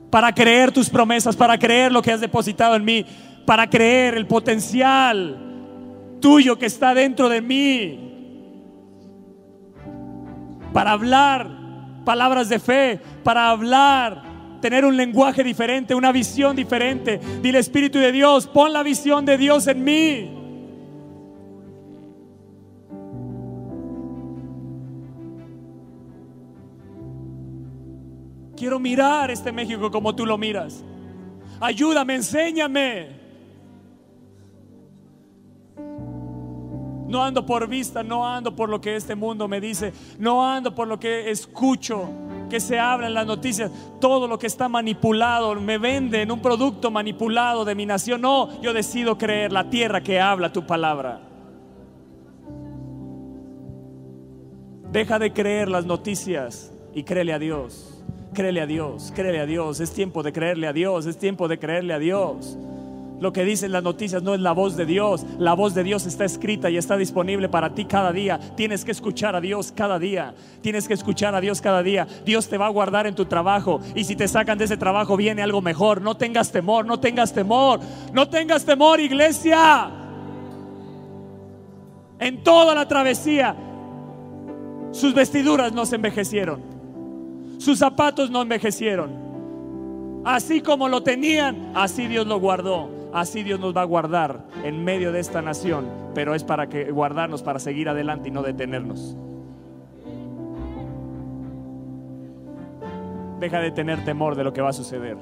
[0.10, 3.06] para creer tus promesas, para creer lo que has depositado en mí,
[3.46, 5.38] para creer el potencial
[6.20, 8.00] tuyo que está dentro de mí,
[10.72, 11.63] para hablar
[12.06, 14.24] palabras de fe, para hablar,
[14.62, 17.20] tener un lenguaje diferente, una visión diferente.
[17.42, 20.40] Dile Espíritu de Dios, pon la visión de Dios en mí.
[28.56, 30.84] Quiero mirar este México como tú lo miras.
[31.60, 33.23] Ayúdame, enséñame.
[37.14, 40.74] No ando por vista, no ando por lo que este mundo me dice, no ando
[40.74, 42.10] por lo que escucho
[42.50, 43.70] que se habla en las noticias,
[44.02, 48.20] todo lo que está manipulado, me venden un producto manipulado de mi nación.
[48.20, 51.22] No, yo decido creer la tierra que habla tu palabra.
[54.92, 58.04] Deja de creer las noticias y créele a Dios.
[58.34, 59.80] Créele a Dios, créele a Dios.
[59.80, 62.58] Es tiempo de creerle a Dios, es tiempo de creerle a Dios.
[63.24, 65.26] Lo que dicen las noticias no es la voz de Dios.
[65.40, 68.38] La voz de Dios está escrita y está disponible para ti cada día.
[68.58, 70.36] Tienes que escuchar a Dios cada día.
[70.62, 72.06] Tienes que escuchar a Dios cada día.
[72.26, 73.80] Dios te va a guardar en tu trabajo.
[73.96, 76.02] Y si te sacan de ese trabajo viene algo mejor.
[76.02, 77.80] No tengas temor, no tengas temor.
[78.12, 79.90] No tengas temor, iglesia.
[82.20, 83.56] En toda la travesía,
[84.92, 86.62] sus vestiduras no se envejecieron.
[87.58, 90.22] Sus zapatos no envejecieron.
[90.26, 92.93] Así como lo tenían, así Dios lo guardó.
[93.14, 95.86] Así Dios nos va a guardar en medio de esta nación,
[96.16, 99.16] pero es para que guardarnos para seguir adelante y no detenernos.
[103.40, 105.18] Deja de tener temor de lo que va a suceder.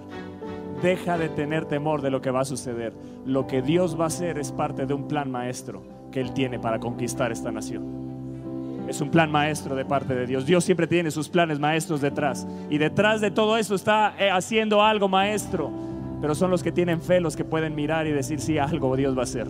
[0.82, 2.94] Deja de tener temor de lo que va a suceder.
[3.26, 6.60] Lo que Dios va a hacer es parte de un plan maestro que Él tiene
[6.60, 8.86] para conquistar esta nación.
[8.88, 10.46] Es un plan maestro de parte de Dios.
[10.46, 12.48] Dios siempre tiene sus planes maestros detrás.
[12.70, 15.91] Y detrás de todo eso está eh, haciendo algo maestro
[16.22, 19.16] pero son los que tienen fe los que pueden mirar y decir, sí, algo Dios
[19.18, 19.48] va a hacer.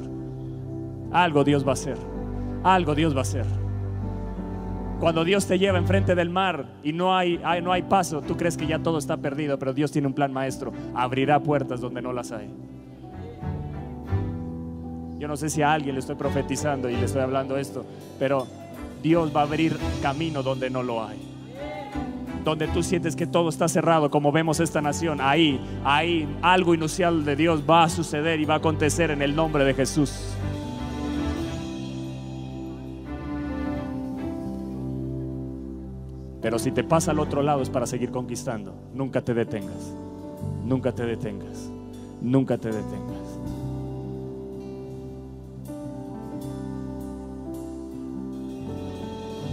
[1.12, 1.98] Algo Dios va a hacer.
[2.64, 3.46] Algo Dios va a hacer.
[5.02, 8.56] Cuando Dios te lleva enfrente del mar y no hay, no hay paso, tú crees
[8.56, 10.72] que ya todo está perdido, pero Dios tiene un plan maestro.
[10.96, 12.50] Abrirá puertas donde no las hay.
[15.20, 17.86] Yo no sé si a alguien le estoy profetizando y le estoy hablando esto,
[18.18, 18.48] pero
[19.04, 21.31] Dios va a abrir camino donde no lo hay
[22.44, 27.24] donde tú sientes que todo está cerrado, como vemos esta nación, ahí, ahí algo inusual
[27.24, 30.36] de Dios va a suceder y va a acontecer en el nombre de Jesús.
[36.42, 38.74] Pero si te pasa al otro lado es para seguir conquistando.
[38.94, 39.94] Nunca te detengas.
[40.66, 41.70] Nunca te detengas.
[42.20, 43.22] Nunca te detengas.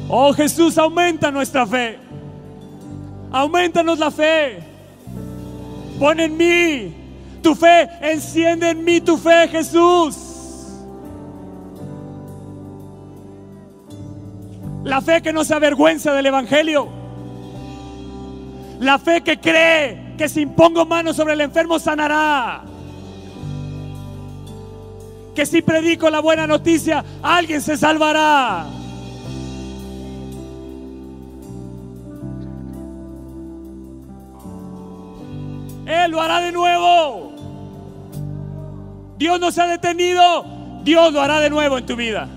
[0.09, 2.08] Oh Jesús, aumenta nuestra fe.
[3.33, 4.59] Aumentanos la fe.
[5.99, 6.95] Pon en mí
[7.43, 7.89] tu fe.
[8.01, 10.17] Enciende en mí tu fe, Jesús.
[14.85, 16.89] La fe que no se avergüenza del Evangelio.
[18.81, 22.63] La fe que cree que si impongo manos sobre el enfermo sanará.
[25.35, 28.67] Que si predico la buena noticia, alguien se salvará.
[35.89, 37.33] Él lo hará de nuevo.
[39.17, 40.45] Dios no se ha detenido.
[40.85, 42.29] Dios lo hará de nuevo en tu vida.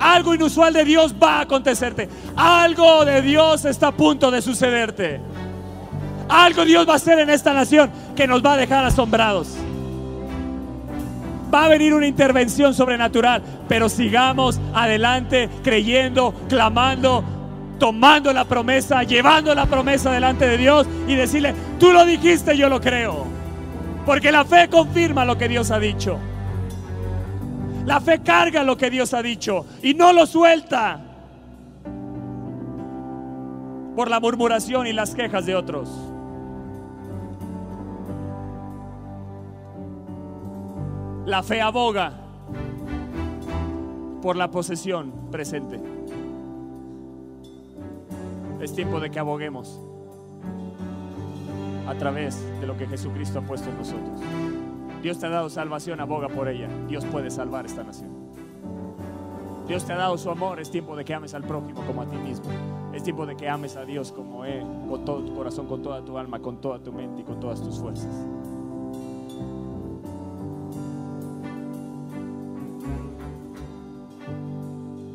[0.00, 2.08] Algo inusual de Dios va a acontecerte.
[2.34, 5.20] Algo de Dios está a punto de sucederte.
[6.28, 9.54] Algo Dios va a hacer en esta nación que nos va a dejar asombrados.
[11.54, 17.22] Va a venir una intervención sobrenatural, pero sigamos adelante creyendo, clamando,
[17.84, 22.70] tomando la promesa, llevando la promesa delante de Dios y decirle, tú lo dijiste, yo
[22.70, 23.26] lo creo.
[24.06, 26.18] Porque la fe confirma lo que Dios ha dicho.
[27.84, 30.98] La fe carga lo que Dios ha dicho y no lo suelta
[33.94, 35.90] por la murmuración y las quejas de otros.
[41.26, 42.14] La fe aboga
[44.22, 45.93] por la posesión presente.
[48.60, 49.80] Es tiempo de que aboguemos
[51.86, 54.20] a través de lo que Jesucristo ha puesto en nosotros.
[55.02, 56.68] Dios te ha dado salvación, aboga por ella.
[56.88, 58.10] Dios puede salvar esta nación.
[59.66, 62.06] Dios te ha dado su amor, es tiempo de que ames al prójimo como a
[62.06, 62.46] ti mismo.
[62.92, 66.04] Es tiempo de que ames a Dios como Él, con todo tu corazón, con toda
[66.04, 68.14] tu alma, con toda tu mente y con todas tus fuerzas.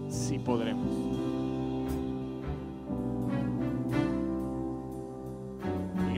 [0.10, 1.09] Sí podremos.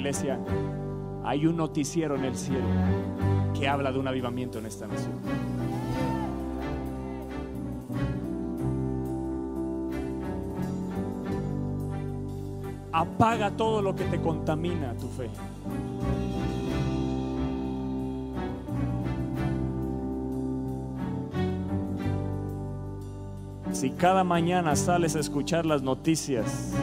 [0.01, 0.39] Iglesia,
[1.23, 2.65] hay un noticiero en el cielo
[3.53, 5.13] que habla de un avivamiento en esta nación.
[12.91, 15.29] Apaga todo lo que te contamina tu fe.
[23.71, 26.73] Si cada mañana sales a escuchar las noticias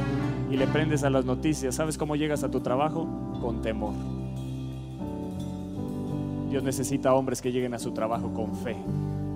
[0.51, 3.07] y le prendes a las noticias, ¿sabes cómo llegas a tu trabajo?
[3.41, 3.95] Con temor.
[6.51, 8.75] Dios necesita hombres que lleguen a su trabajo con fe,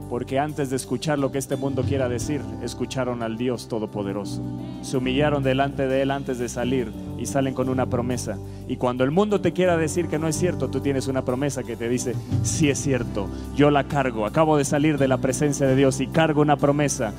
[0.09, 4.43] porque antes de escuchar lo que este mundo quiera decir, escucharon al Dios Todopoderoso.
[4.81, 8.39] Se humillaron delante de Él antes de salir y salen con una promesa.
[8.67, 11.63] Y cuando el mundo te quiera decir que no es cierto, tú tienes una promesa
[11.63, 15.67] que te dice, sí es cierto, yo la cargo, acabo de salir de la presencia
[15.67, 17.13] de Dios y cargo una promesa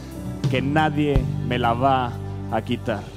[0.49, 2.13] que nadie me la va
[2.51, 3.12] a quitar.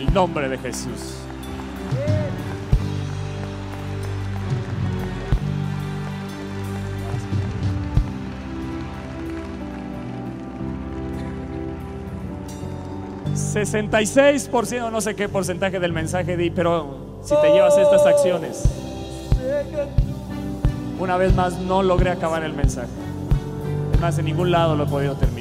[0.00, 1.16] El nombre de Jesús.
[13.52, 16.50] ...66%, no sé qué porcentaje del mensaje di...
[16.50, 18.62] ...pero si te llevas estas acciones...
[21.00, 22.88] ...una vez más no logré acabar el mensaje...
[24.00, 25.39] ...más en ningún lado lo he podido terminar...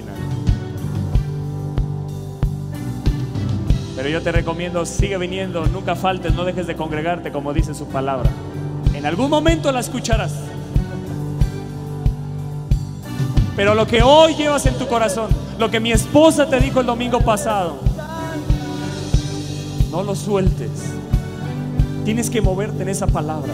[3.99, 7.85] Pero yo te recomiendo, sigue viniendo, nunca faltes, no dejes de congregarte como dice su
[7.85, 8.29] palabra.
[8.93, 10.35] En algún momento la escucharás.
[13.57, 15.27] Pero lo que hoy llevas en tu corazón,
[15.59, 17.75] lo que mi esposa te dijo el domingo pasado,
[19.91, 20.71] no lo sueltes.
[22.05, 23.51] Tienes que moverte en esa palabra.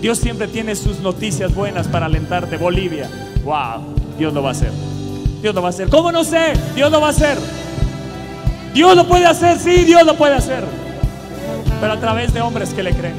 [0.00, 2.56] Dios siempre tiene sus noticias buenas para alentarte.
[2.56, 3.10] Bolivia,
[3.44, 3.82] wow,
[4.16, 4.91] Dios lo va a hacer.
[5.42, 5.88] Dios lo va a hacer.
[5.88, 6.52] ¿Cómo no sé?
[6.76, 7.36] Dios lo va a hacer.
[8.72, 10.64] Dios lo puede hacer, sí, Dios lo puede hacer.
[11.80, 13.16] Pero a través de hombres que le creen.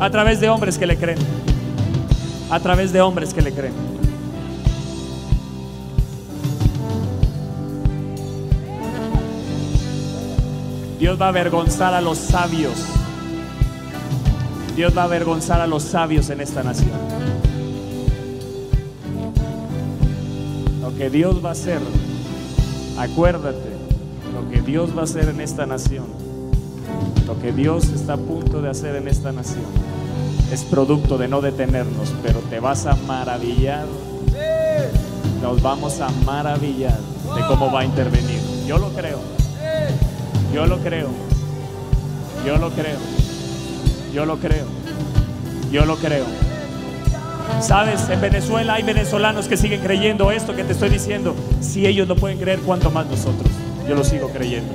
[0.00, 1.18] A través de hombres que le creen.
[2.50, 3.74] A través de hombres que le creen.
[10.98, 12.72] Dios va a avergonzar a los sabios.
[14.74, 17.33] Dios va a avergonzar a los sabios en esta nación.
[20.92, 21.80] Que Dios va a hacer,
[22.98, 23.74] acuérdate,
[24.32, 26.06] lo que Dios va a hacer en esta nación,
[27.26, 29.64] lo que Dios está a punto de hacer en esta nación,
[30.52, 33.86] es producto de no detenernos, pero te vas a maravillar,
[35.42, 36.98] nos vamos a maravillar
[37.34, 38.40] de cómo va a intervenir.
[38.66, 39.18] Yo lo creo,
[40.52, 41.08] yo lo creo,
[42.46, 42.98] yo lo creo,
[44.12, 44.66] yo lo creo,
[45.70, 46.43] yo lo creo.
[47.60, 51.34] Sabes, en Venezuela hay venezolanos que siguen creyendo esto que te estoy diciendo.
[51.60, 53.48] Si ellos lo pueden creer, ¿cuánto más nosotros?
[53.88, 54.72] Yo lo sigo creyendo.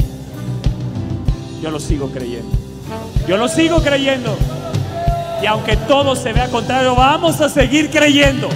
[1.61, 2.49] Yo lo sigo creyendo.
[3.27, 4.35] Yo lo sigo creyendo.
[5.41, 8.49] Y aunque todo se vea contrario, vamos a seguir creyendo.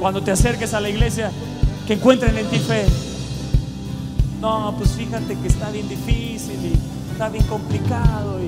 [0.00, 1.30] Cuando te acerques a la iglesia,
[1.86, 2.84] que encuentren en ti fe.
[4.44, 8.38] No, pues fíjate que está bien difícil y está bien complicado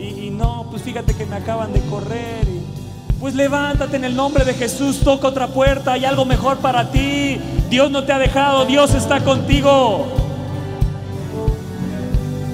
[0.00, 2.42] y, no, pues fíjate que me acaban de correr.
[2.48, 6.90] Y, pues levántate en el nombre de Jesús, toca otra puerta, hay algo mejor para
[6.90, 7.38] ti.
[7.70, 10.06] Dios no te ha dejado, Dios está contigo.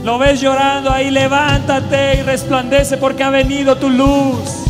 [0.05, 4.67] Lo ves llorando ahí, levántate y resplandece porque ha venido tu luz.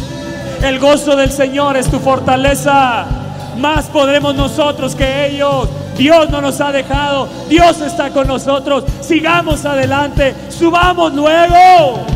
[0.62, 3.06] El gozo del Señor es tu fortaleza.
[3.58, 5.68] Más podremos nosotros que ellos.
[6.00, 8.84] Dios no nos ha dejado, Dios está con nosotros.
[9.02, 12.06] Sigamos adelante, subamos luego.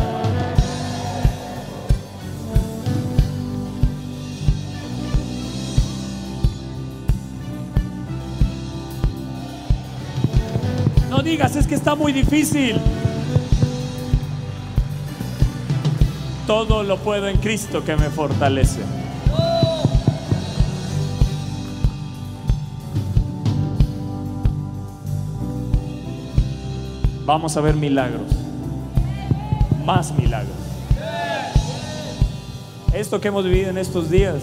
[11.11, 12.77] No digas, es que está muy difícil.
[16.47, 19.04] Todo lo puedo en Cristo que me fortalece.
[27.25, 28.31] Vamos a ver milagros.
[29.85, 30.55] Más milagros.
[32.93, 34.35] Esto que hemos vivido en estos días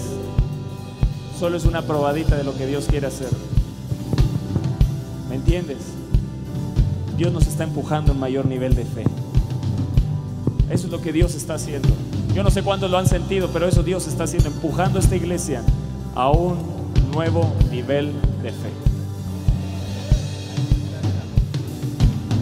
[1.39, 3.31] solo es una probadita de lo que Dios quiere hacer.
[5.29, 5.79] ¿Me entiendes?
[7.17, 9.05] Dios nos está empujando a un mayor nivel de fe.
[10.71, 11.89] Eso es lo que Dios está haciendo.
[12.35, 15.17] Yo no sé cuántos lo han sentido, pero eso Dios está haciendo, empujando a esta
[15.17, 15.63] iglesia
[16.15, 16.57] a un
[17.13, 18.92] nuevo nivel de fe.